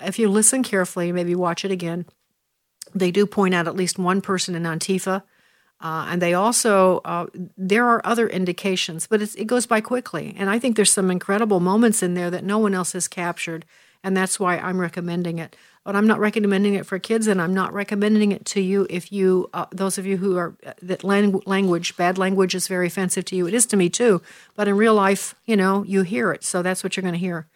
if 0.00 0.18
you 0.18 0.28
listen 0.28 0.62
carefully, 0.62 1.10
maybe 1.10 1.34
watch 1.34 1.64
it 1.64 1.72
again. 1.72 2.06
They 2.94 3.10
do 3.10 3.26
point 3.26 3.54
out 3.54 3.66
at 3.66 3.74
least 3.74 3.98
one 3.98 4.20
person 4.20 4.54
in 4.54 4.62
Antifa 4.62 5.22
uh, 5.80 6.08
and 6.10 6.20
they 6.20 6.34
also, 6.34 7.00
uh, 7.04 7.26
there 7.56 7.86
are 7.86 8.04
other 8.04 8.28
indications, 8.28 9.06
but 9.06 9.22
it 9.22 9.46
goes 9.46 9.66
by 9.66 9.80
quickly. 9.80 10.34
And 10.36 10.50
I 10.50 10.58
think 10.58 10.74
there's 10.74 10.92
some 10.92 11.10
incredible 11.10 11.60
moments 11.60 12.02
in 12.02 12.14
there 12.14 12.30
that 12.30 12.44
no 12.44 12.58
one 12.58 12.74
else 12.74 12.92
has 12.92 13.06
captured. 13.06 13.64
And 14.02 14.16
that's 14.16 14.38
why 14.38 14.58
I'm 14.58 14.80
recommending 14.80 15.38
it. 15.38 15.56
But 15.84 15.96
I'm 15.96 16.06
not 16.06 16.20
recommending 16.20 16.74
it 16.74 16.84
for 16.84 16.98
kids, 16.98 17.26
and 17.26 17.40
I'm 17.40 17.54
not 17.54 17.72
recommending 17.72 18.32
it 18.32 18.44
to 18.46 18.60
you 18.60 18.86
if 18.90 19.10
you, 19.10 19.48
uh, 19.54 19.66
those 19.72 19.96
of 19.96 20.04
you 20.04 20.18
who 20.18 20.36
are, 20.36 20.54
uh, 20.66 20.74
that 20.82 21.02
language, 21.02 21.96
bad 21.96 22.18
language 22.18 22.54
is 22.54 22.68
very 22.68 22.88
offensive 22.88 23.24
to 23.26 23.36
you. 23.36 23.46
It 23.46 23.54
is 23.54 23.64
to 23.66 23.76
me 23.76 23.88
too. 23.88 24.20
But 24.54 24.68
in 24.68 24.76
real 24.76 24.94
life, 24.94 25.34
you 25.46 25.56
know, 25.56 25.84
you 25.84 26.02
hear 26.02 26.30
it. 26.32 26.44
So 26.44 26.62
that's 26.62 26.84
what 26.84 26.96
you're 26.96 27.02
going 27.02 27.14
to 27.14 27.18
hear. 27.18 27.46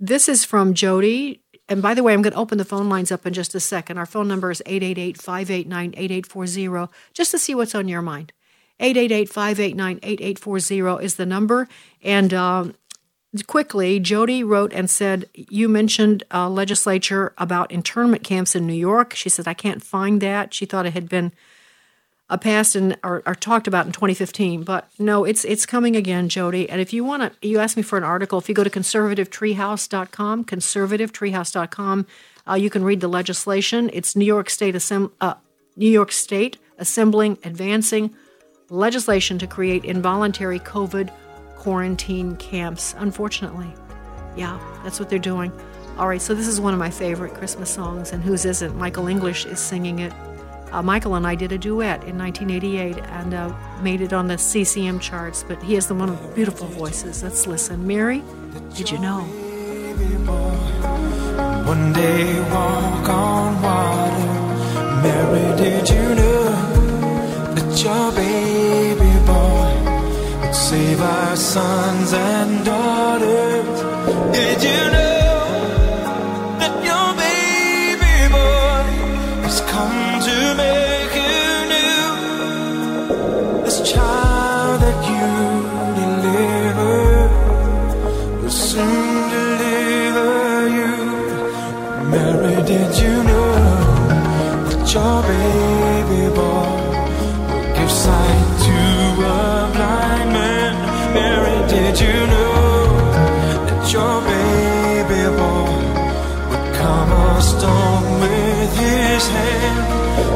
This 0.00 0.28
is 0.28 0.44
from 0.44 0.74
Jody 0.74 1.42
and 1.68 1.80
by 1.80 1.94
the 1.94 2.02
way, 2.02 2.12
I'm 2.12 2.22
going 2.22 2.32
to 2.32 2.38
open 2.38 2.58
the 2.58 2.64
phone 2.64 2.88
lines 2.88 3.10
up 3.10 3.26
in 3.26 3.32
just 3.32 3.54
a 3.54 3.60
second. 3.60 3.96
Our 3.96 4.06
phone 4.06 4.28
number 4.28 4.50
is 4.50 4.62
888 4.66 5.16
589 5.20 5.94
8840, 5.96 6.92
just 7.12 7.30
to 7.30 7.38
see 7.38 7.54
what's 7.54 7.74
on 7.74 7.88
your 7.88 8.02
mind. 8.02 8.32
888 8.80 9.28
589 9.28 10.00
8840 10.02 11.04
is 11.04 11.14
the 11.14 11.24
number. 11.24 11.68
And 12.02 12.34
um, 12.34 12.74
quickly, 13.46 13.98
Jody 13.98 14.44
wrote 14.44 14.72
and 14.72 14.90
said, 14.90 15.28
You 15.32 15.68
mentioned 15.68 16.24
uh, 16.32 16.50
legislature 16.50 17.32
about 17.38 17.72
internment 17.72 18.24
camps 18.24 18.54
in 18.54 18.66
New 18.66 18.74
York. 18.74 19.14
She 19.14 19.30
said, 19.30 19.48
I 19.48 19.54
can't 19.54 19.82
find 19.82 20.20
that. 20.20 20.52
She 20.52 20.66
thought 20.66 20.86
it 20.86 20.92
had 20.92 21.08
been 21.08 21.32
uh, 22.30 22.36
passed 22.36 22.74
and 22.74 22.96
are, 23.04 23.22
or, 23.26 23.34
talked 23.34 23.66
about 23.66 23.86
in 23.86 23.92
2015. 23.92 24.62
But 24.62 24.88
no, 24.98 25.24
it's 25.24 25.44
it's 25.44 25.66
coming 25.66 25.94
again, 25.94 26.28
Jody. 26.28 26.68
And 26.68 26.80
if 26.80 26.92
you 26.92 27.04
want 27.04 27.22
to, 27.22 27.46
you 27.46 27.58
asked 27.58 27.76
me 27.76 27.82
for 27.82 27.98
an 27.98 28.04
article. 28.04 28.38
If 28.38 28.48
you 28.48 28.54
go 28.54 28.64
to 28.64 28.70
conservativetreehouse.com, 28.70 30.44
conservativetreehouse.com, 30.44 32.06
uh, 32.48 32.54
you 32.54 32.70
can 32.70 32.84
read 32.84 33.00
the 33.00 33.08
legislation. 33.08 33.90
It's 33.92 34.16
New 34.16 34.24
York 34.24 34.48
State 34.48 34.74
Assemb- 34.74 35.12
uh, 35.20 35.34
New 35.76 35.90
York 35.90 36.12
State 36.12 36.58
assembling, 36.78 37.38
advancing 37.44 38.14
legislation 38.70 39.38
to 39.38 39.46
create 39.46 39.84
involuntary 39.84 40.58
COVID 40.60 41.12
quarantine 41.56 42.36
camps. 42.36 42.94
Unfortunately, 42.98 43.72
yeah, 44.36 44.58
that's 44.82 44.98
what 44.98 45.10
they're 45.10 45.18
doing. 45.18 45.52
All 45.98 46.08
right, 46.08 46.20
so 46.20 46.34
this 46.34 46.48
is 46.48 46.60
one 46.60 46.72
of 46.72 46.80
my 46.80 46.90
favorite 46.90 47.34
Christmas 47.34 47.70
songs, 47.70 48.12
and 48.12 48.22
whose 48.22 48.44
isn't? 48.44 48.76
Michael 48.76 49.06
English 49.06 49.46
is 49.46 49.60
singing 49.60 50.00
it. 50.00 50.12
Uh, 50.72 50.82
Michael 50.82 51.14
and 51.14 51.26
I 51.26 51.34
did 51.34 51.52
a 51.52 51.58
duet 51.58 52.02
in 52.04 52.18
1988 52.18 52.98
and 52.98 53.34
uh, 53.34 53.54
made 53.82 54.00
it 54.00 54.12
on 54.12 54.28
the 54.28 54.36
CCM 54.36 54.98
charts, 54.98 55.44
but 55.46 55.62
he 55.62 55.74
has 55.74 55.86
the 55.86 55.94
one 55.94 56.08
of 56.08 56.20
the 56.20 56.28
beautiful 56.34 56.66
voices. 56.66 57.22
Let's 57.22 57.46
listen. 57.46 57.86
Mary, 57.86 58.22
did 58.74 58.90
you 58.90 58.98
know? 58.98 59.20
One 61.66 61.92
day 61.92 62.40
walk 62.50 63.08
on 63.08 63.62
water. 63.62 64.44
Mary, 65.02 65.56
did 65.56 65.88
you 65.88 66.14
know 66.14 66.44
that 67.54 67.82
your 67.82 68.12
baby 68.12 69.12
boy 69.26 70.40
would 70.40 70.54
save 70.54 71.00
our 71.00 71.36
sons 71.36 72.12
and 72.12 72.64
daughters? 72.64 73.80
Did 74.32 74.62
you 74.62 74.92
know 74.92 75.13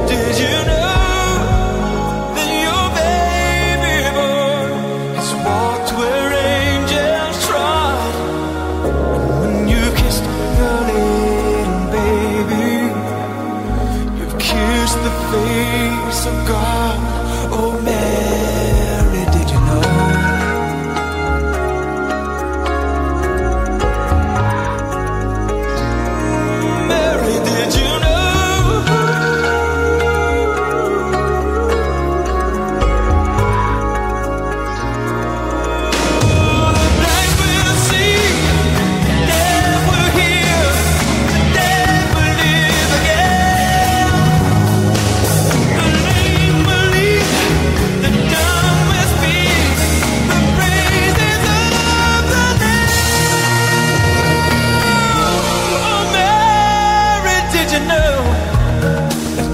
Did 0.09 0.41
you 0.41 0.68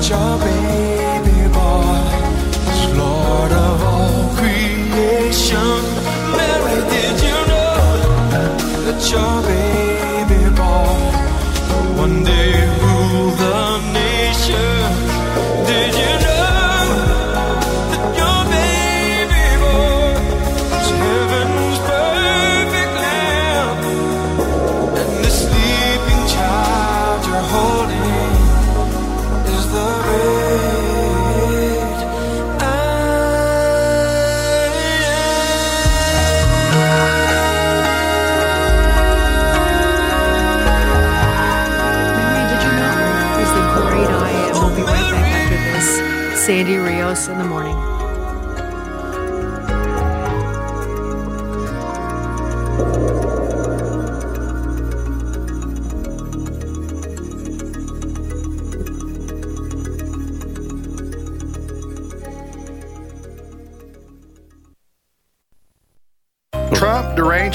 Your 0.06 0.38
baby 0.38 1.48
boy 1.48 1.96
is 2.72 2.84
Lord 2.94 3.52
of 3.52 3.82
all 3.82 4.36
creation. 4.36 5.80
Mary, 6.36 6.78
did 6.92 7.16
you 7.26 7.38
know 7.50 7.78
that 8.84 9.00
your 9.10 9.36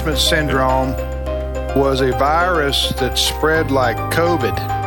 Trump 0.09 0.21
syndrome 0.21 0.91
was 1.75 2.01
a 2.01 2.11
virus 2.13 2.89
that 2.93 3.15
spread 3.15 3.69
like 3.69 3.95
COVID. 4.11 4.57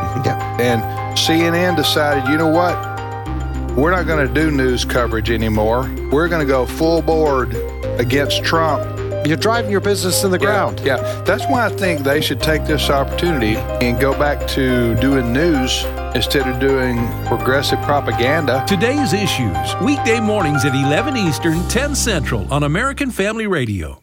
And 0.59 0.81
CNN 1.17 1.75
decided, 1.75 2.29
you 2.29 2.37
know 2.37 2.47
what? 2.49 2.75
We're 3.75 3.91
not 3.91 4.05
going 4.05 4.27
to 4.27 4.33
do 4.33 4.51
news 4.51 4.85
coverage 4.85 5.31
anymore. 5.31 5.89
We're 6.11 6.27
going 6.27 6.41
to 6.41 6.45
go 6.45 6.65
full 6.65 7.01
board 7.01 7.55
against 7.99 8.43
Trump. 8.43 8.83
You're 9.25 9.37
driving 9.37 9.71
your 9.71 9.79
business 9.79 10.23
in 10.23 10.31
the 10.31 10.37
ground. 10.37 10.81
Yeah, 10.81 10.97
that's 11.23 11.45
why 11.45 11.65
I 11.65 11.69
think 11.69 12.01
they 12.01 12.21
should 12.21 12.41
take 12.41 12.65
this 12.65 12.89
opportunity 12.89 13.55
and 13.55 13.99
go 13.99 14.11
back 14.13 14.45
to 14.49 14.95
doing 14.95 15.33
news 15.33 15.85
instead 16.15 16.47
of 16.47 16.59
doing 16.59 16.97
progressive 17.25 17.81
propaganda. 17.81 18.63
Today's 18.67 19.13
issues, 19.13 19.75
weekday 19.81 20.19
mornings 20.19 20.65
at 20.65 20.75
11 20.75 21.17
Eastern, 21.17 21.67
10 21.69 21.95
Central 21.95 22.51
on 22.53 22.63
American 22.63 23.09
Family 23.09 23.47
Radio. 23.47 24.02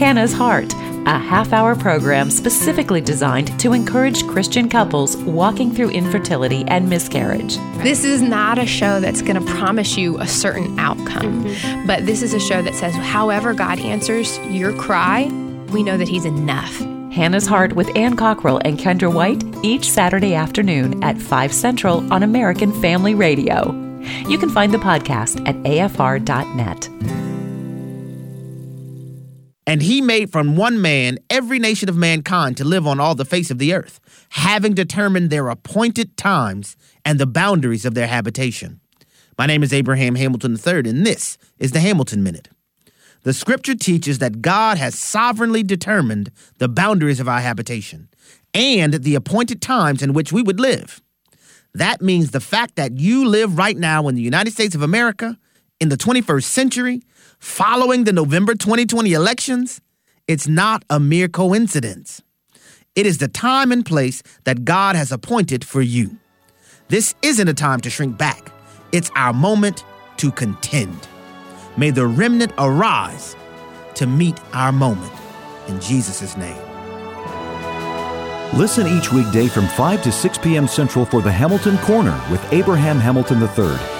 Hannah's 0.00 0.32
Heart, 0.32 0.72
a 1.04 1.18
half 1.18 1.52
hour 1.52 1.76
program 1.76 2.30
specifically 2.30 3.02
designed 3.02 3.60
to 3.60 3.74
encourage 3.74 4.26
Christian 4.26 4.66
couples 4.66 5.14
walking 5.18 5.74
through 5.74 5.90
infertility 5.90 6.64
and 6.68 6.88
miscarriage. 6.88 7.56
This 7.82 8.02
is 8.02 8.22
not 8.22 8.56
a 8.56 8.64
show 8.64 9.00
that's 9.00 9.20
going 9.20 9.36
to 9.38 9.52
promise 9.52 9.98
you 9.98 10.18
a 10.18 10.26
certain 10.26 10.78
outcome, 10.78 11.44
mm-hmm. 11.44 11.86
but 11.86 12.06
this 12.06 12.22
is 12.22 12.32
a 12.32 12.40
show 12.40 12.62
that 12.62 12.74
says, 12.74 12.94
however 12.94 13.52
God 13.52 13.78
answers 13.80 14.38
your 14.48 14.74
cry, 14.78 15.24
we 15.70 15.82
know 15.82 15.98
that 15.98 16.08
He's 16.08 16.24
enough. 16.24 16.74
Hannah's 17.12 17.46
Heart 17.46 17.74
with 17.74 17.94
Ann 17.94 18.16
Cockrell 18.16 18.62
and 18.64 18.78
Kendra 18.78 19.12
White 19.12 19.44
each 19.62 19.86
Saturday 19.86 20.34
afternoon 20.34 21.04
at 21.04 21.18
5 21.18 21.52
Central 21.52 22.10
on 22.10 22.22
American 22.22 22.72
Family 22.80 23.14
Radio. 23.14 23.70
You 24.26 24.38
can 24.38 24.48
find 24.48 24.72
the 24.72 24.78
podcast 24.78 25.46
at 25.46 25.56
afr.net. 25.56 27.29
And 29.70 29.82
he 29.82 30.00
made 30.00 30.32
from 30.32 30.56
one 30.56 30.82
man 30.82 31.20
every 31.30 31.60
nation 31.60 31.88
of 31.88 31.96
mankind 31.96 32.56
to 32.56 32.64
live 32.64 32.88
on 32.88 32.98
all 32.98 33.14
the 33.14 33.24
face 33.24 33.52
of 33.52 33.58
the 33.58 33.72
earth, 33.72 34.00
having 34.30 34.74
determined 34.74 35.30
their 35.30 35.48
appointed 35.48 36.16
times 36.16 36.76
and 37.04 37.20
the 37.20 37.26
boundaries 37.26 37.84
of 37.84 37.94
their 37.94 38.08
habitation. 38.08 38.80
My 39.38 39.46
name 39.46 39.62
is 39.62 39.72
Abraham 39.72 40.16
Hamilton 40.16 40.56
III, 40.56 40.90
and 40.90 41.06
this 41.06 41.38
is 41.60 41.70
the 41.70 41.78
Hamilton 41.78 42.24
Minute. 42.24 42.48
The 43.22 43.32
scripture 43.32 43.76
teaches 43.76 44.18
that 44.18 44.42
God 44.42 44.76
has 44.76 44.98
sovereignly 44.98 45.62
determined 45.62 46.32
the 46.58 46.68
boundaries 46.68 47.20
of 47.20 47.28
our 47.28 47.40
habitation 47.40 48.08
and 48.52 48.94
the 48.94 49.14
appointed 49.14 49.62
times 49.62 50.02
in 50.02 50.14
which 50.14 50.32
we 50.32 50.42
would 50.42 50.58
live. 50.58 51.00
That 51.74 52.02
means 52.02 52.32
the 52.32 52.40
fact 52.40 52.74
that 52.74 52.98
you 52.98 53.24
live 53.24 53.56
right 53.56 53.76
now 53.76 54.08
in 54.08 54.16
the 54.16 54.20
United 54.20 54.52
States 54.52 54.74
of 54.74 54.82
America 54.82 55.38
in 55.78 55.90
the 55.90 55.96
21st 55.96 56.42
century, 56.42 57.02
following 57.40 58.04
the 58.04 58.12
November 58.12 58.54
2020 58.54 59.12
elections, 59.12 59.80
it's 60.28 60.46
not 60.46 60.84
a 60.88 61.00
mere 61.00 61.26
coincidence. 61.26 62.22
It 62.94 63.06
is 63.06 63.18
the 63.18 63.28
time 63.28 63.72
and 63.72 63.84
place 63.84 64.22
that 64.44 64.64
God 64.64 64.94
has 64.94 65.10
appointed 65.10 65.64
for 65.64 65.80
you. 65.80 66.18
This 66.88 67.14
isn't 67.22 67.48
a 67.48 67.54
time 67.54 67.80
to 67.80 67.90
shrink 67.90 68.18
back, 68.18 68.52
it's 68.92 69.10
our 69.16 69.32
moment 69.32 69.84
to 70.18 70.30
contend. 70.30 71.08
May 71.76 71.90
the 71.90 72.06
remnant 72.06 72.52
arise 72.58 73.34
to 73.94 74.06
meet 74.06 74.38
our 74.52 74.72
moment. 74.72 75.12
In 75.68 75.80
Jesus' 75.80 76.36
name. 76.36 76.58
Listen 78.52 78.86
each 78.86 79.12
weekday 79.12 79.46
from 79.46 79.68
5 79.68 80.02
to 80.02 80.12
6 80.12 80.38
p.m. 80.38 80.66
Central 80.66 81.04
for 81.04 81.22
the 81.22 81.30
Hamilton 81.30 81.78
Corner 81.78 82.20
with 82.30 82.44
Abraham 82.52 82.98
Hamilton 82.98 83.40
III, 83.40 83.99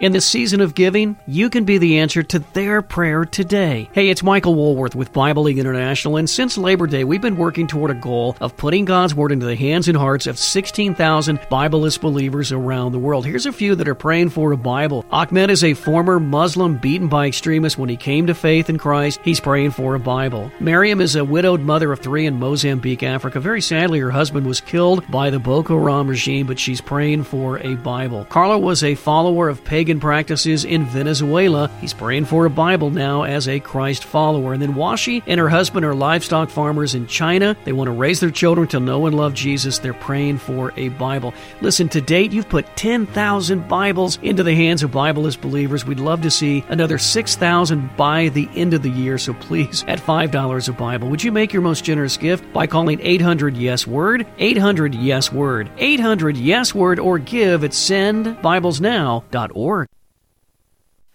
In 0.00 0.12
the 0.12 0.20
season 0.20 0.60
of 0.60 0.76
giving, 0.76 1.16
you 1.26 1.50
can 1.50 1.64
be 1.64 1.76
the 1.76 1.98
answer 1.98 2.22
to 2.22 2.38
their 2.38 2.82
prayer 2.82 3.24
today. 3.24 3.90
Hey, 3.92 4.10
it's 4.10 4.22
Michael 4.22 4.54
Woolworth 4.54 4.94
with 4.94 5.12
Bible 5.12 5.42
League 5.42 5.58
International, 5.58 6.18
and 6.18 6.30
since 6.30 6.56
Labor 6.56 6.86
Day, 6.86 7.02
we've 7.02 7.20
been 7.20 7.36
working 7.36 7.66
toward 7.66 7.90
a 7.90 7.94
goal 7.94 8.36
of 8.40 8.56
putting 8.56 8.84
God's 8.84 9.12
Word 9.12 9.32
into 9.32 9.46
the 9.46 9.56
hands 9.56 9.88
and 9.88 9.96
hearts 9.96 10.28
of 10.28 10.38
16,000 10.38 11.40
Bibleless 11.40 12.00
believers 12.00 12.52
around 12.52 12.92
the 12.92 12.98
world. 13.00 13.26
Here's 13.26 13.46
a 13.46 13.50
few 13.50 13.74
that 13.74 13.88
are 13.88 13.96
praying 13.96 14.30
for 14.30 14.52
a 14.52 14.56
Bible. 14.56 15.04
Ahmed 15.10 15.50
is 15.50 15.64
a 15.64 15.74
former 15.74 16.20
Muslim 16.20 16.76
beaten 16.76 17.08
by 17.08 17.26
extremists 17.26 17.76
when 17.76 17.88
he 17.88 17.96
came 17.96 18.28
to 18.28 18.34
faith 18.36 18.70
in 18.70 18.78
Christ. 18.78 19.18
He's 19.24 19.40
praying 19.40 19.72
for 19.72 19.96
a 19.96 20.00
Bible. 20.00 20.52
Miriam 20.60 21.00
is 21.00 21.16
a 21.16 21.24
widowed 21.24 21.62
mother 21.62 21.90
of 21.90 21.98
three 21.98 22.26
in 22.26 22.38
Mozambique, 22.38 23.02
Africa. 23.02 23.40
Very 23.40 23.60
sadly, 23.60 23.98
her 23.98 24.12
husband 24.12 24.46
was 24.46 24.60
killed 24.60 25.10
by 25.10 25.30
the 25.30 25.40
Boko 25.40 25.76
Haram 25.76 26.06
regime, 26.06 26.46
but 26.46 26.60
she's 26.60 26.80
praying 26.80 27.24
for 27.24 27.58
a 27.58 27.74
Bible. 27.74 28.26
Carla 28.26 28.60
was 28.60 28.84
a 28.84 28.94
follower 28.94 29.48
of 29.48 29.64
pagan 29.64 29.87
practices 29.96 30.64
in 30.64 30.84
Venezuela. 30.84 31.70
He's 31.80 31.94
praying 31.94 32.26
for 32.26 32.44
a 32.44 32.50
Bible 32.50 32.90
now 32.90 33.22
as 33.22 33.48
a 33.48 33.60
Christ 33.60 34.04
follower. 34.04 34.52
And 34.52 34.60
then 34.60 34.74
Washi 34.74 35.22
and 35.26 35.40
her 35.40 35.48
husband 35.48 35.86
are 35.86 35.94
livestock 35.94 36.50
farmers 36.50 36.94
in 36.94 37.06
China. 37.06 37.56
They 37.64 37.72
want 37.72 37.88
to 37.88 37.92
raise 37.92 38.20
their 38.20 38.30
children 38.30 38.68
to 38.68 38.80
know 38.80 39.06
and 39.06 39.16
love 39.16 39.32
Jesus. 39.32 39.78
They're 39.78 39.94
praying 39.94 40.38
for 40.38 40.74
a 40.76 40.90
Bible. 40.90 41.32
Listen, 41.62 41.88
to 41.88 42.02
date, 42.02 42.32
you've 42.32 42.48
put 42.48 42.76
10,000 42.76 43.68
Bibles 43.68 44.18
into 44.22 44.42
the 44.42 44.54
hands 44.54 44.82
of 44.82 44.90
Bibleless 44.90 45.40
believers. 45.40 45.86
We'd 45.86 46.00
love 46.00 46.20
to 46.22 46.30
see 46.30 46.64
another 46.68 46.98
6,000 46.98 47.96
by 47.96 48.28
the 48.28 48.48
end 48.54 48.74
of 48.74 48.82
the 48.82 48.90
year. 48.90 49.16
So 49.18 49.32
please, 49.34 49.84
at 49.88 50.00
$5 50.00 50.68
a 50.68 50.72
Bible, 50.72 51.08
would 51.08 51.24
you 51.24 51.32
make 51.32 51.52
your 51.52 51.62
most 51.62 51.84
generous 51.84 52.16
gift 52.16 52.52
by 52.52 52.66
calling 52.66 53.00
800 53.00 53.56
Yes 53.56 53.86
Word, 53.86 54.26
800 54.38 54.94
Yes 54.94 55.32
Word, 55.32 55.70
800 55.78 56.36
Yes 56.36 56.74
Word, 56.74 56.98
or 56.98 57.18
give 57.18 57.64
at 57.64 57.70
sendbiblesnow.org. 57.70 59.77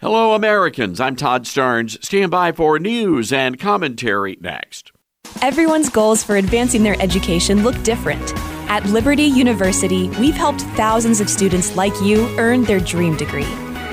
Hello, 0.04 0.34
Americans. 0.34 0.99
I'm 0.99 1.16
Todd 1.16 1.45
Starnes. 1.45 2.04
Stand 2.04 2.30
by 2.30 2.51
for 2.51 2.78
news 2.78 3.32
and 3.32 3.58
commentary 3.58 4.38
next. 4.41 4.91
Everyone's 5.41 5.88
goals 5.88 6.22
for 6.22 6.36
advancing 6.36 6.84
their 6.84 7.01
education 7.01 7.64
look 7.64 7.82
different. 7.84 8.34
At 8.70 8.84
Liberty 8.88 9.24
University, 9.24 10.10
we've 10.20 10.36
helped 10.36 10.60
thousands 10.76 11.22
of 11.22 11.30
students 11.30 11.78
like 11.78 11.93
you 12.01 12.28
earn 12.38 12.66
their 12.66 12.82
dream 12.82 13.16
degree. 13.16 13.47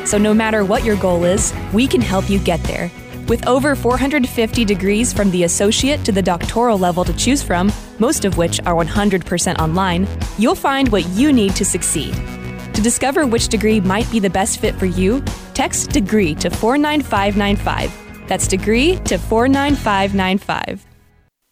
So, 0.05 0.19
no 0.19 0.35
matter 0.35 0.65
what 0.65 0.83
your 0.83 0.97
goal 0.97 1.23
is, 1.23 1.55
we 1.73 1.87
can 1.87 2.01
help 2.01 2.29
you 2.29 2.41
get 2.41 2.61
there. 2.65 2.91
With 3.29 3.47
over 3.47 3.77
450 3.77 4.65
degrees 4.65 5.13
from 5.13 5.31
the 5.31 5.45
associate 5.45 6.05
to 6.07 6.11
the 6.11 6.23
doctoral 6.23 6.77
level 6.77 7.05
to 7.05 7.17
choose 7.17 7.41
from, 7.41 7.73
most 8.01 8.25
of 8.25 8.37
which 8.37 8.59
are 8.67 8.75
100% 8.75 9.61
online, 9.61 10.09
you'll 10.39 10.57
find 10.57 10.89
what 10.89 11.07
you 11.11 11.33
need 11.33 11.55
to 11.55 11.65
succeed. 11.65 12.17
To 12.75 12.83
discover 12.83 13.27
which 13.27 13.49
degree 13.49 13.81
might 13.81 14.11
be 14.11 14.21
the 14.21 14.31
best 14.31 14.59
fit 14.59 14.75
for 14.75 14.87
you, 14.87 15.23
text 15.55 15.91
degree 15.91 16.35
to 16.37 16.51
49595. 16.51 18.29
That's 18.29 18.47
degree 18.47 18.97
to 19.05 19.19
49595. 19.19 20.87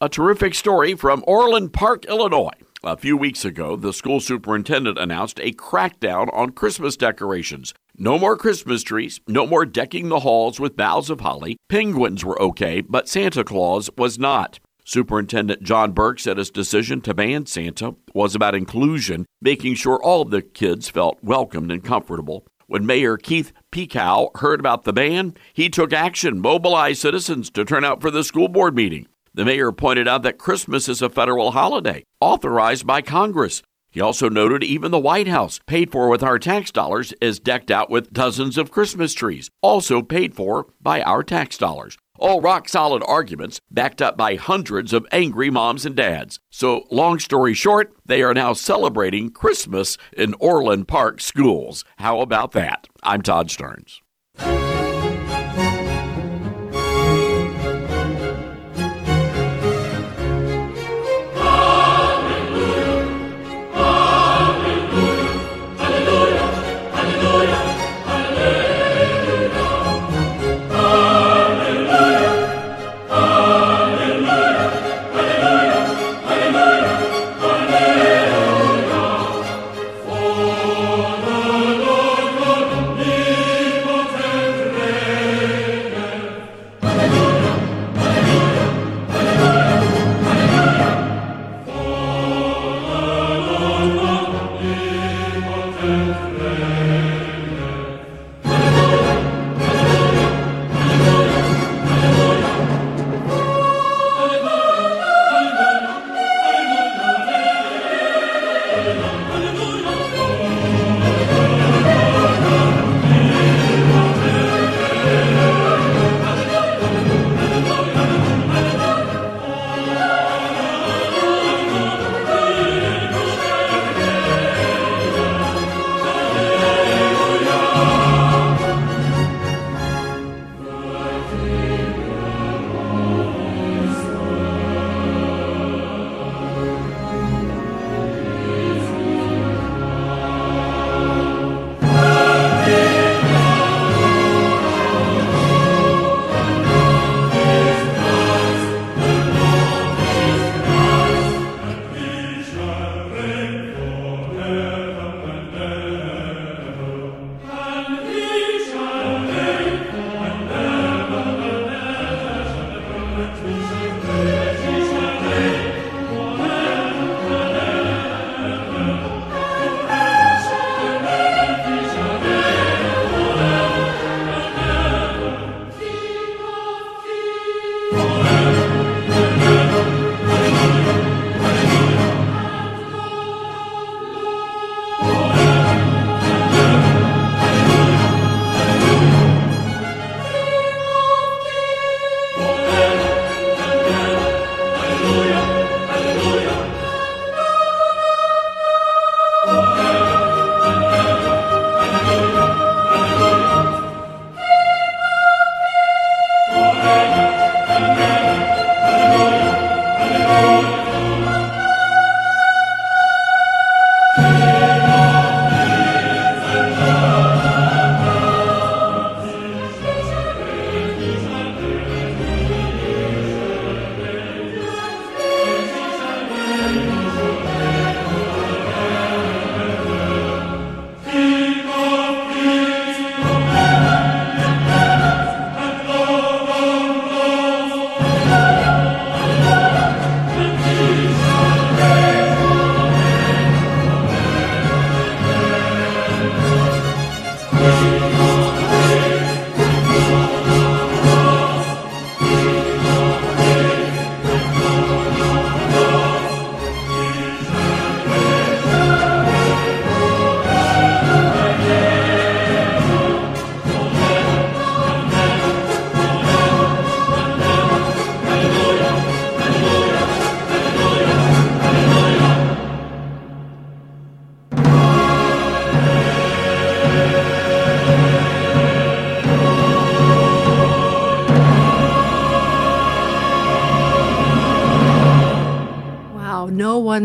A 0.01 0.09
terrific 0.09 0.55
story 0.55 0.95
from 0.95 1.23
Orland 1.27 1.73
Park, 1.73 2.05
Illinois. 2.05 2.53
A 2.81 2.95
few 2.95 3.17
weeks 3.17 3.43
ago, 3.43 3.75
the 3.75 3.91
school 3.91 4.21
superintendent 4.21 4.97
announced 4.97 5.41
a 5.41 5.51
crackdown 5.51 6.33
on 6.33 6.51
Christmas 6.51 6.95
decorations. 6.95 7.73
No 7.97 8.17
more 8.17 8.37
Christmas 8.37 8.81
trees, 8.81 9.19
no 9.27 9.45
more 9.45 9.65
decking 9.65 10.07
the 10.07 10.21
halls 10.21 10.61
with 10.61 10.77
boughs 10.77 11.09
of 11.09 11.19
holly. 11.19 11.57
Penguins 11.67 12.23
were 12.23 12.41
okay, 12.41 12.79
but 12.79 13.09
Santa 13.09 13.43
Claus 13.43 13.89
was 13.97 14.17
not. 14.17 14.59
Superintendent 14.89 15.61
John 15.61 15.91
Burke 15.91 16.19
said 16.19 16.39
his 16.39 16.49
decision 16.49 16.99
to 17.01 17.13
ban 17.13 17.45
Santa 17.45 17.93
was 18.15 18.33
about 18.33 18.55
inclusion, 18.55 19.27
making 19.39 19.75
sure 19.75 20.01
all 20.01 20.23
of 20.23 20.31
the 20.31 20.41
kids 20.41 20.89
felt 20.89 21.19
welcomed 21.21 21.71
and 21.71 21.83
comfortable. 21.83 22.47
When 22.65 22.87
Mayor 22.87 23.15
Keith 23.15 23.53
Pekau 23.71 24.35
heard 24.39 24.59
about 24.59 24.85
the 24.85 24.91
ban, 24.91 25.35
he 25.53 25.69
took 25.69 25.93
action, 25.93 26.39
mobilized 26.39 27.01
citizens 27.01 27.51
to 27.51 27.65
turn 27.65 27.85
out 27.85 28.01
for 28.01 28.09
the 28.09 28.23
school 28.23 28.47
board 28.47 28.75
meeting. 28.75 29.07
The 29.35 29.45
mayor 29.45 29.71
pointed 29.71 30.07
out 30.07 30.23
that 30.23 30.39
Christmas 30.39 30.89
is 30.89 31.03
a 31.03 31.09
federal 31.09 31.51
holiday 31.51 32.03
authorized 32.19 32.87
by 32.87 33.03
Congress. 33.03 33.61
He 33.91 34.01
also 34.01 34.29
noted 34.29 34.63
even 34.63 34.91
the 34.91 34.99
White 34.99 35.27
House, 35.27 35.59
paid 35.65 35.91
for 35.91 36.09
with 36.09 36.21
our 36.21 36.37
tax 36.37 36.71
dollars, 36.71 37.13
is 37.21 37.39
decked 37.39 37.71
out 37.71 37.89
with 37.89 38.13
dozens 38.13 38.57
of 38.57 38.71
Christmas 38.71 39.13
trees, 39.13 39.49
also 39.61 40.01
paid 40.01 40.35
for 40.35 40.67
by 40.79 41.01
our 41.01 41.23
tax 41.23 41.57
dollars. 41.57 41.97
All 42.19 42.41
rock 42.41 42.67
solid 42.67 43.01
arguments 43.07 43.61
backed 43.71 44.01
up 44.01 44.17
by 44.17 44.35
hundreds 44.35 44.91
of 44.93 45.07
angry 45.11 45.49
moms 45.49 45.85
and 45.85 45.95
dads. 45.95 46.39
So, 46.49 46.85
long 46.91 47.17
story 47.19 47.53
short, 47.53 47.93
they 48.05 48.21
are 48.21 48.33
now 48.33 48.53
celebrating 48.53 49.31
Christmas 49.31 49.97
in 50.15 50.35
Orland 50.39 50.87
Park 50.87 51.21
schools. 51.21 51.85
How 51.97 52.19
about 52.19 52.51
that? 52.51 52.87
I'm 53.03 53.21
Todd 53.21 53.47
Starnes. 53.47 54.01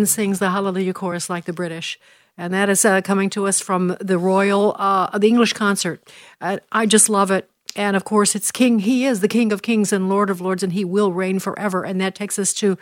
Sings 0.07 0.39
the 0.39 0.51
Hallelujah 0.51 0.93
chorus 0.93 1.31
like 1.31 1.45
the 1.45 1.53
British. 1.53 1.99
And 2.37 2.53
that 2.53 2.69
is 2.69 2.85
uh, 2.85 3.01
coming 3.01 3.31
to 3.31 3.47
us 3.47 3.61
from 3.61 3.97
the 4.01 4.19
Royal, 4.19 4.75
uh, 4.79 5.17
the 5.19 5.29
English 5.29 5.53
concert. 5.53 6.03
I 6.41 6.87
just 6.87 7.09
love 7.09 7.31
it. 7.31 7.49
And 7.77 7.97
of 7.97 8.05
course, 8.05 8.35
it's 8.35 8.51
King. 8.51 8.81
He 8.81 9.05
is 9.05 9.21
the 9.21 9.29
King 9.29 9.53
of 9.53 9.63
Kings 9.63 9.93
and 9.93 10.09
Lord 10.09 10.31
of 10.31 10.41
Lords, 10.41 10.63
and 10.63 10.73
He 10.73 10.85
will 10.85 11.13
reign 11.13 11.39
forever. 11.39 11.85
And 11.85 12.01
that 12.01 12.15
takes 12.15 12.39
us 12.39 12.53
to 12.55 12.79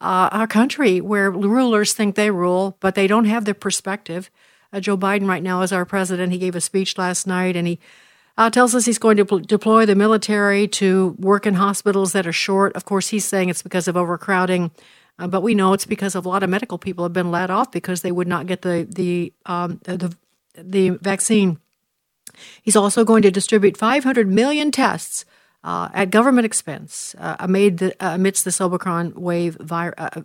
uh, 0.00 0.28
our 0.30 0.46
country, 0.46 1.00
where 1.00 1.30
rulers 1.30 1.92
think 1.92 2.14
they 2.14 2.30
rule, 2.30 2.76
but 2.80 2.94
they 2.94 3.06
don't 3.06 3.24
have 3.24 3.44
the 3.44 3.54
perspective. 3.54 4.30
Uh, 4.72 4.80
Joe 4.80 4.96
Biden, 4.96 5.26
right 5.26 5.42
now, 5.42 5.62
is 5.62 5.72
our 5.72 5.84
president. 5.84 6.32
He 6.32 6.38
gave 6.38 6.54
a 6.54 6.60
speech 6.60 6.98
last 6.98 7.26
night, 7.26 7.56
and 7.56 7.66
he 7.66 7.78
uh, 8.36 8.50
tells 8.50 8.74
us 8.74 8.84
he's 8.84 8.98
going 8.98 9.16
to 9.16 9.24
pl- 9.24 9.38
deploy 9.38 9.86
the 9.86 9.94
military 9.94 10.68
to 10.68 11.16
work 11.18 11.46
in 11.46 11.54
hospitals 11.54 12.12
that 12.12 12.26
are 12.26 12.32
short. 12.32 12.76
Of 12.76 12.84
course, 12.84 13.08
he's 13.08 13.24
saying 13.24 13.48
it's 13.48 13.62
because 13.62 13.88
of 13.88 13.96
overcrowding, 13.96 14.70
uh, 15.18 15.26
but 15.26 15.42
we 15.42 15.54
know 15.54 15.72
it's 15.72 15.86
because 15.86 16.14
a 16.14 16.20
lot 16.20 16.42
of 16.42 16.50
medical 16.50 16.78
people 16.78 17.04
have 17.04 17.12
been 17.12 17.30
let 17.30 17.50
off 17.50 17.70
because 17.70 18.02
they 18.02 18.12
would 18.12 18.28
not 18.28 18.46
get 18.46 18.62
the 18.62 18.86
the 18.88 19.32
um, 19.46 19.80
the, 19.84 20.14
the 20.54 20.90
vaccine. 20.90 21.58
He's 22.62 22.76
also 22.76 23.04
going 23.04 23.22
to 23.22 23.30
distribute 23.30 23.76
500 23.76 24.28
million 24.28 24.70
tests 24.70 25.24
uh, 25.64 25.88
at 25.94 26.10
government 26.10 26.44
expense 26.44 27.14
uh, 27.18 27.36
amid 27.40 27.78
the, 27.78 27.92
uh, 28.04 28.14
amidst 28.14 28.44
this 28.44 28.60
Omicron 28.60 29.14
wave. 29.16 29.56
Vi- 29.60 29.92
uh, 29.96 30.22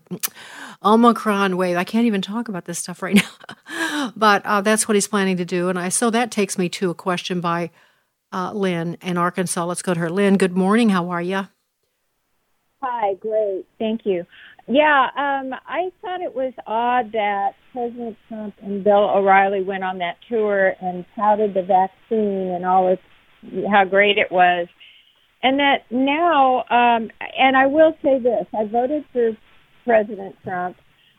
Omicron 0.84 1.58
wave. 1.58 1.78
I 1.78 1.84
can't 1.84 2.06
even 2.06 2.22
talk 2.22 2.48
about 2.48 2.66
this 2.66 2.80
stuff 2.80 3.02
right 3.02 3.16
now, 3.70 4.14
but 4.16 4.46
uh, 4.46 4.62
that's 4.62 4.88
what 4.88 4.96
he's 4.96 5.08
planning 5.08 5.38
to 5.38 5.46
do. 5.46 5.70
And 5.70 5.80
I 5.80 5.90
so 5.90 6.10
that 6.10 6.32
takes 6.32 6.58
me 6.58 6.70
to 6.70 6.90
a 6.90 6.96
question 6.96 7.40
by 7.42 7.72
uh, 8.32 8.52
Lynn 8.54 8.98
in 9.02 9.18
Arkansas. 9.18 9.66
Let's 9.66 9.82
go 9.82 9.94
to 9.94 10.00
her. 10.00 10.10
Lynn, 10.10 10.38
good 10.38 10.56
morning. 10.56 10.90
How 10.90 11.10
are 11.10 11.22
you? 11.22 11.48
Hi, 12.84 13.14
great. 13.16 13.66
Thank 13.78 14.06
you. 14.06 14.26
Yeah, 14.72 15.08
um, 15.18 15.52
I 15.68 15.90
thought 16.02 16.22
it 16.22 16.34
was 16.34 16.54
odd 16.66 17.12
that 17.12 17.56
President 17.74 18.16
Trump 18.30 18.54
and 18.62 18.86
Bill 18.86 19.10
O'Reilly 19.18 19.62
went 19.64 19.84
on 19.84 19.98
that 19.98 20.16
tour 20.30 20.74
and 20.80 21.06
touted 21.14 21.54
the 21.54 21.64
vaccine 21.64 22.54
and 22.56 22.66
all 22.66 22.88
its 22.88 23.02
how 23.70 23.84
great 23.84 24.18
it 24.18 24.32
was, 24.32 24.68
and 25.44 25.60
that 25.60 25.80
now. 25.92 26.60
Um, 26.70 27.12
and 27.38 27.58
I 27.58 27.68
will 27.68 27.92
say 28.02 28.20
this: 28.20 28.46
I 28.58 28.64
voted 28.64 29.04
for 29.12 29.32
President 29.84 30.38
Trump. 30.42 30.78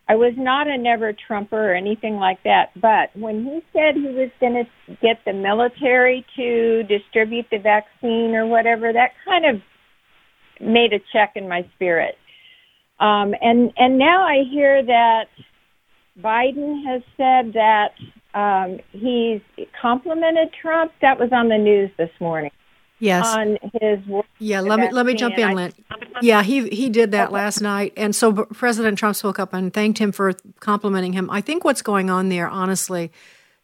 I 0.08 0.14
was 0.14 0.32
not 0.38 0.66
a 0.66 0.78
never 0.78 1.12
Trumper 1.12 1.72
or 1.72 1.74
anything 1.74 2.16
like 2.16 2.42
that, 2.44 2.70
but 2.80 3.14
when 3.20 3.44
he 3.44 3.60
said 3.74 3.96
he 3.96 4.14
was 4.14 4.30
going 4.40 4.64
to 4.64 4.94
get 5.02 5.18
the 5.26 5.34
military 5.34 6.24
to 6.36 6.84
distribute 6.84 7.46
the 7.50 7.58
vaccine 7.58 8.34
or 8.34 8.46
whatever, 8.46 8.94
that 8.94 9.10
kind 9.26 9.44
of 9.44 9.62
made 10.58 10.94
a 10.94 11.00
check 11.12 11.32
in 11.34 11.50
my 11.50 11.66
spirit. 11.74 12.14
Um, 13.02 13.34
and 13.40 13.72
and 13.76 13.98
now 13.98 14.22
I 14.22 14.44
hear 14.48 14.80
that 14.84 15.24
Biden 16.20 16.84
has 16.86 17.02
said 17.16 17.52
that 17.54 17.94
um, 18.32 18.78
he's 18.92 19.40
complimented 19.80 20.50
Trump. 20.52 20.92
That 21.00 21.18
was 21.18 21.30
on 21.32 21.48
the 21.48 21.58
news 21.58 21.90
this 21.98 22.10
morning. 22.20 22.52
Yes. 23.00 23.26
On 23.26 23.58
his 23.80 23.98
yeah. 24.38 24.60
Let 24.60 24.78
me 24.78 24.90
let 24.92 25.04
me 25.04 25.14
jump 25.14 25.36
in, 25.36 25.56
Lynn. 25.56 25.72
Yeah, 26.20 26.44
he 26.44 26.68
he 26.68 26.88
did 26.88 27.10
that 27.10 27.26
okay. 27.26 27.34
last 27.34 27.60
night, 27.60 27.92
and 27.96 28.14
so 28.14 28.44
President 28.44 28.96
Trump 28.96 29.16
spoke 29.16 29.40
up 29.40 29.52
and 29.52 29.74
thanked 29.74 29.98
him 29.98 30.12
for 30.12 30.34
complimenting 30.60 31.12
him. 31.12 31.28
I 31.28 31.40
think 31.40 31.64
what's 31.64 31.82
going 31.82 32.08
on 32.08 32.28
there, 32.28 32.48
honestly, 32.48 33.10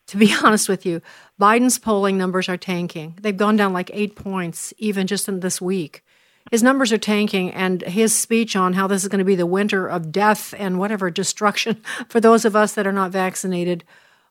to 0.08 0.16
be 0.16 0.34
honest 0.42 0.68
with 0.68 0.84
you, 0.84 1.00
Biden's 1.40 1.78
polling 1.78 2.18
numbers 2.18 2.48
are 2.48 2.56
tanking. 2.56 3.16
They've 3.22 3.36
gone 3.36 3.54
down 3.54 3.72
like 3.72 3.92
eight 3.94 4.16
points 4.16 4.74
even 4.78 5.06
just 5.06 5.28
in 5.28 5.38
this 5.38 5.60
week 5.60 6.02
his 6.50 6.62
numbers 6.62 6.92
are 6.92 6.98
tanking, 6.98 7.50
and 7.52 7.82
his 7.82 8.14
speech 8.14 8.56
on 8.56 8.72
how 8.74 8.86
this 8.86 9.02
is 9.02 9.08
going 9.08 9.18
to 9.18 9.24
be 9.24 9.34
the 9.34 9.46
winter 9.46 9.86
of 9.86 10.12
death 10.12 10.54
and 10.58 10.78
whatever 10.78 11.10
destruction 11.10 11.82
for 12.08 12.20
those 12.20 12.44
of 12.44 12.56
us 12.56 12.74
that 12.74 12.86
are 12.86 12.92
not 12.92 13.10
vaccinated 13.10 13.84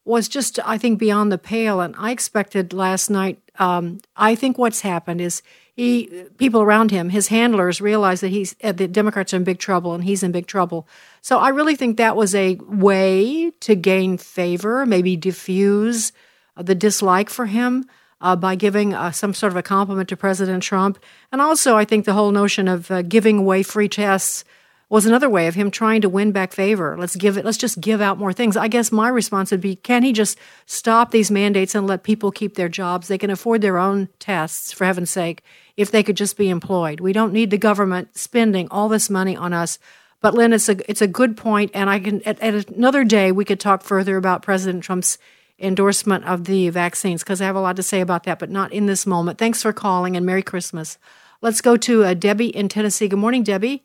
was 0.05 0.29
just, 0.29 0.57
I 0.65 0.77
think, 0.77 0.99
beyond 0.99 1.31
the 1.31 1.37
pale. 1.37 1.81
And 1.81 1.93
I 1.97 2.11
expected 2.11 2.71
last 2.71 3.09
night. 3.09 3.41
Um, 3.59 3.99
I 4.15 4.35
think 4.35 4.57
what's 4.57 4.81
happened 4.81 5.19
is 5.19 5.41
he, 5.75 6.25
people 6.37 6.61
around 6.61 6.91
him, 6.91 7.09
his 7.09 7.27
handlers, 7.27 7.81
realize 7.81 8.21
that 8.21 8.29
he's 8.29 8.55
uh, 8.63 8.71
the 8.71 8.87
Democrats 8.87 9.33
are 9.33 9.37
in 9.37 9.43
big 9.43 9.59
trouble, 9.59 9.93
and 9.93 10.03
he's 10.03 10.23
in 10.23 10.31
big 10.31 10.47
trouble. 10.47 10.87
So 11.21 11.39
I 11.39 11.49
really 11.49 11.75
think 11.75 11.97
that 11.97 12.15
was 12.15 12.33
a 12.33 12.55
way 12.55 13.51
to 13.59 13.75
gain 13.75 14.17
favor, 14.17 14.85
maybe 14.85 15.17
diffuse 15.17 16.13
the 16.55 16.75
dislike 16.75 17.29
for 17.29 17.45
him 17.45 17.85
uh, 18.21 18.35
by 18.35 18.55
giving 18.55 18.93
uh, 18.93 19.11
some 19.11 19.33
sort 19.33 19.53
of 19.53 19.57
a 19.57 19.63
compliment 19.63 20.09
to 20.09 20.17
President 20.17 20.63
Trump. 20.63 20.99
And 21.31 21.41
also, 21.41 21.75
I 21.75 21.85
think 21.85 22.05
the 22.05 22.13
whole 22.13 22.31
notion 22.31 22.67
of 22.67 22.89
uh, 22.89 23.01
giving 23.01 23.39
away 23.39 23.63
free 23.63 23.89
tests 23.89 24.43
was 24.89 25.05
another 25.05 25.29
way 25.29 25.47
of 25.47 25.55
him 25.55 25.69
trying 25.69 25.99
to 26.01 26.09
win 26.09 26.31
back 26.31 26.53
favor. 26.53 26.95
Let's 26.97 27.15
give 27.15 27.37
it. 27.37 27.43
Let's 27.43 27.57
just 27.57 27.81
give 27.81 27.99
out 27.99 28.17
more 28.17 28.31
things. 28.31 28.55
I 28.55 28.69
guess 28.69 28.91
my 28.91 29.09
response 29.09 29.51
would 29.51 29.61
be: 29.61 29.75
Can 29.75 30.03
he 30.03 30.13
just 30.13 30.37
stop 30.65 31.11
these 31.11 31.29
mandates 31.29 31.75
and 31.75 31.85
let 31.85 32.03
people 32.03 32.31
keep 32.31 32.55
their 32.55 32.69
jobs? 32.69 33.07
They 33.07 33.17
can 33.17 33.29
afford 33.29 33.61
their 33.61 33.77
own 33.77 34.09
tests, 34.19 34.71
for 34.71 34.85
heaven's 34.85 35.09
sake. 35.09 35.43
If 35.75 35.91
they 35.91 36.03
could 36.03 36.15
just 36.15 36.37
be 36.37 36.49
employed, 36.49 37.01
we 37.01 37.13
don't 37.13 37.33
need 37.33 37.51
the 37.51 37.57
government 37.57 38.17
spending 38.17 38.67
all 38.71 38.87
this 38.87 39.09
money 39.09 39.35
on 39.35 39.53
us. 39.53 39.77
But 40.21 40.33
Lynn, 40.33 40.53
it's 40.53 40.69
a 40.69 40.89
it's 40.89 41.01
a 41.01 41.07
good 41.07 41.35
point, 41.35 41.71
and 41.73 41.89
I 41.89 41.99
can 41.99 42.21
at, 42.23 42.39
at 42.39 42.69
another 42.69 43.03
day 43.03 43.31
we 43.31 43.45
could 43.45 43.59
talk 43.59 43.83
further 43.83 44.15
about 44.15 44.41
President 44.41 44.83
Trump's 44.83 45.17
endorsement 45.59 46.25
of 46.25 46.45
the 46.45 46.69
vaccines 46.69 47.23
because 47.23 47.41
I 47.41 47.45
have 47.45 47.55
a 47.55 47.61
lot 47.61 47.75
to 47.77 47.83
say 47.83 48.01
about 48.01 48.23
that, 48.23 48.39
but 48.39 48.49
not 48.49 48.71
in 48.71 48.85
this 48.85 49.05
moment. 49.05 49.37
Thanks 49.37 49.61
for 49.61 49.73
calling 49.73 50.15
and 50.15 50.25
Merry 50.25 50.43
Christmas. 50.43 50.97
Let's 51.41 51.61
go 51.61 51.77
to 51.77 52.03
uh, 52.03 52.13
Debbie 52.13 52.55
in 52.55 52.67
Tennessee. 52.67 53.07
Good 53.07 53.19
morning, 53.19 53.43
Debbie. 53.43 53.83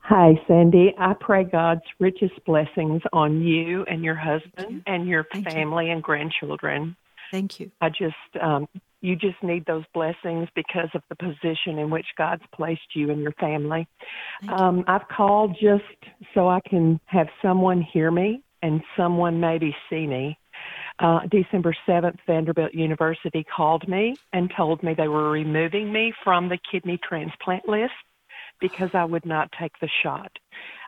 Hi, 0.00 0.34
Sandy. 0.46 0.94
I 0.98 1.14
pray 1.14 1.44
God's 1.44 1.82
richest 1.98 2.44
blessings 2.44 3.02
on 3.12 3.40
you 3.40 3.84
and 3.84 4.04
your 4.04 4.16
husband 4.16 4.70
you. 4.70 4.82
and 4.86 5.06
your 5.06 5.24
Thank 5.32 5.48
family 5.48 5.86
you. 5.86 5.92
and 5.92 6.02
grandchildren. 6.02 6.96
Thank 7.30 7.60
you. 7.60 7.70
I 7.80 7.88
just, 7.88 8.42
um, 8.42 8.68
you 9.00 9.16
just 9.16 9.42
need 9.42 9.64
those 9.64 9.84
blessings 9.94 10.48
because 10.54 10.90
of 10.94 11.02
the 11.08 11.14
position 11.14 11.78
in 11.78 11.88
which 11.88 12.06
God's 12.18 12.42
placed 12.52 12.94
you 12.94 13.10
and 13.10 13.22
your 13.22 13.32
family. 13.32 13.86
Um, 14.48 14.84
I've 14.86 15.08
called 15.08 15.56
just 15.60 15.84
so 16.34 16.48
I 16.48 16.60
can 16.68 17.00
have 17.06 17.28
someone 17.40 17.80
hear 17.80 18.10
me 18.10 18.42
and 18.62 18.80
someone 18.96 19.40
maybe 19.40 19.74
see 19.90 20.06
me. 20.06 20.38
Uh, 20.98 21.20
December 21.30 21.74
7th, 21.88 22.18
Vanderbilt 22.26 22.74
University 22.74 23.44
called 23.54 23.88
me 23.88 24.16
and 24.32 24.52
told 24.56 24.82
me 24.82 24.94
they 24.96 25.08
were 25.08 25.30
removing 25.30 25.92
me 25.92 26.12
from 26.22 26.48
the 26.48 26.58
kidney 26.70 26.98
transplant 27.06 27.68
list 27.68 27.92
because 28.60 28.90
I 28.94 29.04
would 29.04 29.26
not 29.26 29.50
take 29.60 29.72
the 29.80 29.88
shot. 30.02 30.30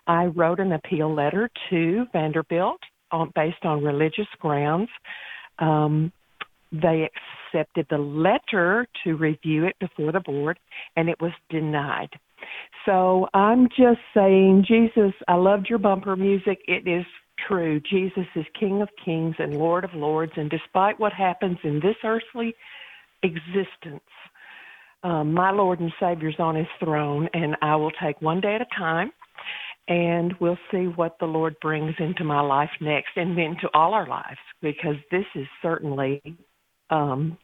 I 0.07 0.27
wrote 0.27 0.61
an 0.61 0.73
appeal 0.73 1.13
letter 1.13 1.51
to 1.71 2.07
Vanderbilt 2.13 2.81
on, 3.11 3.33
based 3.35 3.65
on 3.65 3.83
religious 3.83 4.29
grounds. 4.39 4.91
Um, 5.59 6.13
they 6.71 7.09
accepted 7.53 7.87
the 7.91 7.99
letter 7.99 8.87
to 9.05 9.17
review 9.17 9.65
it 9.65 9.77
before 9.81 10.13
the 10.13 10.21
board, 10.21 10.59
and 10.97 11.09
it 11.09 11.21
was 11.21 11.33
denied. 11.49 12.11
So 12.85 13.29
I'm 13.33 13.69
just 13.69 14.01
saying, 14.13 14.65
Jesus, 14.67 15.13
I 15.29 15.35
loved 15.35 15.69
your 15.71 15.79
bumper 15.79 16.17
music. 16.17 16.59
It 16.67 16.87
is 16.87 17.07
true. 17.39 17.81
Jesus 17.81 18.27
is 18.35 18.45
King 18.59 18.83
of 18.83 18.89
Kings 19.05 19.37
and 19.39 19.57
Lord 19.57 19.85
of 19.85 19.95
Lords, 19.95 20.33
and 20.37 20.51
despite 20.51 20.99
what 20.99 21.13
happens 21.13 21.59
in 21.63 21.81
this 21.81 21.97
earthly 22.05 22.55
existence, 23.23 24.03
um, 25.03 25.35
my 25.35 25.51
Lord 25.51 25.81
and 25.81 25.93
Savior's 26.01 26.37
on 26.39 26.57
his 26.57 26.67
throne, 26.81 27.29
and 27.35 27.57
I 27.63 27.77
will 27.77 27.91
take 27.91 28.21
one 28.23 28.41
day 28.41 28.55
at 28.55 28.63
a 28.63 28.67
time, 28.77 29.13
and 29.87 30.33
we'll 30.41 30.59
see 30.71 30.85
what 30.87 31.19
the 31.19 31.27
Lord 31.27 31.57
brings 31.61 31.95
into 31.99 32.25
my 32.25 32.41
life 32.41 32.71
next 32.81 33.11
and 33.17 33.39
into 33.39 33.69
all 33.75 33.93
our 33.93 34.07
lives, 34.07 34.39
because 34.63 34.97
this 35.11 35.27
is 35.35 35.47
certainly, 35.61 36.23
um, 36.89 37.37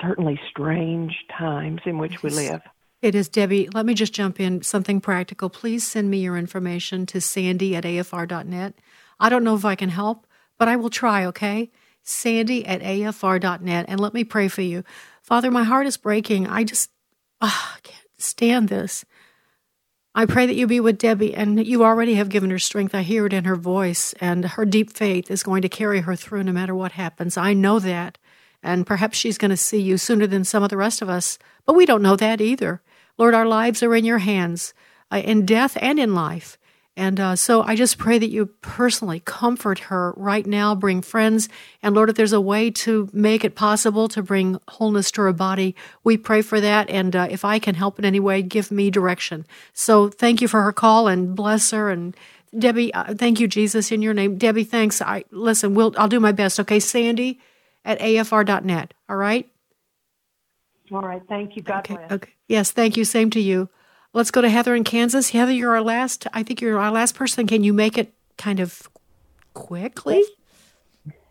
certainly 0.00 0.40
strange 0.50 1.12
times 1.38 1.80
in 1.84 1.98
which 1.98 2.22
we 2.22 2.30
live. 2.30 2.62
It 3.02 3.14
is 3.14 3.28
Debbie. 3.28 3.68
Let 3.74 3.84
me 3.84 3.92
just 3.92 4.14
jump 4.14 4.40
in. 4.40 4.62
Something 4.62 5.00
practical. 5.00 5.50
Please 5.50 5.86
send 5.86 6.10
me 6.10 6.18
your 6.18 6.36
information 6.36 7.04
to 7.06 7.20
sandy 7.20 7.76
at 7.76 7.84
afr.net. 7.84 8.74
I 9.18 9.28
don't 9.28 9.44
know 9.44 9.54
if 9.54 9.64
I 9.64 9.74
can 9.74 9.88
help, 9.88 10.26
but 10.58 10.68
I 10.68 10.76
will 10.76 10.90
try, 10.90 11.26
okay? 11.26 11.70
Sandy 12.02 12.64
at 12.64 12.82
afr.net, 12.82 13.86
and 13.88 14.00
let 14.00 14.14
me 14.14 14.24
pray 14.24 14.48
for 14.48 14.62
you. 14.62 14.84
Father, 15.22 15.50
my 15.50 15.64
heart 15.64 15.86
is 15.86 15.96
breaking. 15.96 16.46
I 16.46 16.64
just 16.64 16.90
oh, 17.40 17.72
I 17.76 17.80
can't 17.80 18.06
stand 18.18 18.68
this. 18.68 19.04
I 20.14 20.24
pray 20.24 20.46
that 20.46 20.54
you 20.54 20.66
be 20.66 20.80
with 20.80 20.98
Debbie, 20.98 21.34
and 21.34 21.66
you 21.66 21.84
already 21.84 22.14
have 22.14 22.30
given 22.30 22.50
her 22.50 22.58
strength. 22.58 22.94
I 22.94 23.02
hear 23.02 23.26
it 23.26 23.34
in 23.34 23.44
her 23.44 23.56
voice, 23.56 24.14
and 24.14 24.44
her 24.46 24.64
deep 24.64 24.90
faith 24.90 25.30
is 25.30 25.42
going 25.42 25.60
to 25.62 25.68
carry 25.68 26.00
her 26.00 26.16
through 26.16 26.44
no 26.44 26.52
matter 26.52 26.74
what 26.74 26.92
happens. 26.92 27.36
I 27.36 27.52
know 27.52 27.78
that. 27.80 28.16
And 28.62 28.86
perhaps 28.86 29.18
she's 29.18 29.36
going 29.36 29.50
to 29.50 29.56
see 29.56 29.80
you 29.80 29.98
sooner 29.98 30.26
than 30.26 30.44
some 30.44 30.62
of 30.62 30.70
the 30.70 30.76
rest 30.78 31.02
of 31.02 31.10
us, 31.10 31.38
but 31.66 31.76
we 31.76 31.84
don't 31.84 32.02
know 32.02 32.16
that 32.16 32.40
either. 32.40 32.80
Lord, 33.18 33.34
our 33.34 33.46
lives 33.46 33.82
are 33.82 33.94
in 33.94 34.06
your 34.06 34.18
hands, 34.18 34.72
uh, 35.12 35.18
in 35.18 35.44
death 35.44 35.76
and 35.80 36.00
in 36.00 36.14
life. 36.14 36.56
And 36.96 37.20
uh, 37.20 37.36
so 37.36 37.62
I 37.62 37.76
just 37.76 37.98
pray 37.98 38.18
that 38.18 38.30
you 38.30 38.46
personally 38.46 39.20
comfort 39.20 39.80
her 39.80 40.14
right 40.16 40.46
now, 40.46 40.74
bring 40.74 41.02
friends. 41.02 41.48
And 41.82 41.94
Lord, 41.94 42.08
if 42.08 42.16
there's 42.16 42.32
a 42.32 42.40
way 42.40 42.70
to 42.70 43.10
make 43.12 43.44
it 43.44 43.54
possible 43.54 44.08
to 44.08 44.22
bring 44.22 44.58
wholeness 44.68 45.10
to 45.12 45.22
her 45.22 45.32
body, 45.34 45.76
we 46.04 46.16
pray 46.16 46.40
for 46.40 46.58
that. 46.58 46.88
And 46.88 47.14
uh, 47.14 47.28
if 47.30 47.44
I 47.44 47.58
can 47.58 47.74
help 47.74 47.98
in 47.98 48.06
any 48.06 48.18
way, 48.18 48.40
give 48.40 48.70
me 48.70 48.90
direction. 48.90 49.46
So 49.74 50.08
thank 50.08 50.40
you 50.40 50.48
for 50.48 50.62
her 50.62 50.72
call 50.72 51.06
and 51.06 51.36
bless 51.36 51.70
her. 51.70 51.90
And 51.90 52.16
Debbie, 52.58 52.94
uh, 52.94 53.12
thank 53.14 53.40
you, 53.40 53.48
Jesus, 53.48 53.92
in 53.92 54.00
your 54.00 54.14
name. 54.14 54.38
Debbie, 54.38 54.64
thanks. 54.64 55.02
I 55.02 55.24
Listen, 55.30 55.74
we'll, 55.74 55.94
I'll 55.98 56.08
do 56.08 56.20
my 56.20 56.32
best. 56.32 56.58
Okay, 56.60 56.80
Sandy 56.80 57.40
at 57.84 58.00
afr.net. 58.00 58.94
All 59.08 59.16
right? 59.16 59.48
All 60.90 61.02
right. 61.02 61.22
Thank 61.28 61.56
you. 61.56 61.62
God 61.62 61.80
okay, 61.80 61.94
bless. 61.94 62.12
Okay. 62.12 62.30
Yes, 62.48 62.70
thank 62.70 62.96
you. 62.96 63.04
Same 63.04 63.28
to 63.30 63.40
you. 63.40 63.68
Let's 64.16 64.30
go 64.30 64.40
to 64.40 64.48
Heather 64.48 64.74
in 64.74 64.82
Kansas. 64.82 65.28
Heather, 65.28 65.52
you're 65.52 65.76
our 65.76 65.82
last. 65.82 66.26
I 66.32 66.42
think 66.42 66.62
you're 66.62 66.78
our 66.78 66.90
last 66.90 67.14
person. 67.14 67.46
Can 67.46 67.62
you 67.62 67.74
make 67.74 67.98
it 67.98 68.14
kind 68.38 68.60
of 68.60 68.88
quickly? 69.52 70.24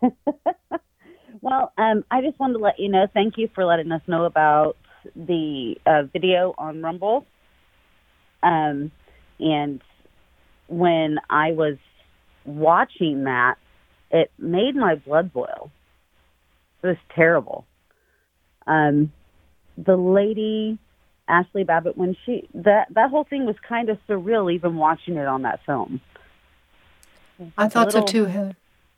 well, 1.40 1.72
um, 1.76 2.04
I 2.12 2.22
just 2.22 2.38
wanted 2.38 2.52
to 2.52 2.58
let 2.60 2.78
you 2.78 2.88
know. 2.88 3.08
Thank 3.12 3.38
you 3.38 3.48
for 3.56 3.64
letting 3.64 3.90
us 3.90 4.02
know 4.06 4.24
about 4.24 4.76
the 5.16 5.74
uh, 5.84 6.04
video 6.12 6.54
on 6.58 6.80
Rumble. 6.80 7.26
Um, 8.44 8.92
and 9.40 9.82
when 10.68 11.18
I 11.28 11.50
was 11.50 11.78
watching 12.44 13.24
that, 13.24 13.56
it 14.12 14.30
made 14.38 14.76
my 14.76 14.94
blood 14.94 15.32
boil. 15.32 15.72
It 16.84 16.86
was 16.86 16.96
terrible. 17.16 17.66
Um, 18.64 19.10
the 19.76 19.96
lady 19.96 20.78
Ashli 21.28 21.66
Babbitt 21.66 21.96
when 21.96 22.16
she 22.24 22.48
that 22.54 22.88
that 22.90 23.10
whole 23.10 23.24
thing 23.24 23.46
was 23.46 23.56
kind 23.68 23.88
of 23.88 23.98
surreal 24.08 24.52
even 24.52 24.76
watching 24.76 25.16
it 25.16 25.26
on 25.26 25.42
that 25.42 25.60
film. 25.66 26.00
I 27.58 27.68
thought 27.68 27.86
little, 27.86 28.06
so 28.06 28.12
too, 28.12 28.24
Heather. 28.26 28.56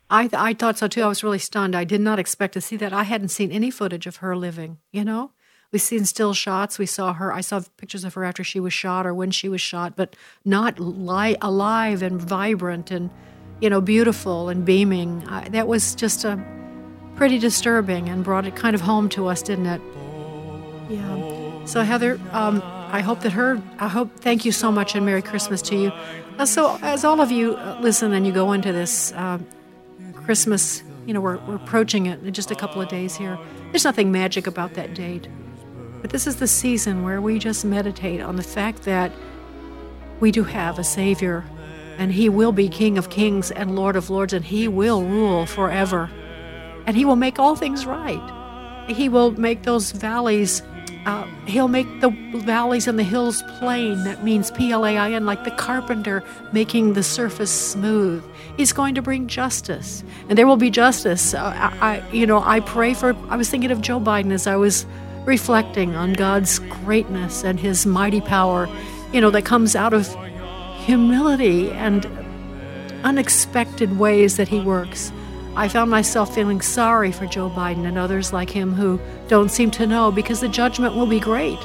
I 0.09 0.23
th- 0.23 0.33
I 0.33 0.53
thought 0.53 0.77
so 0.77 0.87
too. 0.87 1.01
I 1.01 1.07
was 1.07 1.23
really 1.23 1.39
stunned. 1.39 1.75
I 1.75 1.83
did 1.83 2.01
not 2.01 2.19
expect 2.19 2.53
to 2.53 2.61
see 2.61 2.77
that. 2.77 2.93
I 2.93 3.03
hadn't 3.03 3.29
seen 3.29 3.51
any 3.51 3.71
footage 3.71 4.07
of 4.07 4.17
her 4.17 4.35
living. 4.35 4.77
You 4.91 5.03
know, 5.03 5.31
we've 5.71 5.81
seen 5.81 6.05
still 6.05 6.33
shots. 6.33 6.79
We 6.79 6.85
saw 6.85 7.13
her. 7.13 7.33
I 7.33 7.41
saw 7.41 7.61
pictures 7.77 8.03
of 8.03 8.13
her 8.13 8.23
after 8.23 8.43
she 8.43 8.59
was 8.59 8.73
shot 8.73 9.05
or 9.05 9.13
when 9.13 9.31
she 9.31 9.49
was 9.49 9.61
shot, 9.61 9.95
but 9.95 10.15
not 10.45 10.79
li- 10.79 11.37
alive 11.41 12.01
and 12.01 12.21
vibrant 12.21 12.91
and 12.91 13.09
you 13.59 13.69
know 13.69 13.81
beautiful 13.81 14.49
and 14.49 14.65
beaming. 14.65 15.27
I, 15.27 15.49
that 15.49 15.67
was 15.67 15.95
just 15.95 16.23
a 16.25 16.43
pretty 17.15 17.39
disturbing 17.39 18.07
and 18.07 18.23
brought 18.23 18.45
it 18.45 18.55
kind 18.55 18.75
of 18.75 18.81
home 18.81 19.09
to 19.09 19.27
us, 19.27 19.41
didn't 19.41 19.65
it? 19.65 19.81
Yeah. 20.89 21.38
So, 21.69 21.83
Heather, 21.83 22.19
um, 22.31 22.63
I 22.91 23.01
hope 23.01 23.19
that 23.19 23.33
her, 23.33 23.61
I 23.77 23.87
hope, 23.87 24.21
thank 24.21 24.43
you 24.43 24.51
so 24.51 24.71
much 24.71 24.95
and 24.95 25.05
Merry 25.05 25.21
Christmas 25.21 25.61
to 25.61 25.75
you. 25.75 25.91
Uh, 26.39 26.47
so, 26.47 26.79
as 26.81 27.05
all 27.05 27.21
of 27.21 27.31
you 27.31 27.57
uh, 27.57 27.77
listen 27.79 28.11
and 28.11 28.25
you 28.25 28.33
go 28.33 28.53
into 28.53 28.71
this 28.71 29.11
uh, 29.11 29.37
Christmas, 30.15 30.81
you 31.05 31.13
know, 31.13 31.21
we're, 31.21 31.37
we're 31.45 31.57
approaching 31.57 32.07
it 32.07 32.23
in 32.23 32.33
just 32.33 32.49
a 32.49 32.55
couple 32.55 32.81
of 32.81 32.89
days 32.89 33.15
here. 33.15 33.37
There's 33.69 33.83
nothing 33.83 34.11
magic 34.11 34.47
about 34.47 34.73
that 34.73 34.95
date. 34.95 35.27
But 36.01 36.09
this 36.09 36.25
is 36.25 36.37
the 36.37 36.47
season 36.47 37.03
where 37.03 37.21
we 37.21 37.37
just 37.37 37.63
meditate 37.63 38.19
on 38.19 38.35
the 38.35 38.41
fact 38.41 38.81
that 38.85 39.11
we 40.19 40.31
do 40.31 40.45
have 40.45 40.79
a 40.79 40.83
Savior, 40.83 41.45
and 41.99 42.11
He 42.11 42.29
will 42.29 42.51
be 42.51 42.67
King 42.67 42.97
of 42.97 43.11
Kings 43.11 43.51
and 43.51 43.75
Lord 43.75 43.95
of 43.95 44.09
Lords, 44.09 44.33
and 44.33 44.43
He 44.43 44.67
will 44.67 45.03
rule 45.03 45.45
forever. 45.45 46.09
And 46.87 46.97
He 46.97 47.05
will 47.05 47.15
make 47.15 47.37
all 47.37 47.55
things 47.55 47.85
right. 47.85 48.87
He 48.89 49.07
will 49.07 49.39
make 49.39 49.61
those 49.61 49.91
valleys 49.91 50.63
uh, 51.05 51.25
he'll 51.45 51.67
make 51.67 51.87
the 52.01 52.09
valleys 52.35 52.87
and 52.87 52.99
the 52.99 53.03
hills 53.03 53.43
plain. 53.59 54.03
That 54.03 54.23
means 54.23 54.51
P 54.51 54.71
L 54.71 54.85
A 54.85 54.97
I 54.97 55.11
N, 55.11 55.25
like 55.25 55.43
the 55.43 55.51
carpenter 55.51 56.23
making 56.51 56.93
the 56.93 57.03
surface 57.03 57.51
smooth. 57.51 58.23
He's 58.57 58.73
going 58.73 58.95
to 58.95 59.01
bring 59.01 59.27
justice, 59.27 60.03
and 60.27 60.37
there 60.37 60.45
will 60.45 60.57
be 60.57 60.69
justice. 60.69 61.33
Uh, 61.33 61.53
I, 61.55 62.03
you 62.11 62.27
know, 62.27 62.43
I 62.43 62.59
pray 62.59 62.93
for. 62.93 63.15
I 63.29 63.37
was 63.37 63.49
thinking 63.49 63.71
of 63.71 63.81
Joe 63.81 63.99
Biden 63.99 64.31
as 64.31 64.47
I 64.47 64.55
was 64.57 64.85
reflecting 65.25 65.95
on 65.95 66.13
God's 66.13 66.59
greatness 66.59 67.43
and 67.43 67.59
His 67.59 67.85
mighty 67.85 68.21
power. 68.21 68.67
You 69.13 69.21
know, 69.21 69.29
that 69.31 69.45
comes 69.45 69.75
out 69.75 69.93
of 69.93 70.13
humility 70.85 71.71
and 71.71 72.05
unexpected 73.03 73.97
ways 73.97 74.37
that 74.37 74.49
He 74.49 74.59
works. 74.59 75.11
I 75.55 75.67
found 75.67 75.89
myself 75.89 76.33
feeling 76.33 76.61
sorry 76.61 77.11
for 77.11 77.25
Joe 77.25 77.49
Biden 77.49 77.85
and 77.85 77.97
others 77.97 78.31
like 78.31 78.49
him 78.49 78.73
who 78.73 78.99
don't 79.27 79.49
seem 79.49 79.71
to 79.71 79.87
know 79.87 80.11
because 80.11 80.39
the 80.39 80.47
judgment 80.47 80.95
will 80.95 81.07
be 81.07 81.19
great. 81.19 81.59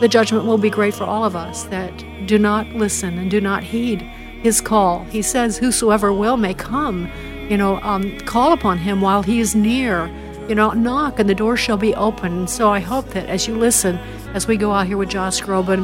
The 0.00 0.08
judgment 0.08 0.44
will 0.46 0.58
be 0.58 0.70
great 0.70 0.94
for 0.94 1.04
all 1.04 1.24
of 1.24 1.36
us 1.36 1.64
that 1.64 1.92
do 2.26 2.38
not 2.38 2.66
listen 2.68 3.18
and 3.18 3.30
do 3.30 3.40
not 3.40 3.62
heed 3.62 4.02
his 4.42 4.60
call. 4.60 5.04
He 5.04 5.22
says, 5.22 5.58
Whosoever 5.58 6.12
will 6.12 6.36
may 6.36 6.54
come. 6.54 7.10
You 7.48 7.56
know, 7.56 7.80
um, 7.82 8.18
call 8.20 8.52
upon 8.52 8.78
him 8.78 9.00
while 9.00 9.22
he 9.22 9.40
is 9.40 9.54
near. 9.54 10.06
You 10.48 10.54
know, 10.54 10.70
knock 10.70 11.18
and 11.18 11.28
the 11.28 11.34
door 11.34 11.56
shall 11.56 11.76
be 11.76 11.94
open. 11.94 12.48
So 12.48 12.70
I 12.70 12.80
hope 12.80 13.08
that 13.10 13.28
as 13.28 13.46
you 13.46 13.56
listen, 13.56 13.96
as 14.34 14.46
we 14.46 14.56
go 14.56 14.72
out 14.72 14.86
here 14.86 14.96
with 14.96 15.10
Josh 15.10 15.40
Groban 15.42 15.82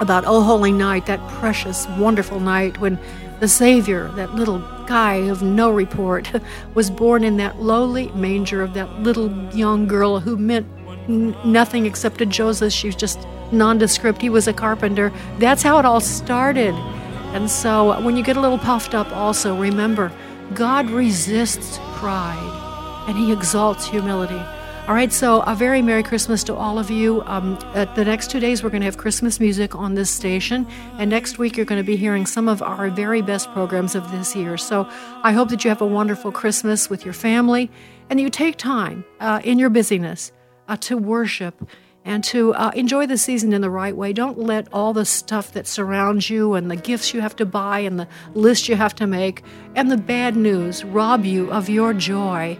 about 0.00 0.24
Oh 0.26 0.42
Holy 0.42 0.72
Night, 0.72 1.06
that 1.06 1.26
precious, 1.28 1.86
wonderful 1.98 2.40
night 2.40 2.78
when 2.78 2.98
the 3.40 3.48
Savior, 3.48 4.08
that 4.12 4.34
little 4.34 4.58
guy 4.86 5.14
of 5.14 5.42
no 5.42 5.70
report, 5.70 6.30
was 6.74 6.90
born 6.90 7.24
in 7.24 7.36
that 7.38 7.60
lowly 7.60 8.08
manger 8.08 8.62
of 8.62 8.74
that 8.74 9.02
little 9.02 9.30
young 9.54 9.86
girl 9.86 10.20
who 10.20 10.36
meant 10.36 10.66
n- 11.08 11.36
nothing 11.44 11.86
except 11.86 12.18
to 12.18 12.26
Joseph. 12.26 12.72
She 12.72 12.88
was 12.88 12.96
just 12.96 13.26
nondescript. 13.52 14.20
He 14.20 14.30
was 14.30 14.48
a 14.48 14.52
carpenter. 14.52 15.12
That's 15.38 15.62
how 15.62 15.78
it 15.78 15.84
all 15.84 16.00
started. 16.00 16.74
And 17.34 17.50
so 17.50 17.90
uh, 17.90 18.00
when 18.00 18.16
you 18.16 18.22
get 18.22 18.36
a 18.36 18.40
little 18.40 18.58
puffed 18.58 18.94
up, 18.94 19.10
also 19.12 19.58
remember 19.58 20.12
God 20.54 20.90
resists 20.90 21.78
pride 21.94 23.04
and 23.08 23.16
he 23.16 23.32
exalts 23.32 23.86
humility. 23.86 24.40
All 24.86 24.92
right, 24.92 25.10
so 25.10 25.40
a 25.46 25.54
very 25.54 25.80
Merry 25.80 26.02
Christmas 26.02 26.44
to 26.44 26.54
all 26.54 26.78
of 26.78 26.90
you. 26.90 27.22
Um, 27.22 27.58
at 27.74 27.94
the 27.94 28.04
next 28.04 28.30
two 28.30 28.38
days, 28.38 28.62
we're 28.62 28.68
going 28.68 28.82
to 28.82 28.84
have 28.84 28.98
Christmas 28.98 29.40
music 29.40 29.74
on 29.74 29.94
this 29.94 30.10
station, 30.10 30.66
and 30.98 31.08
next 31.08 31.38
week, 31.38 31.56
you're 31.56 31.64
going 31.64 31.80
to 31.80 31.86
be 31.86 31.96
hearing 31.96 32.26
some 32.26 32.48
of 32.48 32.60
our 32.60 32.90
very 32.90 33.22
best 33.22 33.50
programs 33.54 33.94
of 33.94 34.12
this 34.12 34.36
year. 34.36 34.58
So 34.58 34.86
I 35.22 35.32
hope 35.32 35.48
that 35.48 35.64
you 35.64 35.70
have 35.70 35.80
a 35.80 35.86
wonderful 35.86 36.30
Christmas 36.32 36.90
with 36.90 37.02
your 37.02 37.14
family 37.14 37.70
and 38.10 38.20
you 38.20 38.28
take 38.28 38.58
time 38.58 39.06
uh, 39.20 39.40
in 39.42 39.58
your 39.58 39.70
busyness 39.70 40.32
uh, 40.68 40.76
to 40.76 40.98
worship 40.98 41.66
and 42.04 42.22
to 42.24 42.52
uh, 42.52 42.70
enjoy 42.74 43.06
the 43.06 43.16
season 43.16 43.54
in 43.54 43.62
the 43.62 43.70
right 43.70 43.96
way. 43.96 44.12
Don't 44.12 44.38
let 44.38 44.68
all 44.70 44.92
the 44.92 45.06
stuff 45.06 45.50
that 45.52 45.66
surrounds 45.66 46.28
you 46.28 46.52
and 46.52 46.70
the 46.70 46.76
gifts 46.76 47.14
you 47.14 47.22
have 47.22 47.34
to 47.36 47.46
buy 47.46 47.78
and 47.78 47.98
the 47.98 48.06
list 48.34 48.68
you 48.68 48.76
have 48.76 48.94
to 48.96 49.06
make 49.06 49.42
and 49.74 49.90
the 49.90 49.96
bad 49.96 50.36
news 50.36 50.84
rob 50.84 51.24
you 51.24 51.50
of 51.50 51.70
your 51.70 51.94
joy 51.94 52.58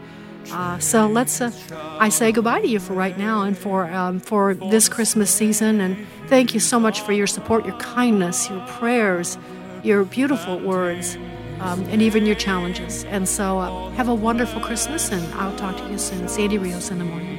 uh, 0.52 0.78
so 0.78 1.06
let's. 1.06 1.40
Uh, 1.40 1.50
I 1.98 2.08
say 2.08 2.32
goodbye 2.32 2.60
to 2.60 2.68
you 2.68 2.80
for 2.80 2.94
right 2.94 3.16
now 3.16 3.42
and 3.42 3.56
for 3.56 3.86
um, 3.90 4.20
for 4.20 4.54
this 4.54 4.88
Christmas 4.88 5.30
season. 5.30 5.80
And 5.80 6.06
thank 6.28 6.54
you 6.54 6.60
so 6.60 6.78
much 6.78 7.00
for 7.00 7.12
your 7.12 7.26
support, 7.26 7.64
your 7.64 7.76
kindness, 7.78 8.48
your 8.48 8.64
prayers, 8.66 9.38
your 9.82 10.04
beautiful 10.04 10.58
words, 10.58 11.16
um, 11.60 11.82
and 11.84 12.02
even 12.02 12.26
your 12.26 12.36
challenges. 12.36 13.04
And 13.04 13.28
so 13.28 13.58
uh, 13.58 13.90
have 13.90 14.08
a 14.08 14.14
wonderful 14.14 14.60
Christmas, 14.60 15.10
and 15.10 15.22
I'll 15.34 15.56
talk 15.56 15.76
to 15.76 15.90
you 15.90 15.98
soon. 15.98 16.28
Sandy 16.28 16.58
Rios 16.58 16.90
in 16.90 16.98
the 16.98 17.04
morning. 17.04 17.38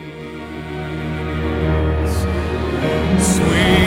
Sweet. 3.19 3.84